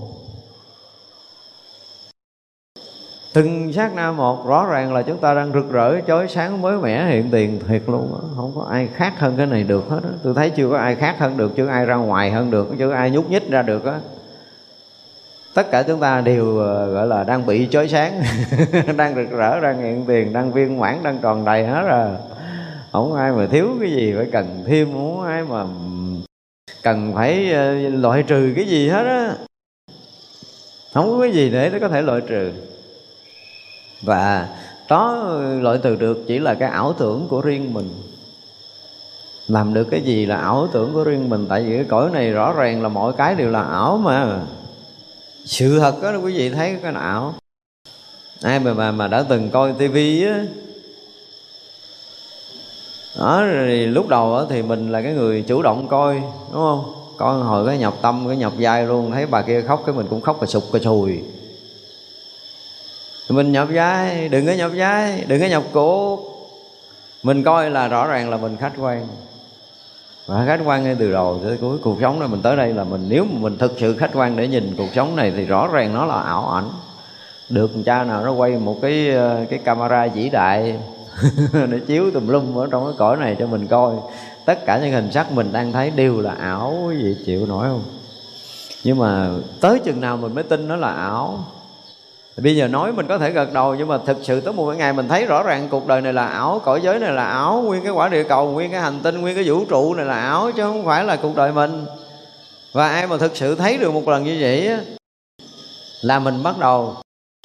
[3.33, 6.77] Từng sát na một rõ ràng là chúng ta đang rực rỡ chói sáng mới
[6.77, 8.19] mẻ hiện tiền thiệt luôn đó.
[8.35, 10.09] không có ai khác hơn cái này được hết đó.
[10.23, 12.91] tôi thấy chưa có ai khác hơn được chưa ai ra ngoài hơn được chưa
[12.91, 13.99] ai nhúc nhích ra được á
[15.55, 18.21] tất cả chúng ta đều ờ, gọi là đang bị chói sáng,
[18.97, 22.09] đang rực rỡ, đang hiện tiền, đang viên mãn, đang tròn đầy hết rồi
[22.91, 25.65] không ai mà thiếu cái gì phải cần thêm, không ai mà
[26.83, 29.35] cần phải ờ, loại trừ cái gì hết á.
[30.93, 32.51] Không có cái gì để nó có thể loại trừ.
[34.03, 34.49] Và
[34.89, 37.89] đó, loại trừ được chỉ là cái ảo tưởng của riêng mình.
[39.47, 41.45] Làm được cái gì là ảo tưởng của riêng mình?
[41.49, 44.39] Tại vì cái cõi này rõ ràng là mọi cái đều là ảo mà
[45.45, 47.33] sự thật đó quý vị thấy cái ảo
[48.41, 50.45] ai mà mà, mà đã từng coi tivi á
[53.19, 56.15] đó thì lúc đầu đó, thì mình là cái người chủ động coi
[56.51, 56.93] đúng không?
[57.17, 60.07] Coi hồi cái nhọc tâm cái nhọc dai luôn thấy bà kia khóc cái mình
[60.09, 61.23] cũng khóc cái sụp cái sùi.
[63.29, 66.19] Mình nhọc dai đừng có nhọc dai đừng có nhọc cổ
[67.23, 69.07] mình coi là rõ ràng là mình khách quan
[70.25, 72.83] và khách quan ngay từ đầu tới cuối, cuộc sống này mình tới đây là
[72.83, 75.67] mình, nếu mà mình thực sự khách quan để nhìn cuộc sống này thì rõ
[75.67, 76.69] ràng nó là ảo ảnh.
[77.49, 80.79] Được cha nào nó quay một cái ờ, cái camera vĩ đại
[81.53, 83.93] để chiếu tùm lum ở trong cái cõi này cho mình coi.
[84.45, 87.67] Tất cả những hình sắc mình đang thấy đều là ảo quý vị chịu nổi
[87.67, 87.83] không?
[88.83, 89.29] Nhưng mà
[89.61, 91.39] tới chừng nào mình mới tin nó là ảo?
[92.37, 94.93] Bây giờ nói mình có thể gật đầu, nhưng mà thực sự tới một ngày
[94.93, 97.83] mình thấy rõ ràng cuộc đời này là ảo, cõi giới này là ảo, nguyên
[97.83, 100.51] cái quả địa cầu, nguyên cái hành tinh, nguyên cái vũ trụ này là ảo,
[100.51, 101.85] chứ không phải là cuộc đời mình.
[102.73, 104.69] Và ai mà thực sự thấy được một lần như vậy
[106.01, 106.95] là mình bắt đầu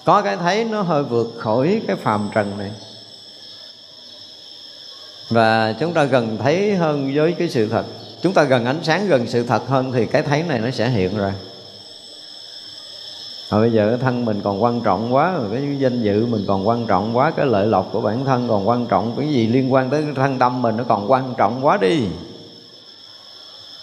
[0.05, 2.71] có cái thấy nó hơi vượt khỏi cái phàm trần này.
[5.31, 7.85] Và chúng ta gần thấy hơn với cái sự thật.
[8.23, 10.89] Chúng ta gần ánh sáng gần sự thật hơn thì cái thấy này nó sẽ
[10.89, 11.33] hiện ra
[13.51, 16.45] rồi bây giờ cái thân mình còn quan trọng quá rồi cái danh dự mình
[16.47, 19.47] còn quan trọng quá, cái lợi lộc của bản thân còn quan trọng, cái gì
[19.47, 22.07] liên quan tới cái thân tâm mình nó còn quan trọng quá đi.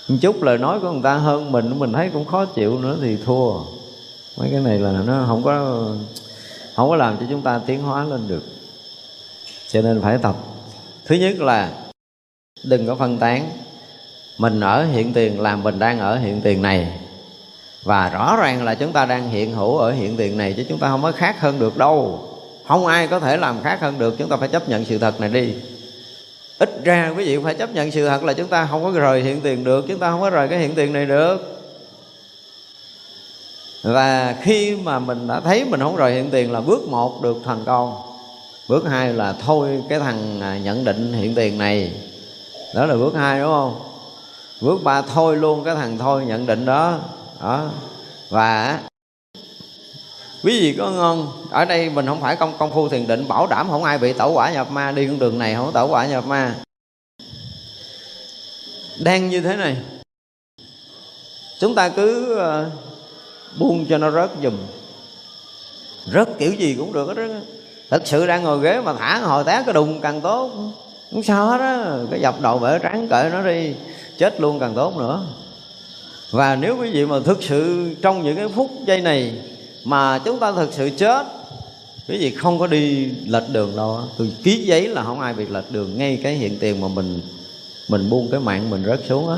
[0.09, 2.97] Một chút lời nói của người ta hơn mình mình thấy cũng khó chịu nữa
[3.01, 3.53] thì thua.
[4.37, 5.85] Mấy cái này là nó không có
[6.75, 8.43] không có làm cho chúng ta tiến hóa lên được.
[9.67, 10.35] Cho nên phải tập.
[11.05, 11.71] Thứ nhất là
[12.63, 13.49] đừng có phân tán.
[14.37, 16.99] Mình ở hiện tiền làm mình đang ở hiện tiền này
[17.87, 20.79] và rõ ràng là chúng ta đang hiện hữu ở hiện tiền này chứ chúng
[20.79, 22.19] ta không có khác hơn được đâu.
[22.67, 25.19] Không ai có thể làm khác hơn được, chúng ta phải chấp nhận sự thật
[25.19, 25.53] này đi.
[26.59, 29.23] Ít ra quý vị phải chấp nhận sự thật là chúng ta không có rời
[29.23, 31.61] hiện tiền được, chúng ta không có rời cái hiện tiền này được.
[33.83, 37.37] Và khi mà mình đã thấy mình không rời hiện tiền là bước một được
[37.45, 37.95] thành công.
[38.67, 41.91] Bước hai là thôi cái thằng à, nhận định hiện tiền này.
[42.75, 43.79] Đó là bước hai, đúng không?
[44.61, 46.99] Bước ba, thôi luôn cái thằng thôi nhận định đó
[47.41, 47.69] đó.
[48.29, 48.79] Và
[50.43, 53.47] quý vị có ngon, ở đây mình không phải công công phu thiền định, bảo
[53.47, 56.07] đảm không ai bị tẩu quả nhập ma, đi con đường này không tẩu quả
[56.07, 56.55] nhập ma.
[58.99, 59.77] Đang như thế này,
[61.59, 62.69] chúng ta cứ ờ,
[63.59, 64.53] buông cho nó rớt dùm
[66.13, 67.23] rớt kiểu gì cũng được hết đó
[67.89, 70.51] thật sự đang ngồi ghế mà thả hồi té cái đùng càng tốt.
[71.11, 71.97] Không sao hết á.
[72.11, 73.73] Cái dập đầu bể trắng cởi nó đi,
[74.17, 75.25] chết luôn càng tốt nữa
[76.31, 79.33] và nếu quý vị mà thực sự trong những cái phút giây này
[79.83, 81.27] mà chúng ta thực sự chết
[82.07, 83.99] quý vị không có đi lệch đường đâu.
[84.17, 87.21] Tôi ký giấy là không ai bị lệch đường ngay cái hiện tiền mà mình
[87.87, 89.37] mình buông cái mạng mình rớt xuống á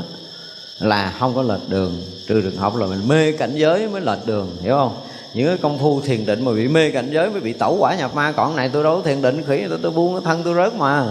[0.78, 2.02] là không có lệch đường.
[2.26, 4.96] Trừ trường hợp là mình mê cảnh giới mới lệch đường hiểu không?
[5.34, 7.94] Những cái công phu thiền định mà bị mê cảnh giới mới bị tẩu quả
[7.94, 8.32] nhập ma.
[8.32, 11.06] Còn này tôi đâu thiền định khỉ tôi, tôi buông cái thân tôi rớt mà.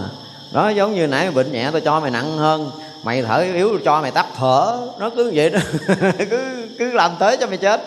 [0.52, 2.70] Đó giống như nãy bệnh nhẹ tôi cho mày nặng hơn
[3.02, 4.78] mày thở yếu cho mày tắt thở.
[4.98, 5.58] Nó cứ vậy đó.
[6.30, 7.80] Cứ cứ làm tới cho mày chết.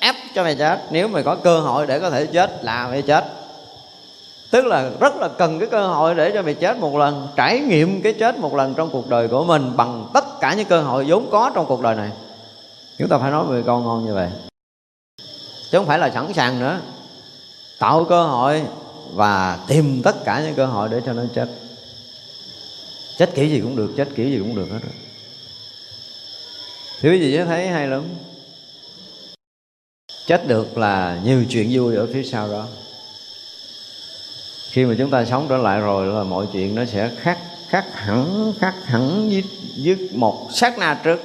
[0.00, 0.78] Ép cho mày chết.
[0.90, 3.24] Nếu mày có cơ hội để có thể chết là mày chết.
[4.50, 7.28] Tức là rất là cần cái cơ hội để cho mày chết một lần.
[7.36, 10.66] Trải nghiệm cái chết một lần trong cuộc đời của mình bằng tất cả những
[10.66, 12.10] cơ hội vốn có trong cuộc đời này.
[12.98, 14.28] Chúng ta phải nói về câu ngon như vậy.
[15.70, 16.78] Chứ không phải là sẵn sàng nữa.
[17.78, 18.62] Tạo cơ hội
[19.14, 21.48] và tìm tất cả những cơ hội để cho nó chết
[23.18, 24.92] chết kiểu gì cũng được chết kiểu gì cũng được hết rồi.
[27.00, 28.04] Thì quý vị thấy hay lắm.
[30.26, 32.66] Chết được là nhiều chuyện vui ở phía sau đó.
[34.70, 37.38] Khi mà chúng ta sống trở lại rồi là mọi chuyện nó sẽ khác
[37.68, 39.44] khác hẳn khác hẳn với,
[39.84, 41.20] với một sát na trước.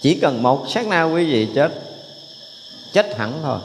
[0.00, 1.72] Chỉ cần một sát na quý vị chết
[2.92, 3.58] chết hẳn thôi.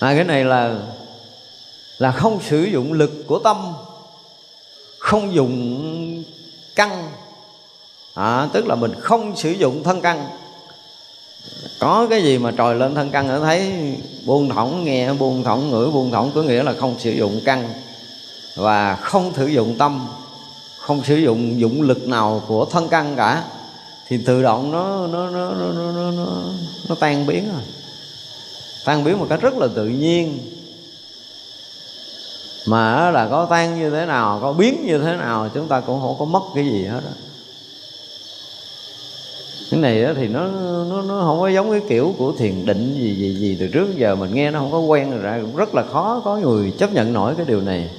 [0.00, 0.78] À, cái này là
[1.98, 3.74] là không sử dụng lực của tâm
[5.06, 6.24] không dùng
[6.76, 7.10] căn.
[8.14, 10.28] À, tức là mình không sử dụng thân căn.
[11.78, 13.72] Có cái gì mà trồi lên thân căn ở thấy
[14.24, 17.68] buông thõng nghe buông thõng ngửi buông thõng có nghĩa là không sử dụng căn
[18.56, 20.06] và không sử dụng tâm
[20.78, 23.44] không sử dụng dụng lực nào của thân căn cả.
[24.08, 26.26] Thì tự động nó nó nó nó nó nó, nó,
[26.88, 27.62] nó tan biến rồi.
[28.84, 30.55] Tan biến một cách rất là tự nhiên
[32.66, 36.00] mà là có tan như thế nào, có biến như thế nào, chúng ta cũng
[36.00, 37.10] không có mất cái gì hết đó
[39.70, 40.46] cái này thì nó
[40.90, 43.96] nó nó không có giống cái kiểu của thiền định gì gì gì từ trước
[43.96, 44.14] giờ.
[44.14, 46.92] Mình nghe nó không có quen rồi ra cũng rất là khó có người chấp
[46.92, 47.90] nhận nổi cái điều này.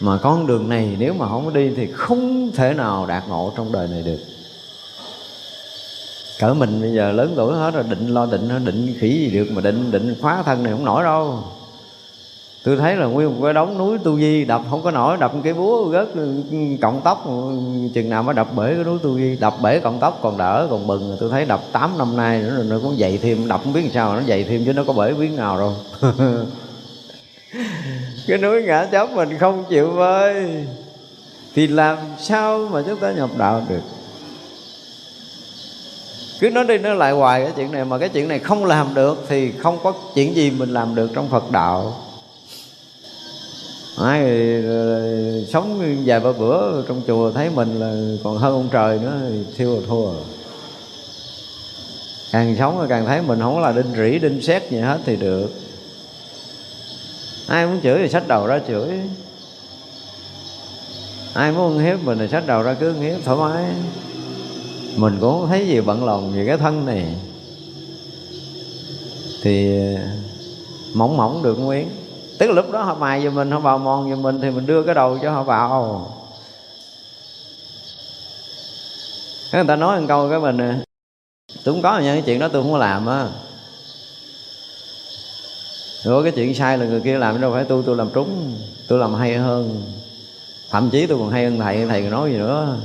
[0.00, 3.52] Mà con đường này nếu mà không có đi thì không thể nào đạt ngộ
[3.56, 4.18] trong đời này được.
[6.38, 9.46] Cỡ mình bây giờ lớn tuổi hết rồi, định lo định định khỉ gì được
[9.50, 11.44] mà định định khóa thân này không nổi đâu
[12.64, 15.32] tôi thấy là nguyên một cái đống núi tu di, đập không có nổi, đập
[15.44, 16.08] cái búa rớt
[16.80, 17.24] cọng tóc,
[17.94, 20.66] chừng nào mới đập bể cái núi tu di, đập bể cọng tóc còn đỡ,
[20.70, 21.16] còn bừng.
[21.20, 23.90] Tôi thấy đập 8 năm nay nữa rồi nó cũng dậy thêm, đập không biết
[23.94, 25.72] sao, nó dậy thêm chứ nó có bể biến nào đâu.
[28.26, 30.64] Cái núi ngã chóc mình không chịu vơi.
[31.54, 33.82] Thì làm sao mà chúng ta nhập đạo được?
[36.40, 38.94] Cứ nói đi nói lại hoài cái chuyện này, mà cái chuyện này không làm
[38.94, 41.94] được thì không có chuyện gì mình làm được trong phật đạo
[43.96, 44.22] ai
[44.62, 48.98] rồi, ờ, sống vài ba bữa trong chùa thấy mình là còn hơn ông trời
[48.98, 50.10] nữa thì thiêu là thua.
[52.32, 55.50] Càng sống càng thấy mình không là đinh rỉ đinh xét gì hết thì được.
[57.46, 58.88] Ai muốn chửi thì sách đầu ra chửi.
[61.34, 63.64] Ai muốn hiếp mình thì sách đầu ra cứ hiếp thoải mái.
[64.96, 67.14] Mình cũng không thấy gì bận lòng về cái thân này.
[69.42, 69.78] Thì
[70.94, 71.88] mỏng mỏng được nguyên
[72.38, 74.66] tức là lúc đó họ mài về mình, họ vào mòn về mình thì mình
[74.66, 76.08] đưa cái đầu cho họ vào.
[79.52, 80.78] Người ta nói một câu cái mình à,
[81.64, 83.26] tôi không có những cái chuyện đó tôi không có làm á.
[86.02, 88.58] Rồi cái chuyện sai là người kia làm, đâu phải tôi tôi làm trúng,
[88.88, 89.82] tôi làm hay hơn.
[90.70, 92.76] Thậm chí tôi còn hay hơn thầy thầy còn nói gì nữa.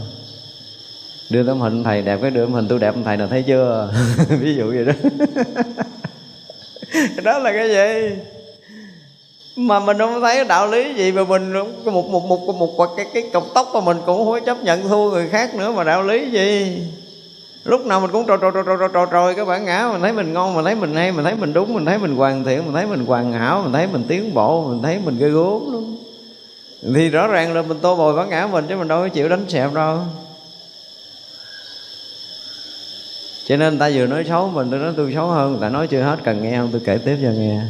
[1.30, 3.94] Đưa tấm hình thầy đẹp cái đưa tấm hình tôi đẹp thầy nào thấy chưa?
[4.40, 4.94] Ví dụ vậy đó.
[7.24, 8.16] Đó là cái gì?
[9.68, 12.95] Mà mình không thấy đạo lý gì mà mình một một một một, một, một
[12.98, 15.72] cái cái cọc tóc mà mình cũng không có chấp nhận thua người khác nữa
[15.72, 16.81] mà đạo lý gì?
[17.64, 20.14] Lúc nào mình cũng trò trò trò trò trò trò cái bản ngã mình thấy
[20.14, 22.65] mình ngon mình thấy mình hay mình thấy mình đúng mình thấy mình hoàn thiện
[22.65, 25.72] mình thấy mình hoàn hảo mình thấy mình tiến bộ mình thấy mình ghê gốm
[25.72, 25.98] luôn.
[26.95, 29.30] Thì rõ ràng là mình tô bồi bản ngã mình chứ mình đâu có chịu
[29.30, 29.98] đánh xẹp đâu.
[33.45, 35.69] Cho nên người ta vừa nói xấu mình tôi nói tôi xấu hơn người ta
[35.69, 36.69] nói chưa hết cần nghe không?
[36.72, 37.61] Tôi kể tiếp cho nghe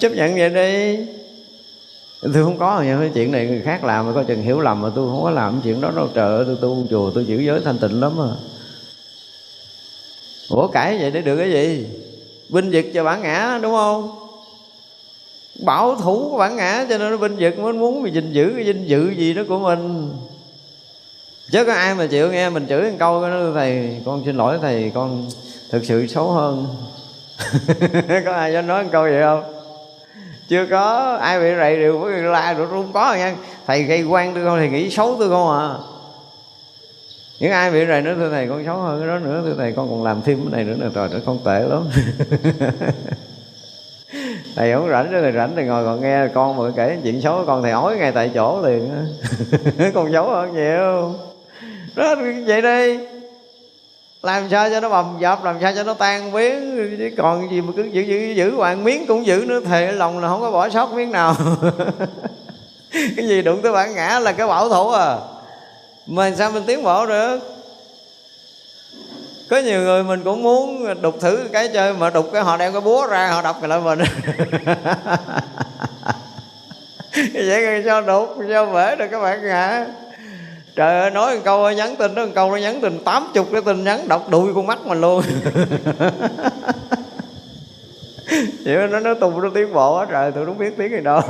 [0.00, 0.98] chấp nhận vậy đi.
[2.22, 4.82] Tôi không có những cái chuyện này người khác làm mà có chừng hiểu lầm
[4.82, 6.08] mà tôi không có làm chuyện đó đâu.
[6.14, 8.28] Trời ơi, tôi tu chùa, tôi giữ giới thanh tịnh lắm mà
[10.48, 11.86] ủa, cãi vậy để được cái gì?
[12.48, 14.18] Binh vực cho bản ngã, đúng không?
[15.64, 18.52] Bảo thủ của bản ngã cho nên nó binh vực, mới muốn mình gìn giữ
[18.56, 20.12] cái dinh dự gì đó của mình.
[21.52, 24.58] Chứ có ai mà chịu nghe mình chửi một câu nó thầy, con xin lỗi
[24.62, 25.30] thầy, con
[25.70, 26.66] thực sự xấu hơn.
[28.24, 29.57] Có ai dám nói một câu vậy không?
[30.48, 31.18] Chưa có.
[31.20, 33.34] Ai bị rầy đều với la được không có nha.
[33.66, 35.74] Thầy gây quan tôi không thầy nghĩ xấu tôi không à.
[37.40, 39.42] Những ai bị rầy nữa, thưa thầy con xấu hơn cái đó nữa.
[39.44, 41.84] Thưa thầy, con còn làm thêm cái này nữa là trời nữa con tệ lắm.
[44.56, 47.44] Thầy không rảnh đó thầy rảnh thì ngồi còn nghe con mà kể chuyện xấu
[47.46, 48.90] con thầy ói ngay tại chỗ liền
[49.94, 51.14] con xấu hơn nhiều.
[51.94, 52.14] Đó,
[52.46, 52.98] vậy đi
[54.22, 57.60] làm sao cho nó bầm dập, làm sao cho nó tan biến chứ còn gì
[57.60, 60.50] mà cứ giữ giữ giữ hoàng miếng cũng giữ nữa, thề lòng là không có
[60.50, 61.36] bỏ sót miếng nào.
[63.16, 65.16] Cái gì đụng tới bản ngã là cái bảo thủ à.
[66.06, 67.38] Mà sao mình tiến bộ được?
[69.50, 72.72] Có nhiều người mình cũng muốn đục thử cái chơi mà đục cái họ đem
[72.72, 73.98] cái búa ra, họ đập lại mình.
[77.34, 79.86] Vậy sao đục, sao bể được các bạn ngã
[80.78, 83.48] trời ơi, nói một câu nhắn tin đó một câu nó nhắn tin tám chục
[83.52, 85.22] cái tin nhắn đọc đuôi con mắt mình luôn.
[88.64, 91.20] Vậy nó nó tùng nó tiến bộ á trời, tôi không biết tiếng gì đâu.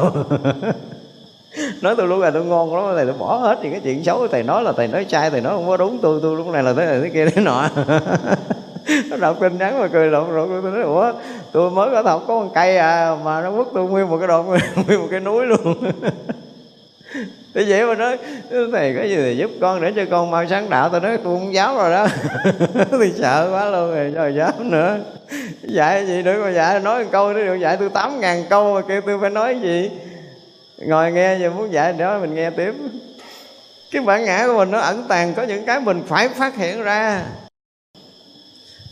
[1.81, 4.29] Nói tôi luôn là tôi ngon lắm, thầy tôi bỏ hết những cái chuyện xấu,
[4.29, 6.63] thầy nói là thầy nói sai, thầy nói không có đúng, tôi tôi lúc này
[6.63, 7.69] là thế này, thế kia, thế nọ.
[9.11, 11.13] Nó đọc tin nhắn mà cười lộn rộn, tôi nói, ủa,
[11.53, 14.29] tôi mới có học có một cây à mà nó quất tôi nguyên một cái
[14.29, 15.75] đoạn nguyên một cái núi luôn
[17.55, 18.19] thế vậy mà nói
[18.73, 20.89] thầy có gì thì giúp con để cho con mau sáng đạo.
[20.89, 22.07] Tôi nói, tôi không dám rồi đó.
[22.91, 24.99] Tôi sợ quá luôn rồi sao dám nữa.
[25.63, 28.75] Dạy gì nữa mà dạy, nói một câu nữa được, dạy tôi tám ngàn câu
[28.75, 29.91] mà kêu tôi phải nói gì?
[30.79, 32.75] Ngồi nghe giờ muốn dạy đó mình nghe tiếp.
[33.93, 36.83] Cái bản ngã của mình nó ẩn tàng, có những cái mình phải phát hiện
[36.83, 37.23] ra.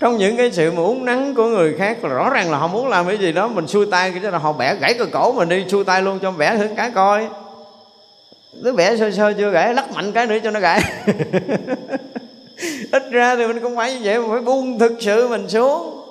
[0.00, 2.88] Trong những cái sự mà uống nắng của người khác, rõ ràng là họ muốn
[2.88, 5.48] làm cái gì đó, mình xuôi tay, cái là họ bẻ gãy cái cổ mình
[5.48, 7.28] đi xuôi tay luôn cho bẻ hơn cái coi
[8.60, 10.82] nó bẻ sơ sơ chưa gãy lắc mạnh cái nữa cho nó gãy
[12.92, 16.02] ít ra thì mình không phải như vậy mà phải buông thực sự mình xuống.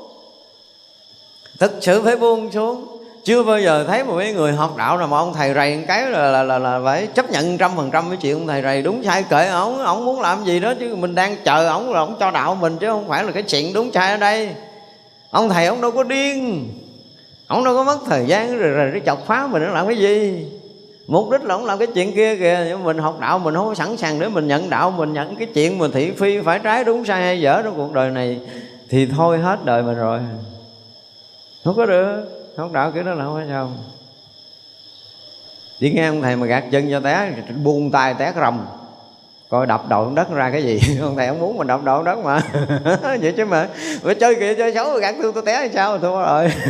[1.60, 2.88] Thực sự phải buông xuống.
[3.24, 5.84] Chưa bao giờ thấy một cái người học đạo nào mà ông thầy rầy một
[5.88, 8.62] cái là, là, là, là phải chấp nhận trăm phần trăm cái chuyện ông thầy
[8.62, 8.82] rầy.
[8.82, 12.00] Đúng sai kệ ổng ổng muốn làm gì đó chứ mình đang chờ ổng là
[12.00, 14.50] ổng cho đạo mình chứ không phải là cái chuyện đúng sai ở đây.
[15.30, 16.68] Ông thầy ông đâu có điên
[17.48, 19.98] ông đâu có mất thời gian rồi rồi, rồi chọc phá mình nó làm cái
[19.98, 20.46] gì?
[21.08, 23.68] Mục đích là ông làm cái chuyện kia kìa, nhưng mình học đạo mình không
[23.68, 26.60] có sẵn sàng để mình nhận đạo, mình nhận cái chuyện mà thị phi phải
[26.60, 28.40] trái đúng sai hay dở trong cuộc đời này
[28.90, 30.20] thì thôi hết đời mình rồi.
[31.64, 32.24] Không có được,
[32.58, 33.72] học đạo kiểu đó là không sao.
[35.80, 37.32] Chỉ nghe ông thầy mà gạt chân cho té,
[37.64, 38.66] buông tay té rầm
[39.50, 40.98] coi đập đầu đất ra cái gì?
[41.02, 42.42] Ông thầy không muốn mình đập đầu đất mà.
[43.22, 43.68] Vậy chứ mà
[44.04, 45.98] mà chơi kìa, chơi xấu, gạt tôi tôi té hay sao?
[45.98, 46.52] Thua rồi.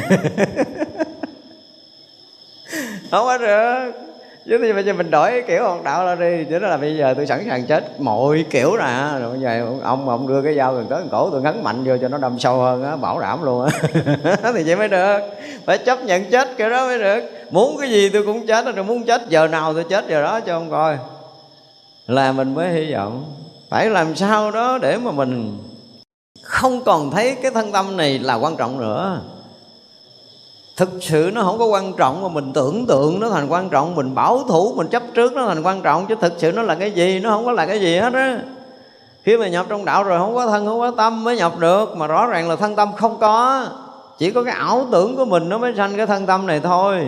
[3.11, 4.04] Không có được
[4.45, 6.97] chứ thì bây giờ mình đổi kiểu học đạo ra đi, chứ đó là bây
[6.97, 9.09] giờ tôi sẵn sàng chết mọi kiểu nè.
[9.19, 11.97] Rồi bây giờ ông ông đưa cái dao gần tới cổ, tôi ngắn mạnh vô
[12.01, 13.79] cho nó đâm sâu hơn á, bảo đảm luôn á.
[14.53, 15.19] Thì vậy mới được.
[15.65, 17.21] Phải chấp nhận chết kiểu đó mới được.
[17.51, 20.39] Muốn cái gì tôi cũng chết rồi muốn chết giờ nào tôi chết giờ đó
[20.39, 20.97] cho ông coi.
[22.07, 23.33] Là mình mới hy vọng.
[23.69, 25.57] Phải làm sao đó để mà mình
[26.41, 29.21] không còn thấy cái thân tâm này là quan trọng nữa
[30.75, 33.95] thực sự nó không có quan trọng mà mình tưởng tượng nó thành quan trọng,
[33.95, 36.75] mình bảo thủ, mình chấp trước nó thành quan trọng, chứ thực sự nó là
[36.75, 38.39] cái gì, nó không có là cái gì hết á.
[39.23, 41.97] Khi mà nhập trong đạo rồi không có thân, không có tâm mới nhập được,
[41.97, 43.65] mà rõ ràng là thân tâm không có.
[44.17, 47.07] Chỉ có cái ảo tưởng của mình nó mới sanh cái thân tâm này thôi.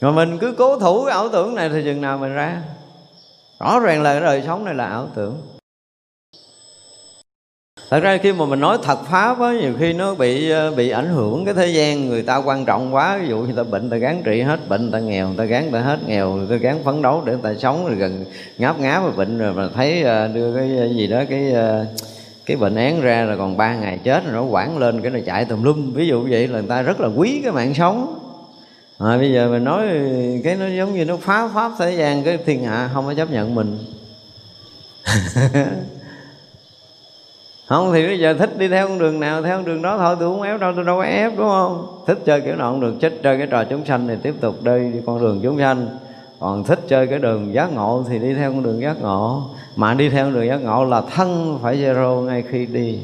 [0.00, 2.62] Mà mình cứ cố thủ cái ảo tưởng này thì chừng nào mình ra.
[3.60, 5.36] Rõ ràng là cái đời sống này là ảo tưởng
[7.90, 10.90] thật ra khi mà mình nói thật pháp á nhiều khi nó bị ờ, bị
[10.90, 12.08] ảnh hưởng cái thế gian.
[12.08, 14.68] Người ta quan trọng quá ví dụ như ta bệnh người ta gán trị hết
[14.68, 17.02] bệnh người ta nghèo người ta gán người ta hết nghèo người ta gán phấn
[17.02, 18.24] đấu để người ta sống rồi gần
[18.58, 21.54] ngáp ngáp và bệnh rồi mà thấy ờ, đưa cái ờ, gì đó cái
[22.46, 25.18] cái bệnh án ra là còn ba ngày chết rồi nó quảng lên cái nó
[25.26, 25.92] chạy tùm lum.
[25.92, 28.18] Ví dụ vậy là người ta rất là quý cái mạng sống.
[28.98, 29.86] À, bây giờ mình nói
[30.44, 33.30] cái nó giống như nó phá pháp thế gian cái thiên hạ không có chấp
[33.30, 33.78] nhận mình.
[37.68, 40.16] không, thì bây giờ thích đi theo con đường nào, theo con đường đó thôi,
[40.20, 41.86] tôi không ép đâu, tôi đâu có ép, đúng không?
[42.06, 44.54] Thích chơi kiểu nào không được chết chơi cái trò chúng sanh thì tiếp tục
[44.62, 45.88] đi đi con đường chúng sanh.
[46.40, 49.42] Còn thích chơi cái đường giác ngộ thì đi theo con đường giác ngộ.
[49.76, 52.98] Mà đi theo con đường giác ngộ là thân phải zero ngay khi đi.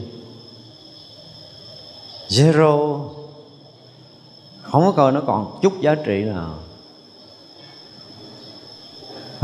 [2.28, 3.00] Zero,
[4.62, 6.54] không có coi nó còn chút giá trị nào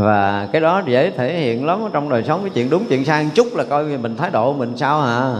[0.01, 3.25] và cái đó dễ thể hiện lắm trong đời sống cái chuyện đúng chuyện sai
[3.25, 5.35] một chút là coi mình thái độ mình sao hả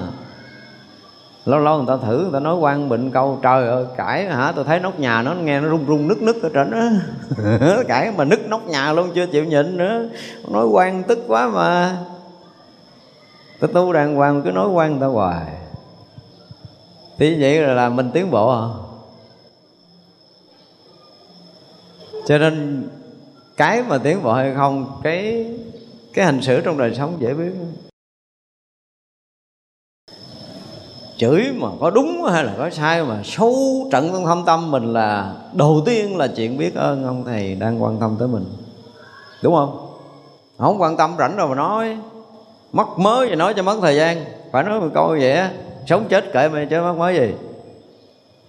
[1.45, 4.53] lâu lâu người ta thử người ta nói quan bệnh câu trời ơi cãi hả?
[4.57, 6.79] Tôi thấy nóc nhà nó nghe nó rung rung nứt nứt ở trên đó
[7.89, 10.03] cãi mà nứt nóc nhà luôn chưa chịu nhịn nữa.
[10.49, 11.97] Nói quan tức quá mà.
[13.61, 15.47] Tôi tu đàng hoàng cứ nói quan người ta hoài.
[17.19, 18.65] Thì vậy là, là mình tiến bộ à.
[22.27, 22.89] Cho nên
[23.61, 25.47] cái mà tiến bộ hay không, cái
[26.15, 27.53] cái hành xử trong đời sống dễ biết.
[31.17, 33.55] Chửi mà có đúng hay là có sai mà sâu
[33.93, 37.83] trận trong thâm tâm mình là, đầu tiên là chuyện biết ơn ông thầy đang
[37.83, 38.45] quan tâm tới mình.
[39.43, 39.97] Đúng không?
[40.59, 41.99] Không quan tâm rảnh rồi mà nói.
[42.73, 44.25] Mất mới gì nói cho mất thời gian.
[44.53, 45.51] Phải nói một câu vậy á.
[45.87, 47.50] Sống chết kệ mày chứ mất mới gì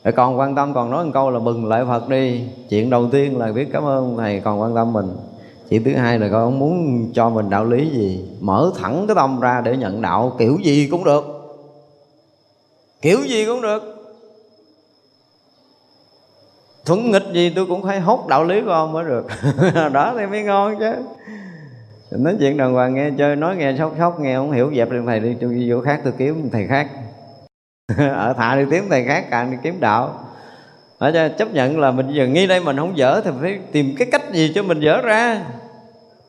[0.04, 2.44] rồi còn quan tâm, còn nói một câu là mừng lại Phật đi.
[2.70, 5.10] Chuyện đầu tiên là biết cảm ơn Thầy, còn quan tâm mình.
[5.70, 8.26] Chuyện thứ hai là con không muốn cho mình đạo lý gì?
[8.40, 11.24] Mở thẳng cái tâm ra để nhận đạo, Kiểu gì cũng được.
[13.02, 13.84] Kiểu gì cũng được.
[16.86, 19.26] Thuận nghịch gì tôi cũng phải hốt đạo lý của ông mới được.
[19.94, 20.94] Đó thì mới ngon chứ.
[22.12, 25.06] Nói chuyện đàng hoàng nghe chơi, Nói nghe sốc sốc, nghe không hiểu, Dẹp lên
[25.06, 26.88] thầy đi, tôi đi chỗ khác, tôi kiếm thầy khác.
[28.16, 30.20] ở thạ đi kiếm thầy khác, càng đi kiếm đạo.
[31.00, 33.96] Phải cho chấp nhận là mình giờ nghi đây mình không dở thì phải tìm
[33.98, 35.42] cái cách gì cho mình dở ra.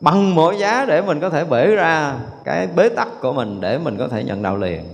[0.00, 2.14] Bằng mọi giá để mình có thể bể ra
[2.44, 4.84] cái bế tắc của mình để mình có thể nhận đạo liền.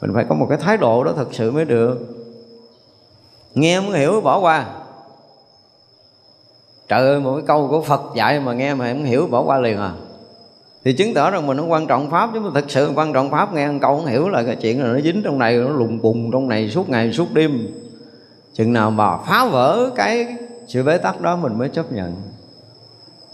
[0.00, 1.98] Mình phải có một cái thái độ đó thật sự mới được.
[3.54, 4.66] Nghe không hiểu bỏ qua.
[6.88, 9.58] Trời ơi, một cái câu của phật dạy mà nghe mà không hiểu bỏ qua
[9.58, 9.92] liền à
[10.84, 13.30] thì chứng tỏ rằng mình không quan trọng pháp chứ, mà thật sự quan trọng
[13.30, 16.02] pháp nghe câu không hiểu là cái chuyện là nó dính trong này, nó lùng
[16.02, 17.68] bùng trong này suốt ngày, suốt đêm.
[18.54, 20.36] Chừng nào mà phá vỡ cái
[20.66, 22.14] sự bế tắc đó mình mới chấp nhận.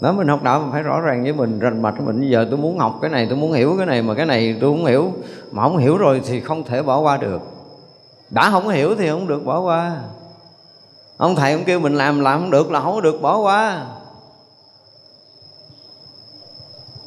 [0.01, 2.19] Đó mình học đạo mình phải rõ ràng với mình, rành mạch mình.
[2.19, 4.55] Bây giờ tôi muốn học cái này, tôi muốn hiểu cái này, mà cái này
[4.61, 5.11] tôi không hiểu.
[5.51, 7.41] Mà không hiểu rồi thì không thể bỏ qua được.
[8.29, 9.97] Đã không hiểu thì không được bỏ qua.
[11.17, 13.85] Ông thầy ông kêu mình làm làm không được là không được bỏ qua.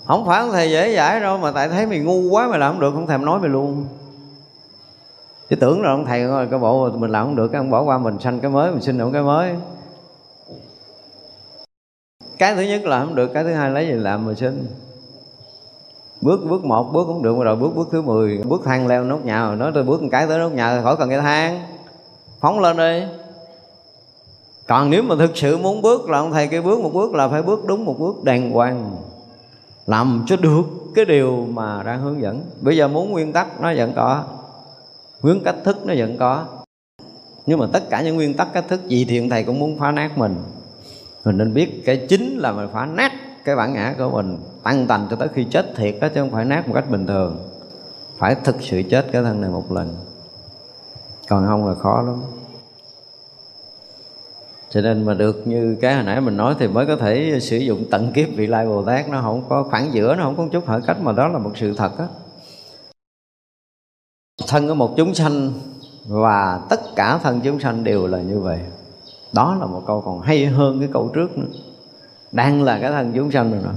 [0.06, 2.72] Không phải ông thầy dễ dãi đâu, mà tại thấy mày ngu quá mày làm
[2.72, 3.86] không được, không thèm nói mày luôn.
[5.50, 7.82] Chứ tưởng là ông thầy rồi cái bộ mình làm không được, cái ông bỏ
[7.82, 9.54] qua mình sanh cái mới, mình xin ông cái mới.
[12.38, 14.66] Cái thứ nhất là không được, cái thứ hai lấy gì làm mà xin
[16.20, 19.24] bước bước một, bước cũng được, rồi bước bước thứ 10 bước thang leo nốt
[19.24, 21.60] nhà rồi nói tôi bước một cái tới nốt nhà, khỏi cần cái thang.
[22.40, 23.02] Phóng lên đi.
[24.66, 27.28] Còn nếu mà thực sự muốn bước là ông thầy kêu bước một bước là
[27.28, 28.96] phải bước đúng một bước đàng hoàng
[29.90, 30.62] làm cho được
[30.94, 32.42] cái điều mà đang hướng dẫn.
[32.60, 34.24] Bây giờ muốn nguyên tắc, nó vẫn có.
[35.20, 36.44] Hướng cách thức, nó vẫn có.
[37.46, 39.90] Nhưng mà tất cả những nguyên tắc, cách thức gì thì thầy cũng muốn phá
[39.90, 40.36] nát mình.
[41.24, 43.12] Mình nên biết cái chính là mình phá nát
[43.44, 46.30] cái bản ngã của mình, tăng tành cho tới khi chết thiệt đó chứ không
[46.30, 47.38] phải nát một cách bình thường.
[48.18, 49.96] Phải thực sự chết cái thân này một lần.
[51.28, 52.22] Còn không là khó lắm
[54.70, 57.56] cho nên mà được như cái hồi nãy mình nói thì mới có thể sử
[57.56, 59.08] dụng tận kiếp vị lai bồ tát.
[59.08, 61.52] Nó không có khoảng giữa, nó không có chút hở cách, mà đó là một
[61.56, 62.06] sự thật á.
[64.48, 65.52] Thân của một chúng sanh
[66.06, 68.60] và tất cả thân chúng sanh đều là như vậy.
[69.32, 71.48] Đó là một câu còn hay hơn cái câu trước nữa.
[72.32, 73.70] Đang là cái thân chúng sanh rồi nè.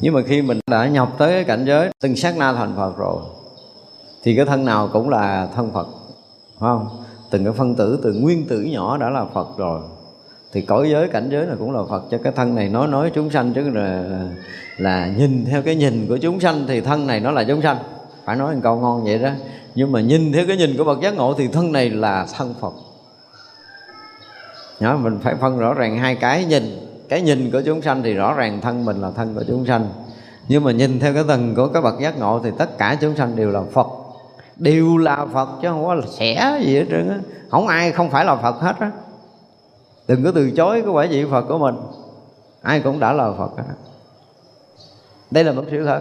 [0.00, 2.96] Nhưng mà khi mình đã nhập tới cái cảnh giới từng sát na thành phật
[2.96, 3.22] rồi,
[4.22, 5.86] thì cái thân nào cũng là thân phật.
[6.58, 7.03] Phải không?
[7.30, 9.80] Từng cái phân tử từ nguyên tử nhỏ đã là phật rồi.
[10.52, 12.02] Thì cõi giới cảnh giới là cũng là phật.
[12.10, 14.04] Cho cái thân này nói nói chúng sanh chứ là
[14.78, 17.76] là nhìn theo cái nhìn của chúng sanh thì thân này nó là chúng sanh.
[18.24, 19.30] Phải nói một câu ngon vậy đó.
[19.74, 22.54] Nhưng mà nhìn theo cái nhìn của bậc giác ngộ thì thân này là thân
[22.60, 22.74] phật.
[24.80, 26.62] Đó, mình phải phân rõ ràng hai cái nhìn.
[27.08, 29.88] Cái nhìn của chúng sanh thì rõ ràng thân mình là thân của chúng sanh.
[30.48, 33.16] Nhưng mà nhìn theo cái tầng của các bậc giác ngộ thì tất cả chúng
[33.16, 33.86] sanh đều là phật
[34.56, 37.18] đều là phật chứ không có là xẻ gì hết trơn á.
[37.50, 38.90] Không ai không phải là phật hết á.
[40.08, 41.74] Đừng có từ chối cái quả vị phật của mình.
[42.62, 43.74] Ai cũng đã là phật hết
[45.34, 46.00] đây là một sự thật.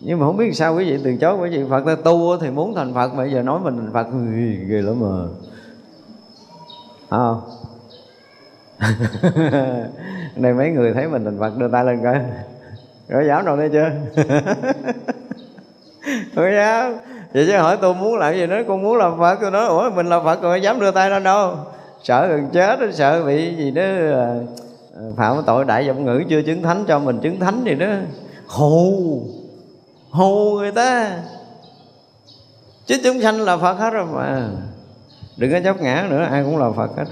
[0.00, 1.82] Nhưng mà không biết sao quý vị từ chối quý vị phật.
[1.86, 4.06] Ta tu thì muốn thành phật, bây giờ nói mình thành phật
[4.68, 5.28] ghê lắm mà
[7.10, 7.40] không?
[10.36, 12.20] Đây mấy người thấy mình thành phật đưa tay lên coi.
[13.08, 13.90] Rồi giáo đâu đây chưa?
[16.34, 16.94] không dám
[17.36, 19.38] vậy chứ hỏi tôi muốn làm gì nữa con muốn làm phật.
[19.40, 21.54] Tôi nói, ủa, mình làm phật rồi dám đưa tay ra đâu?
[22.02, 24.26] Sợ gần chết sợ bị gì đó à,
[24.96, 27.86] à, phạm tội đại giọng ngữ chưa chứng thánh cho mình chứng thánh gì đó.
[28.46, 29.22] Hù
[30.10, 31.18] hù người ta.
[32.86, 34.48] Chứ chúng sanh là phật hết rồi mà.
[35.36, 37.04] Đừng có chấp ngã nữa, ai cũng là phật hết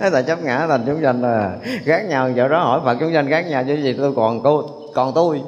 [0.12, 3.26] tại chấp ngã thành chúng sanh là gác nhau, chỗ đó hỏi phật chúng sanh
[3.26, 4.64] gác nhau chứ gì, tôi còn cô,
[4.94, 5.42] còn tôi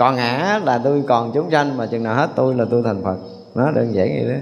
[0.00, 3.02] còn ngã là tôi còn chúng sanh mà chừng nào hết tôi là tôi thành
[3.02, 3.16] phật.
[3.54, 4.38] Nó đơn giản vậy đó.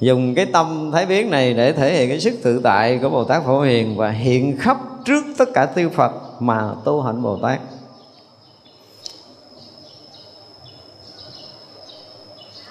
[0.00, 3.24] Dùng cái tâm thái biến này để thể hiện cái sức tự tại của bồ
[3.24, 7.38] tát phổ hiền và hiện khắp trước tất cả tiêu phật mà tu hạnh bồ
[7.42, 7.60] tát.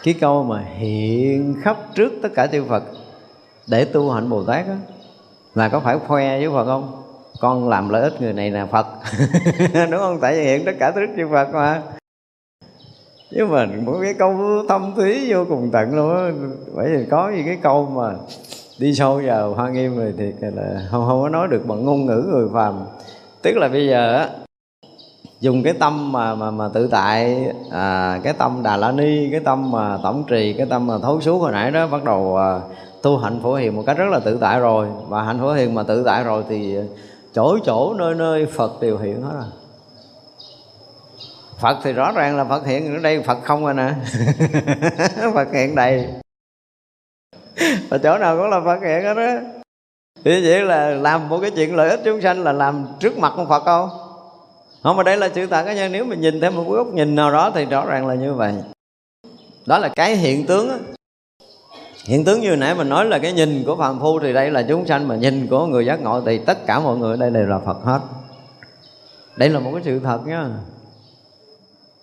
[0.03, 2.83] Cái câu mà hiện khắp trước tất cả tiêu Phật
[3.67, 4.73] để tu hạnh Bồ Tát đó,
[5.55, 7.02] là có phải khoe với Phật không?
[7.43, 8.85] Con làm lợi ích người này là Phật.
[9.91, 10.19] Đúng không?
[10.21, 11.81] Tại vì hiện tất cả thức như Phật mà.
[13.31, 14.35] Nhưng mà một cái câu
[14.69, 16.31] thâm thúy vô cùng tận luôn á.
[16.75, 18.15] Bởi vì có những cái câu mà
[18.79, 22.05] đi sâu vào hoa nghiêm rồi thì là không không có nói được bằng ngôn
[22.05, 22.79] ngữ người phàm.
[23.41, 24.29] Tức là bây giờ á
[25.39, 29.39] dùng cái tâm mà mà mà tự tại à, cái tâm đà la ni cái
[29.39, 32.59] tâm mà tổng trì cái tâm mà thấu suốt hồi nãy đó bắt đầu à,
[33.01, 34.87] tu hạnh phổ hiền một cách rất là tự tại rồi.
[35.07, 36.77] Và hạnh phổ hiền mà tự tại rồi thì
[37.33, 39.49] chỗ chỗ nơi nơi phật đều hiện hết rồi.
[41.59, 43.93] Phật thì rõ ràng là phật hiện ở đây, phật không rồi nè.
[45.33, 46.07] Phật hiện đầy.
[47.89, 49.49] Và chỗ nào cũng là phật hiện hết đó
[50.23, 53.33] thì vậy là làm một cái chuyện lợi ích chúng sanh là làm trước mặt
[53.37, 53.89] con phật không?
[54.83, 57.15] Không, mà đây là sự thật cá nhân nếu mình nhìn theo một góc nhìn
[57.15, 58.53] nào đó thì rõ ràng là như vậy.
[59.65, 60.75] Đó là cái hiện tướng đó
[62.03, 64.65] hiện tướng như nãy mình nói là cái nhìn của phàm phu thì đây là
[64.69, 67.29] chúng sanh, mà nhìn của người giác ngộ thì tất cả mọi người ở đây
[67.29, 67.99] đều là phật hết.
[69.35, 70.49] Đây là một cái sự thật nhá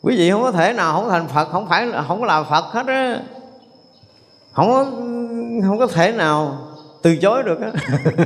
[0.02, 2.64] quý vị không có thể nào không thành phật, không phải không có là phật
[2.64, 3.20] hết á.
[4.52, 4.84] Không có
[5.66, 6.58] không có thể nào
[7.02, 7.72] từ chối được á.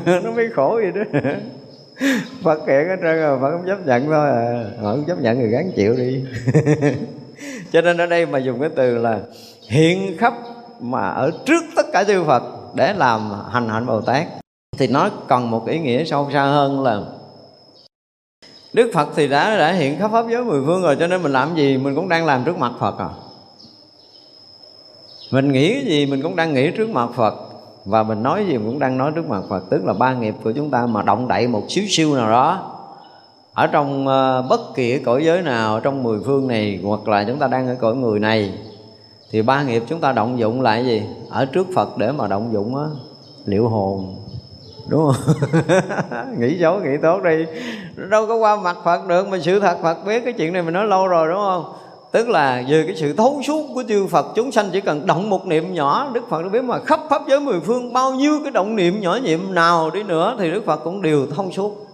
[0.23, 1.21] Nó mới khổ vậy đó.
[2.43, 4.65] Phật hiện hết trơn rồi, Phật không chấp nhận thôi à.
[4.83, 6.25] Họ không chấp nhận thì gắng chịu đi.
[7.73, 9.19] Cho nên ở đây mà dùng cái từ là
[9.69, 10.35] Hiện khắp
[10.81, 12.43] mà ở trước tất cả chư Phật
[12.75, 14.27] Để làm hành hạnh Bồ Tát.
[14.79, 17.01] Thì nó còn một ý nghĩa sâu xa hơn là
[18.73, 21.33] Đức Phật thì đã đã hiện khắp pháp giới mười phương rồi, Cho nên mình
[21.33, 23.09] làm gì mình cũng đang làm trước mặt Phật à.
[25.31, 27.35] Mình nghĩ cái gì mình cũng đang nghĩ trước mặt Phật,
[27.85, 29.65] và mình nói gì cũng đang nói trước mặt Phật.
[29.71, 32.71] Tức là ba nghiệp của chúng ta mà động đậy một xíu siêu nào đó,
[33.55, 37.39] ở trong ờ, bất kỳ cõi giới nào, trong mười phương này, hoặc là chúng
[37.39, 38.53] ta đang ở cõi người này
[39.35, 41.03] thì ba nghiệp chúng ta động dụng lại gì?
[41.31, 42.85] Ở trước Phật để mà động dụng á,
[43.45, 44.17] liệu hồn.
[44.89, 45.35] Đúng không?
[46.41, 47.45] Nghĩ xấu, nghĩ tốt đi.
[48.11, 50.75] Đâu có qua mặt Phật được, mà sự thật Phật biết, cái chuyện này mình
[50.75, 51.73] nói lâu rồi, đúng không?
[52.13, 55.31] Tức là về cái sự thấu suốt của chư Phật, chúng sanh chỉ cần động
[55.31, 58.41] một niệm nhỏ, Đức Phật đã biết mà khắp pháp giới mười phương, bao nhiêu
[58.43, 61.87] cái động niệm nhỏ nhiệm nào đi nữa thì Đức Phật cũng đều thông suốt.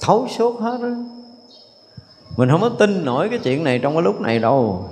[0.00, 0.88] Thấu suốt hết đó
[2.36, 4.88] mình không có tin nổi cái chuyện này trong cái lúc này đâu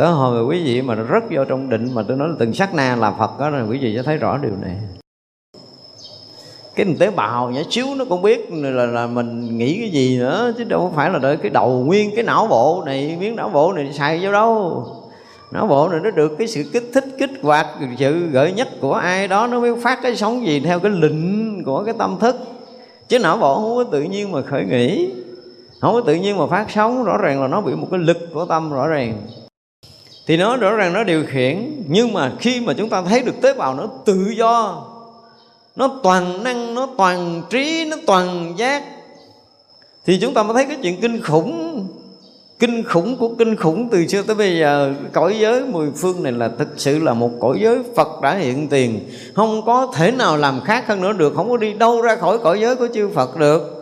[0.00, 2.52] tới hồi mà quý vị mà rất vô trong định mà tôi nói là từng
[2.52, 4.76] sát na là Phật đó rồi quý vị sẽ thấy rõ điều này.
[6.74, 10.52] Cái tế bào nhỏ xíu nó cũng biết là, là mình nghĩ cái gì nữa
[10.58, 13.72] chứ đâu phải là đợi cái đầu nguyên cái não bộ này miếng não bộ
[13.72, 14.86] này xài vô đâu.
[15.52, 17.66] Não bộ này nó được cái sự kích thích kích hoạt
[17.98, 21.64] sự gợi nhất của ai đó nó mới phát cái sóng gì theo cái lệnh
[21.64, 22.36] của cái tâm thức.
[23.08, 25.10] Chứ não bộ không có tự nhiên mà khởi nghĩ
[25.80, 28.18] không có tự nhiên mà phát sóng rõ ràng là nó bị một cái lực
[28.34, 29.22] của tâm rõ ràng
[30.26, 33.40] thì nó rõ ràng nó điều khiển, nhưng mà khi mà chúng ta thấy được
[33.42, 34.84] tế bào nó tự do,
[35.76, 38.82] nó toàn năng, nó toàn trí, nó toàn giác,
[40.06, 41.86] thì chúng ta mới thấy cái chuyện kinh khủng.
[42.58, 46.32] Kinh khủng của kinh khủng từ xưa tới bây giờ, cõi giới mười phương này
[46.32, 49.08] là thực sự là một cõi giới Phật đã hiện tiền.
[49.34, 52.38] Không có thể nào làm khác hơn nữa được, không có đi đâu ra khỏi
[52.38, 53.79] cõi giới của chư Phật được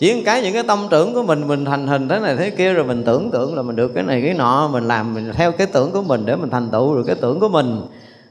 [0.00, 2.50] chỉ một cái những cái tâm tưởng của mình mình thành hình thế này thế
[2.50, 5.32] kia rồi mình tưởng tượng là mình được cái này cái nọ, mình làm mình
[5.34, 7.82] theo cái tưởng của mình để mình thành tựu được cái tưởng của mình.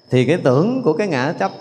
[0.10, 1.52] Thì cái tưởng của cái ngã chấp,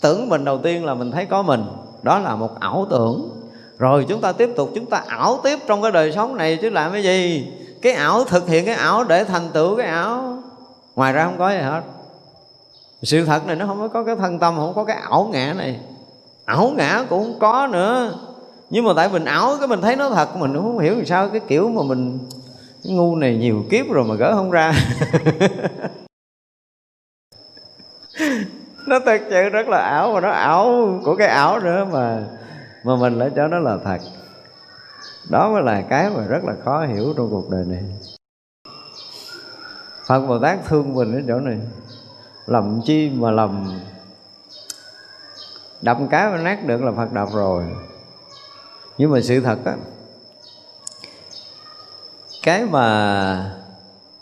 [0.00, 1.64] tưởng mình đầu tiên là mình thấy có mình,
[2.02, 3.30] đó là một ảo tưởng.
[3.78, 6.70] Rồi chúng ta tiếp tục, chúng ta ảo tiếp trong cái đời sống này chứ
[6.70, 7.48] làm cái gì?
[7.82, 10.38] Cái ảo, thực hiện cái ảo để thành tựu cái ảo.
[10.96, 11.82] Ngoài ra không có gì hết.
[13.02, 15.80] Sự thật này nó không có cái thân tâm, không có cái ảo ngã này.
[16.44, 18.12] Ảo ngã cũng không có nữa
[18.70, 21.04] nhưng mà tại mình ảo, cái mình thấy nó thật, mình cũng không hiểu vì
[21.04, 22.18] sao cái kiểu mà mình,
[22.84, 24.72] cái ngu này nhiều kiếp rồi mà gỡ không ra.
[28.86, 32.24] Nó thật sự rất là ảo mà nó ảo của cái ảo nữa mà
[32.84, 33.98] mà mình lại cho nó là thật.
[35.30, 37.82] Đó mới là cái mà rất là khó hiểu trong cuộc đời này.
[40.06, 41.58] Phật Bồ Tát thương mình ở chỗ này.
[42.46, 43.80] Lầm chi mà lầm.
[45.82, 47.64] Đập cái mà nát được là Phật đập rồi.
[48.98, 49.76] Nhưng mà sự thật á,
[52.42, 53.56] Cái mà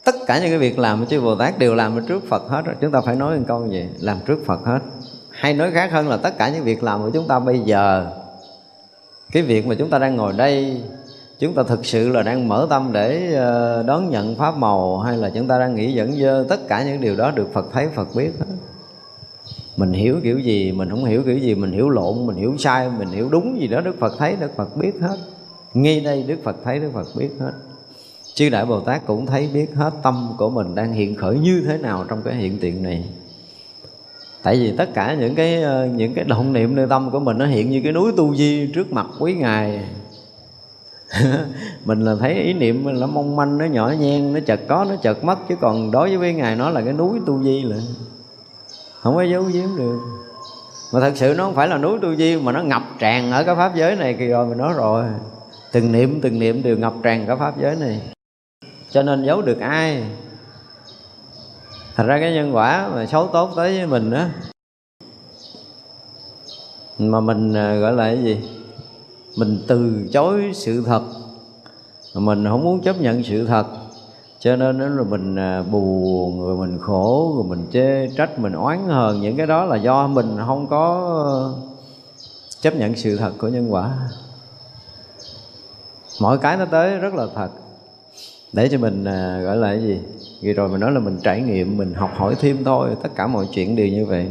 [0.04, 2.42] Tất cả những cái việc làm của chư Bồ Tát đều làm ở trước Phật
[2.48, 2.74] hết rồi.
[2.80, 3.88] Chúng ta phải nói một câu gì?
[4.00, 4.78] Làm trước Phật hết.
[5.30, 8.06] Hay nói khác hơn là tất cả những việc làm của chúng ta bây giờ,
[9.32, 10.82] Cái việc mà chúng ta đang ngồi đây,
[11.38, 15.16] chúng ta thực sự là đang mở tâm để ờ, đón nhận pháp màu hay
[15.16, 17.88] là chúng ta đang nghĩ dẫn dơ tất cả những điều đó được Phật thấy,
[17.94, 18.46] Phật biết hết
[19.76, 22.90] mình hiểu kiểu gì, mình không hiểu kiểu gì, mình hiểu lộn, mình hiểu sai,
[22.98, 25.16] mình hiểu đúng gì đó, Đức Phật thấy, Đức Phật biết hết.
[25.74, 27.52] Ngay đây Đức Phật thấy, Đức Phật biết hết.
[28.34, 31.62] Chư đại Bồ Tát cũng thấy biết hết tâm của mình đang hiện khởi như
[31.66, 33.04] thế nào trong cái hiện tượng này.
[34.42, 37.38] Tại vì tất cả những cái ờ, những cái động niệm nơi tâm của mình
[37.38, 39.84] nó hiện như cái núi tu di trước mặt quý ngài.
[41.84, 44.96] Mình là thấy ý niệm nó mong manh, nó nhỏ nhen, nó chật có, nó
[44.96, 47.76] chật mất, chứ còn đối với ngài nó là cái núi tu di là
[49.04, 50.00] không có giấu giếm được.
[50.92, 53.44] Mà thật sự nó không phải là núi tu di, mà nó ngập tràn ở
[53.44, 55.04] cái pháp giới này kỳ rồi mình nói rồi.
[55.72, 58.00] Từng niệm từng niệm đều ngập tràn cả pháp giới này.
[58.90, 60.04] Cho nên giấu được ai?
[61.96, 64.30] Thành ra cái nhân quả mà xấu tốt tới với mình á,
[66.98, 68.50] mà mình à, gọi là cái gì?
[69.36, 71.02] Mình từ chối sự thật.
[72.14, 73.66] Mình không muốn chấp nhận sự thật
[74.44, 78.52] cho nên đó là mình à, buồn rồi mình khổ rồi mình chê trách mình
[78.52, 81.54] oán hờn những cái đó là do mình không có ờ,
[82.60, 83.98] chấp nhận sự thật của nhân quả.
[86.20, 87.48] Mọi cái nó tới rất là thật.
[88.52, 89.98] Để cho mình à, gọi là cái gì?
[90.42, 93.26] Vì rồi mình nói là mình trải nghiệm mình học hỏi thêm thôi tất cả
[93.26, 94.30] mọi chuyện đều như vậy.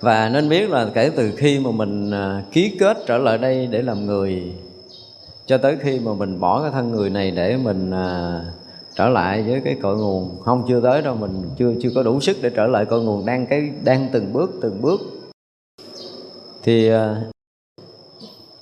[0.00, 3.66] Và nên biết là kể từ khi mà mình à, ký kết trở lại đây
[3.66, 4.52] để làm người
[5.46, 8.40] cho tới khi mà mình bỏ cái thân người này để mình à,
[8.94, 10.40] trở lại với cái cội nguồn.
[10.40, 13.26] Không chưa tới đâu mình chưa chưa có đủ sức để trở lại cội nguồn
[13.26, 15.00] đang cái đang từng bước từng bước.
[16.62, 17.22] Thì à,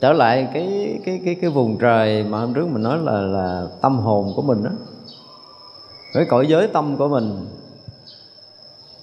[0.00, 3.66] trở lại cái cái cái cái vùng trời mà hôm trước mình nói là là
[3.82, 4.70] tâm hồn của mình đó
[6.14, 7.46] cái cõi giới tâm của mình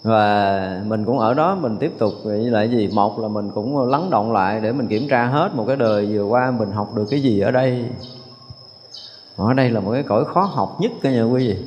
[0.03, 2.89] và mình cũng ở đó, mình tiếp tục vậy là gì?
[2.93, 6.05] Một là mình cũng lắng động lại để mình kiểm tra hết một cái đời
[6.05, 7.85] vừa qua mình học được cái gì ở đây.
[9.35, 11.57] Ở đây là một cái cõi khó học nhất cả nhà quý vị.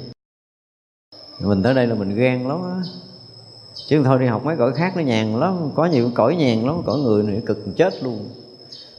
[1.40, 2.82] Mình tới đây là mình ghen lắm á.
[3.86, 6.82] Chứ thôi đi học mấy cõi khác nó nhàn lắm, có nhiều cõi nhàn lắm,
[6.86, 8.28] cõi người này cực chết luôn.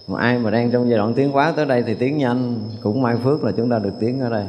[0.08, 3.02] Mà ai mà đang trong giai đoạn tiến hóa tới đây thì tiến nhanh, cũng
[3.02, 4.46] may phước là chúng ta được tiến ở đây.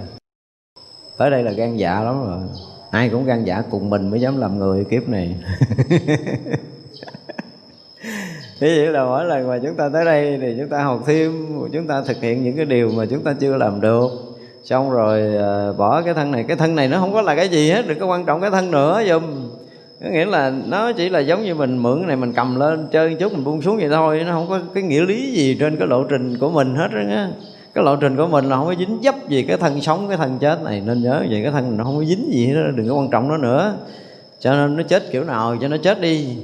[1.16, 2.38] Tới đây là gan dạ lắm rồi
[2.90, 5.36] ai cũng gan dạ cùng mình mới dám làm người kiếp này.
[8.60, 11.46] Thế vậy là mỗi lần mà chúng ta tới đây thì chúng ta học thêm,
[11.72, 14.10] Chúng ta thực hiện những cái điều mà chúng ta chưa làm được.
[14.64, 16.44] Xong rồi ờ, bỏ cái thân này.
[16.48, 18.50] Cái thân này nó không có là cái gì hết, Đừng có quan trọng cái
[18.50, 19.22] thân nữa dùm
[20.02, 22.88] có nghĩa là nó chỉ là giống như mình mượn cái này mình cầm lên
[22.92, 25.76] chơi chút mình buông xuống vậy thôi, nó không có cái nghĩa lý gì trên
[25.76, 27.28] cái lộ trình của mình hết á
[27.76, 30.16] cái lộ trình của mình là không có dính dấp gì cái thân sống cái
[30.16, 30.82] thân chết này.
[30.86, 33.10] Nên nhớ vậy cái thân mình nó không có dính gì đó đừng có quan
[33.10, 33.74] trọng nó nữa.
[34.38, 36.38] Cho nên nó chết kiểu nào cho nó chết đi.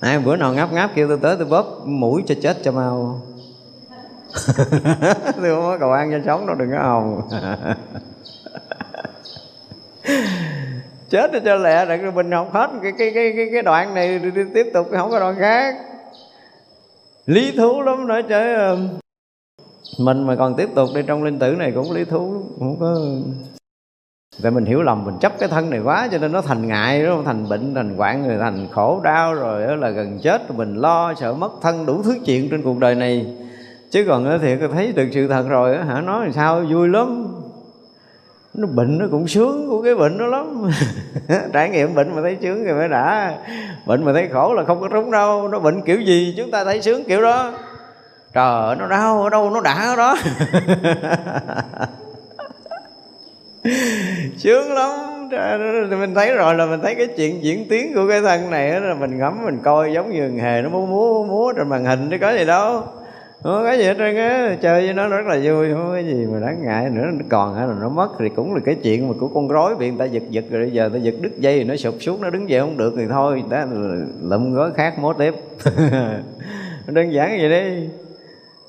[0.00, 3.20] Ai bữa nào ngáp ngáp kêu tôi tới tôi bóp mũi cho chết cho mau.
[5.36, 7.22] Tôi không có cầu ăn cho sống đâu đừng có hồng
[11.10, 12.70] chết cho lẹ rồi mình học hết.
[12.82, 15.74] Cái cái cái cái, cái đoạn này đi, đi tiếp tục không có đoạn khác
[17.26, 18.36] lý thú lắm, nói chứ
[19.98, 23.00] mình mà còn tiếp tục đi trong linh tử này cũng lý thú không có
[24.42, 27.02] tại mình hiểu lầm, mình chấp cái thân này quá cho nên nó thành ngại
[27.02, 30.74] nó thành bệnh, thành hoạn rồi thành khổ đau rồi là gần chết rồi mình
[30.74, 33.36] lo, sợ mất thân, đủ thứ chuyện trên cuộc đời này.
[33.90, 36.00] Chứ còn thì thấy được sự thật rồi hả?
[36.00, 36.64] Nói làm sao?
[36.70, 37.31] Vui lắm
[38.54, 40.70] nó bệnh nó cũng sướng của cái bệnh đó lắm.
[41.52, 43.34] Trải nghiệm bệnh mà thấy sướng thì mới đã.
[43.86, 45.48] Bệnh mà thấy khổ là không có trúng đâu.
[45.48, 47.52] Nó bệnh kiểu gì chúng ta thấy sướng kiểu đó.
[48.32, 50.16] Trời ơi, nó đau ở đâu, nó đã ở đó.
[54.36, 54.90] Sướng lắm.
[56.00, 58.94] Mình thấy rồi là mình thấy cái chuyện diễn tiến của cái thân này là
[58.94, 62.16] mình ngắm, mình coi giống như hề nó múa múa múa trên màn hình chứ
[62.20, 62.84] có gì đâu
[63.42, 64.56] không có cái gì hết trơn á?
[64.62, 65.72] Chơi với nó rất là vui.
[65.72, 67.06] Không có cái gì mà đáng ngại nữa?
[67.12, 69.76] Nó còn hay là nó mất thì cũng là cái chuyện mà của con rối
[69.76, 71.94] bị người ta giật giật rồi bây giờ ta giật đứt dây thì nó sụp
[72.00, 73.44] xuống, nó đứng dậy không được thì thôi.
[73.50, 73.66] Ta
[74.22, 75.34] lụm gói khác mốt tiếp.
[76.86, 77.88] Đơn giản vậy đi.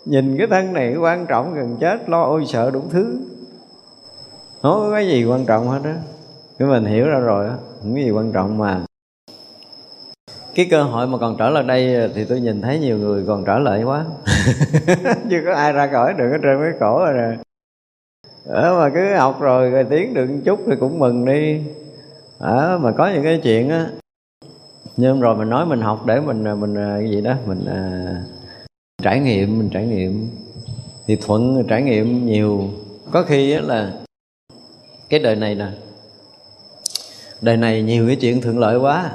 [0.06, 3.20] Nhìn cái thân này quan trọng gần chết, lo ôi sợ đủ thứ.
[4.62, 5.96] Không có cái gì quan trọng hết á?
[6.60, 7.56] Cái mình hiểu ra rồi á.
[7.82, 8.82] Không có gì quan trọng mà
[10.56, 13.46] cái cơ hội mà còn trở lại đây thì tôi nhìn thấy nhiều người còn
[13.46, 14.06] trở lại quá.
[15.30, 17.38] Chưa có ai ra khỏi được ở trên cái cổ rồi nè.
[18.46, 21.62] Ở mà cứ học rồi rồi tiến được chút thì cũng mừng đi.
[22.38, 23.88] Ở mà có những cái chuyện á
[24.98, 27.66] nhưng rồi mình nói mình học để mình à, mình à, cái gì đó mình
[27.66, 28.16] à,
[29.04, 30.30] trải nghiệm mình trải nghiệm.
[31.08, 32.70] Thì thuận trải nghiệm nhiều.
[33.12, 33.92] Có khi là
[35.10, 35.68] cái đời này nè
[37.42, 39.12] đời này nhiều cái chuyện thuận lợi quá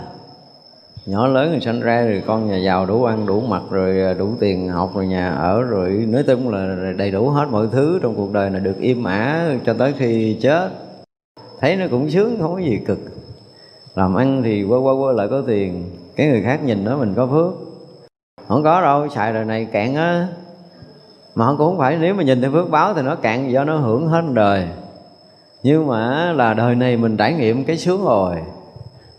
[1.08, 4.14] nhỏ lớn rồi sanh ra rồi con nhà giàu đủ ăn, đủ mặc rồi à,
[4.14, 5.90] đủ tiền học rồi, nhà ở rồi.
[5.90, 9.50] Nói chung là đầy đủ hết mọi thứ trong cuộc đời này, được im ả
[9.66, 10.70] cho tới khi chết.
[11.60, 12.98] Thấy nó cũng sướng, không có gì cực.
[13.94, 15.90] Làm ăn thì qua qua qua lại có tiền.
[16.16, 17.52] Cái người khác nhìn đó mình có phước.
[18.48, 20.28] Không có đâu, xài đời này cạn á.
[21.34, 23.76] Mà cũng không phải nếu mà nhìn theo phước báo thì nó cạn do nó
[23.76, 24.68] hưởng hết đời.
[25.62, 28.36] Nhưng mà là đời này mình trải nghiệm cái sướng rồi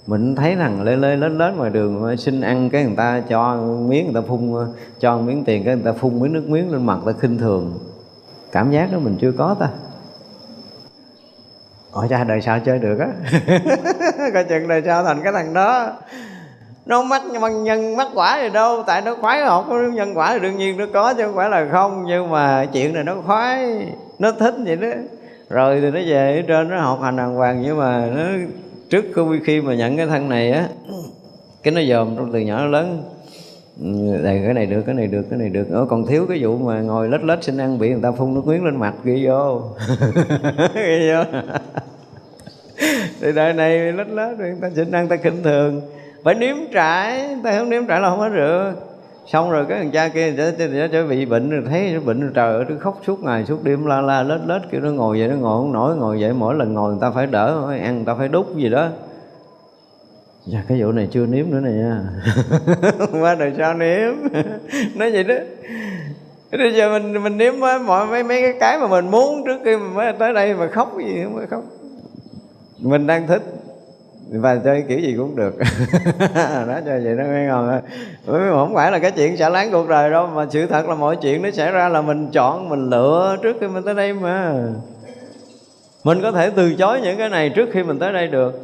[0.10, 3.22] mình thấy rằng lê lê lớn lớn ngoài đường ờ, xin ăn cái người ta
[3.30, 3.56] cho
[3.88, 4.68] miếng, người ta phun ờ,
[4.99, 7.80] cho miếng tiền, cái người ta phun miếng nước miếng lên mặt, ta khinh thường.
[8.52, 9.68] Cảm giác đó mình chưa có ta.
[11.91, 13.07] Ôi cha, đời sao chơi được á.
[14.34, 15.91] Coi chừng đời sao thành cái thằng đó.
[16.86, 20.40] Nó mắc bằng nhân, mắc quả gì đâu, Tại nó khoái học nhân quả thì
[20.40, 23.88] đương nhiên nó có chứ không phải là không, Nhưng mà chuyện này nó khoái,
[24.19, 24.88] Nó thích vậy đó.
[25.49, 28.23] Rồi thì nó về ở trên nó học hành đàng hoàng, Nhưng mà nó
[28.90, 29.06] trước
[29.44, 30.68] khi mà nhận cái thân này á
[31.64, 33.03] Cái nó dòm từ nhỏ lớn.
[34.24, 35.70] Đây cái này được cái này được cái này được.
[35.72, 38.34] Ở còn thiếu cái vụ mà ngồi lết lết xin ăn bị người ta phun
[38.34, 39.61] nước miếng lên mặt ghi vô.
[40.76, 41.40] Ghi vô.
[43.22, 45.82] Thì đời này lết lết người ta xin ăn ta khinh thường.
[46.24, 48.89] Phải nếm trải ta không nếm trải là không có được
[49.31, 52.31] xong rồi cái thằng cha kia nó trở bị bệnh rồi, thấy nó bệnh rồi,
[52.34, 55.19] trời ơi, nó khóc suốt ngày, suốt đêm, la la, lết lết kiểu nó ngồi
[55.19, 57.95] vậy, nó ngồi không nổi, ngồi vậy, mỗi lần ngồi người ta phải đỡ, ăn
[57.95, 58.89] người ta phải đút gì đó.
[60.45, 62.01] Dạ cái vụ này chưa nếm nữa này nha.
[63.22, 64.14] Qua đời sao nếm?
[64.95, 65.35] Nói vậy đó.
[66.51, 67.53] Bây giờ mình mình nếm
[67.85, 70.68] mọi, mấy mấy cái cái mà mình muốn trước khi mình mới tới đây mà
[70.68, 71.64] khóc gì, không khóc.
[72.80, 73.41] Mình đang thích
[74.31, 75.57] và chơi kiểu gì cũng được.
[76.68, 77.81] Đó cho vậy nó nghe ngon
[78.26, 81.15] không phải là cái chuyện xả láng cuộc đời đâu, mà sự thật là mọi
[81.15, 84.68] chuyện nó xảy ra là mình chọn, mình lựa trước khi mình tới đây mà.
[86.03, 88.60] Mình có thể từ chối những cái này trước khi mình tới đây được.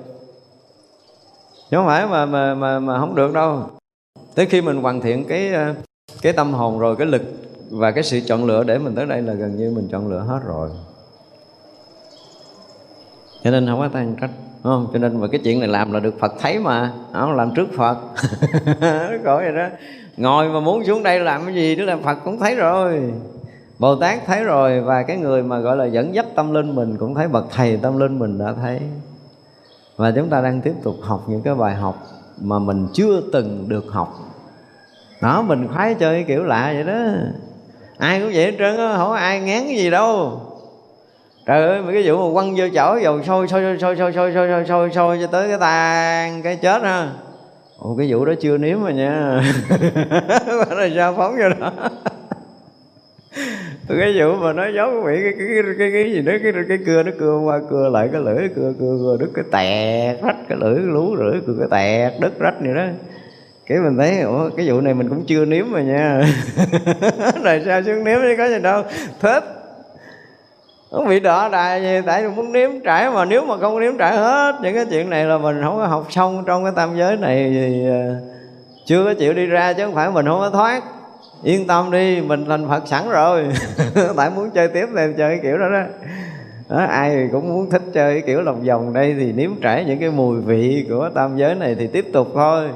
[1.71, 3.63] Chứ không phải mà mà mà mà không được đâu.
[4.35, 5.73] Tới khi mình hoàn thiện cái ờ,
[6.21, 7.21] cái tâm hồn rồi, cái lực
[7.69, 10.19] và cái sự chọn lựa để mình tới đây là gần như mình chọn lựa
[10.19, 10.69] hết rồi.
[13.43, 14.29] Cho nên không có tan trách
[14.65, 14.87] không?
[14.93, 17.67] Cho nên mà cái chuyện này làm là được Phật thấy mà, không làm trước
[17.77, 17.97] Phật.
[19.23, 19.67] Khổ vậy đó.
[20.17, 23.13] Ngồi mà muốn xuống đây làm cái gì đó là Phật cũng thấy rồi.
[23.79, 26.97] Bồ Tát thấy rồi, và cái người mà gọi là dẫn dắt tâm linh mình
[26.97, 28.79] cũng thấy bậc thầy tâm linh mình đã thấy.
[29.95, 32.03] Và chúng ta đang tiếp tục học những cái bài học
[32.41, 34.13] mà mình chưa từng được học.
[35.21, 36.99] Đó, mình khoái chơi kiểu lạ vậy đó.
[37.97, 40.41] Ai cũng vậy hết trơn á, không ai ngán cái gì đâu
[41.45, 44.31] trời ơi mấy cái vụ mà quăng vô chảo dầu sôi sôi sôi sôi sôi
[44.33, 47.09] sôi sôi sôi sôi cho tới cái tan cái chết ha
[47.77, 49.41] ồ cái vụ đó chưa nếm rồi nha.
[50.69, 51.71] Là sao phóng vô đó.
[53.89, 56.77] Cái vụ mà nó giống bị cái cái cái cái, cái gì đó cái cái
[56.85, 60.37] cưa nó cưa qua cưa lại cái lưỡi cưa cưa cưa đứt cái tẹt rách
[60.49, 62.85] cái lưỡi lú lưỡi cưa cái tẹt đứt rách vậy đó.
[63.65, 66.21] Cái mình thấy ủa cái vụ này mình cũng chưa nếm rồi nha.
[67.43, 68.83] Rồi sao chứ nếm chứ có gì đâu.
[69.19, 69.43] Thích
[70.95, 72.01] không bị đỏ đài gì?
[72.05, 75.09] Tại vì muốn nếm trải mà nếu mà không nếm trải hết những cái chuyện
[75.09, 78.15] này là mình không có học xong trong cái tam giới này thì ờ,
[78.85, 80.83] chưa có chịu đi ra chứ không phải mình không có thoát.
[81.43, 83.47] Yên tâm đi mình thành phật sẵn rồi.
[84.17, 85.81] Tại muốn chơi tiếp thì chơi cái kiểu đó đó.
[86.69, 89.99] Đó, ai cũng muốn thích chơi cái kiểu lòng vòng đây thì nếm trải những
[89.99, 92.69] cái mùi vị của tam giới này thì tiếp tục thôi.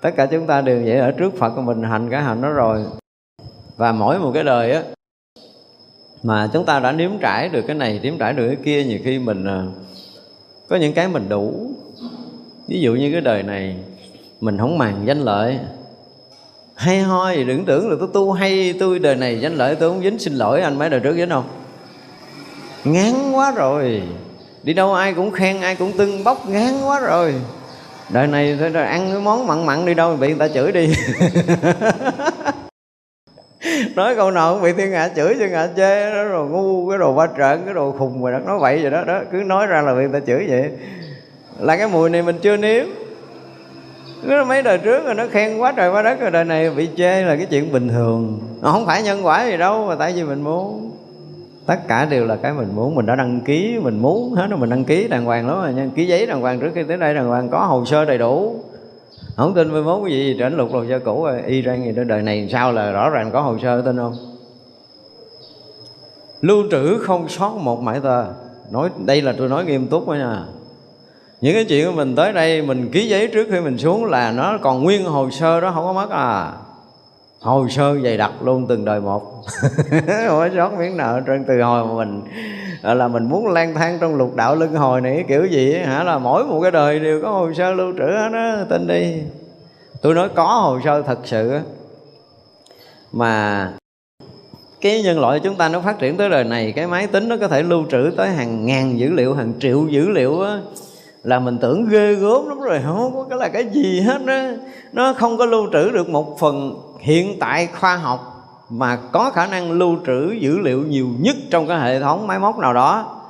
[0.00, 2.48] Tất cả chúng ta đều vậy ở trước phật của mình hành cái hành đó
[2.48, 2.84] rồi.
[3.76, 4.82] Và mỗi một cái đời á
[6.24, 8.98] mà chúng ta đã nếm trải được cái này, nếm trải được cái kia, nhiều
[9.04, 9.62] khi mình à,
[10.68, 11.70] có những cái mình đủ.
[12.68, 13.76] Ví dụ như cái đời này,
[14.40, 15.58] mình không màng danh lợi.
[16.74, 19.90] Hay ho thì đừng tưởng là tôi tu hay tôi đời này danh lợi, tôi
[19.90, 21.44] không dính xin lỗi anh mấy đời trước dính không
[22.84, 24.02] ngán quá rồi.
[24.62, 27.34] Đi đâu ai cũng khen, ai cũng tưng bốc, ngán quá rồi.
[28.08, 30.72] Đời này thôi rồi ăn cái món mặn mặn đi đâu, bị người ta chửi
[30.72, 30.94] đi.
[33.96, 36.98] nói câu nào cũng bị thiên hạ chửi, thiên hạ chê, đó rồi ngu, cái
[36.98, 39.66] đồ ba trợn cái đồ khùng rồi đó, nói vậy vậy đó đó, cứ nói
[39.66, 40.70] ra là bị người ta chửi vậy.
[41.60, 42.86] Là cái mùi này mình chưa nếm.
[44.22, 46.88] Nó mấy đời trước rồi, nó khen quá trời quá đất rồi, đời này bị
[46.96, 48.40] chê là cái chuyện bình thường.
[48.62, 50.90] Nó không phải nhân quả gì đâu, mà tại vì mình muốn.
[51.66, 54.58] Tất cả đều là cái mình muốn, mình đã đăng ký, mình muốn hết rồi
[54.58, 55.86] mình đăng ký đàng hoàng lắm rồi nha.
[55.94, 58.56] Ký giấy đàng hoàng trước khi tới đây, đàng hoàng có hồ sơ đầy đủ
[59.36, 61.42] không tin 11 cái gì trở lục hồ sơ cũ rồi.
[61.46, 64.14] Y ra gì đó đời này sao là rõ ràng có hồ sơ, tin không?
[66.40, 68.24] Lưu trữ không sót một mãi tờ.
[68.70, 70.44] Nói, đây là tôi nói nghiêm túc đó nha
[71.44, 74.32] những cái chuyện của mình tới đây, mình ký giấy trước khi mình xuống là
[74.32, 76.52] nó còn nguyên hồ sơ đó, không có mất à.
[77.40, 79.22] Hồ sơ dày đặc luôn, từng đời một.
[80.28, 82.22] Không có sót miếng nào trên từ hồi mà mình
[82.84, 86.04] Ờ, là mình muốn lang thang trong lục đạo luân hồi này kiểu gì hả?
[86.04, 89.14] Là mỗi một cái đời đều có hồ sơ lưu trữ hết đó tin đi.
[90.02, 91.60] Tôi nói có hồ sơ thật sự
[93.12, 93.72] mà
[94.80, 97.36] cái nhân loại chúng ta nó phát triển tới đời này, cái máy tính nó
[97.40, 100.58] có thể lưu trữ tới hàng ngàn dữ liệu, hàng triệu dữ liệu á,
[101.22, 104.42] là mình tưởng ghê gớm lắm rồi, không có cái là cái gì hết đó
[104.92, 108.33] nó không có lưu trữ được một phần hiện tại khoa học
[108.70, 112.38] mà có khả năng lưu trữ dữ liệu nhiều nhất trong cái hệ thống máy
[112.38, 113.20] móc nào đó,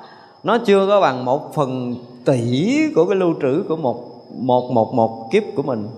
[0.45, 1.95] nó chưa có bằng một phần
[2.25, 5.89] tỷ của cái lưu trữ của một một một một kiếp của mình.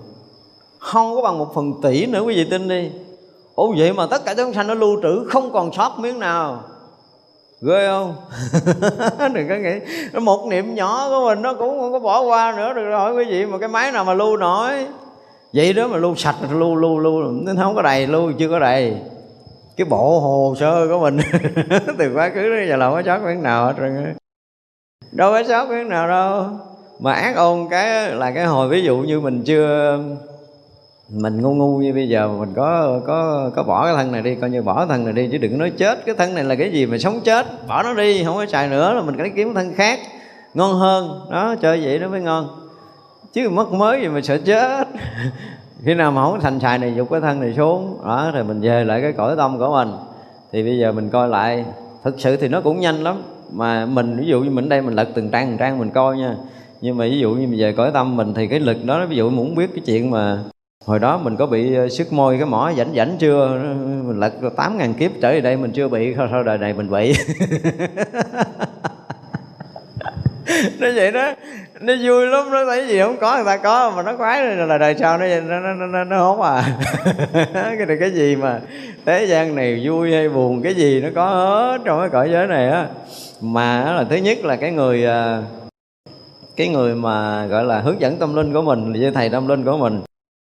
[0.79, 2.91] Không có bằng một phần tỷ nữa, quý vị tin đi.
[3.55, 6.59] Ủa, vậy mà tất cả chúng sanh nó lưu trữ không còn sót miếng nào.
[7.61, 8.15] Ghê không?
[9.33, 9.79] Đừng có nghĩ.
[10.21, 13.23] Một niệm nhỏ của mình nó cũng không có bỏ qua nữa, được rồi, quý
[13.25, 13.45] vị.
[13.45, 14.85] Mà cái máy nào mà lưu nổi?
[15.53, 18.59] Vậy đó mà lưu sạch, lưu lưu lưu, nó không có đầy, lưu chưa có
[18.59, 18.95] đầy
[19.77, 21.17] cái bộ hồ sơ của mình
[21.97, 24.15] từ quá khứ đến giờ là không có sót miếng nào hết trơn
[25.11, 26.45] đâu có sót miếng nào đâu.
[26.99, 29.99] Mà ác ôn cái là cái hồi ví dụ như mình chưa,
[31.09, 34.35] mình ngu ngu như bây giờ mình có có có bỏ cái thân này đi,
[34.35, 36.05] coi như bỏ thân này đi, chứ đừng nói chết.
[36.05, 37.67] Cái thân này là cái gì mà sống chết?
[37.67, 39.99] Bỏ nó đi, không có xài nữa là mình phải kiếm thân khác.
[40.53, 41.27] Ngon hơn.
[41.31, 42.69] Đó, chơi vậy nó mới ngon.
[43.33, 44.87] Chứ mất mới gì mà sợ chết.
[45.83, 48.61] khi nào mà không thành xài này, dục cái thân này xuống, đó thì mình
[48.61, 49.95] về lại cái cõi tâm của mình.
[50.51, 51.65] Thì bây giờ mình coi lại,
[52.03, 53.15] thực sự thì nó cũng nhanh lắm.
[53.51, 56.17] Mà mình, ví dụ như mình đây mình lật từng trang từng trang mình coi
[56.17, 56.35] nha.
[56.81, 59.29] Nhưng mà ví dụ như về cõi tâm mình thì cái lực đó, ví dụ
[59.29, 60.43] muốn biết cái chuyện mà
[60.85, 63.59] hồi đó mình có bị ờ, sức môi cái mỏ rảnh rảnh chưa?
[64.05, 66.89] Mình lật tám ngàn kiếp trở về đây mình chưa bị sao đời này mình
[66.91, 67.13] bị.
[70.79, 71.33] nó vậy đó.
[71.81, 74.77] Nó vui lắm nó thấy gì không có người ta có mà nó khoái là
[74.77, 76.79] đời sau nó nó nó nó, nó hốt à.
[77.53, 78.59] Cái này cái gì mà
[79.05, 82.47] thế gian này vui hay buồn cái gì nó có hết trong cái cõi giới
[82.47, 82.87] này á.
[83.41, 85.41] Mà là thứ nhất là cái người à,
[86.55, 89.65] cái người mà gọi là hướng dẫn tâm linh của mình với thầy tâm linh
[89.65, 90.01] của mình.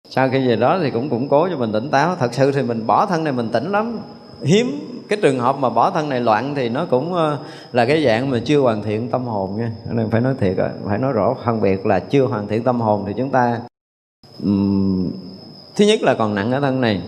[0.08, 2.16] Sau khi về đó thì cũng củng cố cho mình tỉnh táo.
[2.16, 3.98] Thật sự thì mình bỏ thân này mình tỉnh lắm.
[4.44, 7.38] Hiếm cái trường hợp mà bỏ thân này loạn thì nó cũng ờ,
[7.72, 9.72] là cái dạng mà chưa hoàn thiện tâm hồn nha.
[9.90, 10.56] Nên phải nói thiệt
[10.86, 13.60] phải nói rõ phân biệt là chưa hoàn thiện tâm hồn thì chúng ta
[14.42, 15.10] um,
[15.76, 17.02] thứ nhất là còn nặng ở thân này.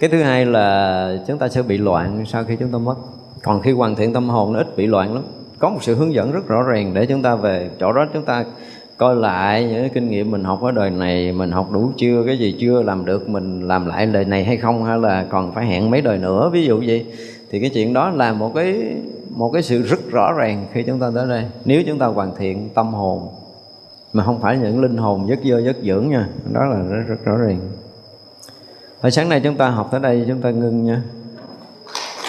[0.00, 2.96] Cái thứ hai là chúng ta sẽ bị loạn sau khi chúng ta mất.
[3.42, 5.22] Còn khi hoàn thiện tâm hồn nó ít bị loạn lắm.
[5.58, 8.24] Có một sự hướng dẫn rất rõ ràng để chúng ta về chỗ đó chúng
[8.24, 8.44] ta
[8.98, 12.22] coi lại những cái kinh nghiệm mình học ở đời này mình học đủ chưa
[12.26, 15.52] cái gì chưa làm được mình làm lại đời này hay không hay là còn
[15.54, 17.06] phải hẹn mấy đời nữa ví dụ vậy.
[17.50, 18.82] Thì cái chuyện đó là một cái
[19.36, 21.44] một cái sự rất rõ ràng khi chúng ta tới đây.
[21.64, 23.28] Nếu chúng ta hoàn thiện tâm hồn
[24.12, 27.24] mà không phải những linh hồn rất dơ rất dưỡng nha đó là rất, rất
[27.24, 27.60] rõ ràng.
[29.00, 31.02] Hồi sáng nay chúng ta học tới đây chúng ta ngưng nha.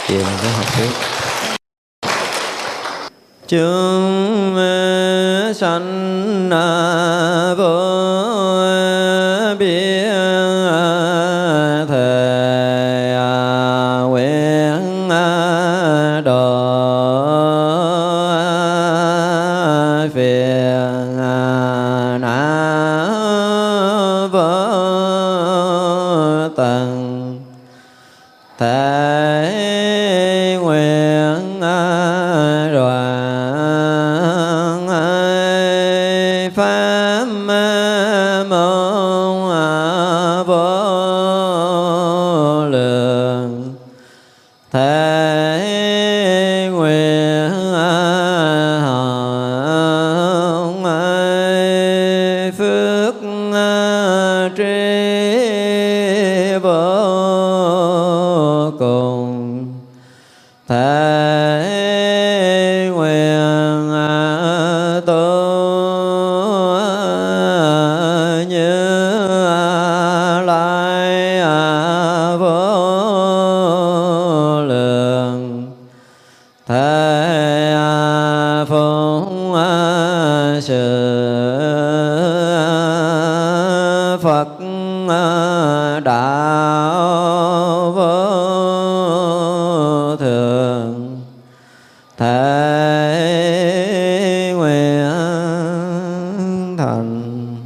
[0.08, 0.90] Chiều mình sẽ học tiếp.
[3.48, 4.56] Chương
[5.56, 6.19] sanh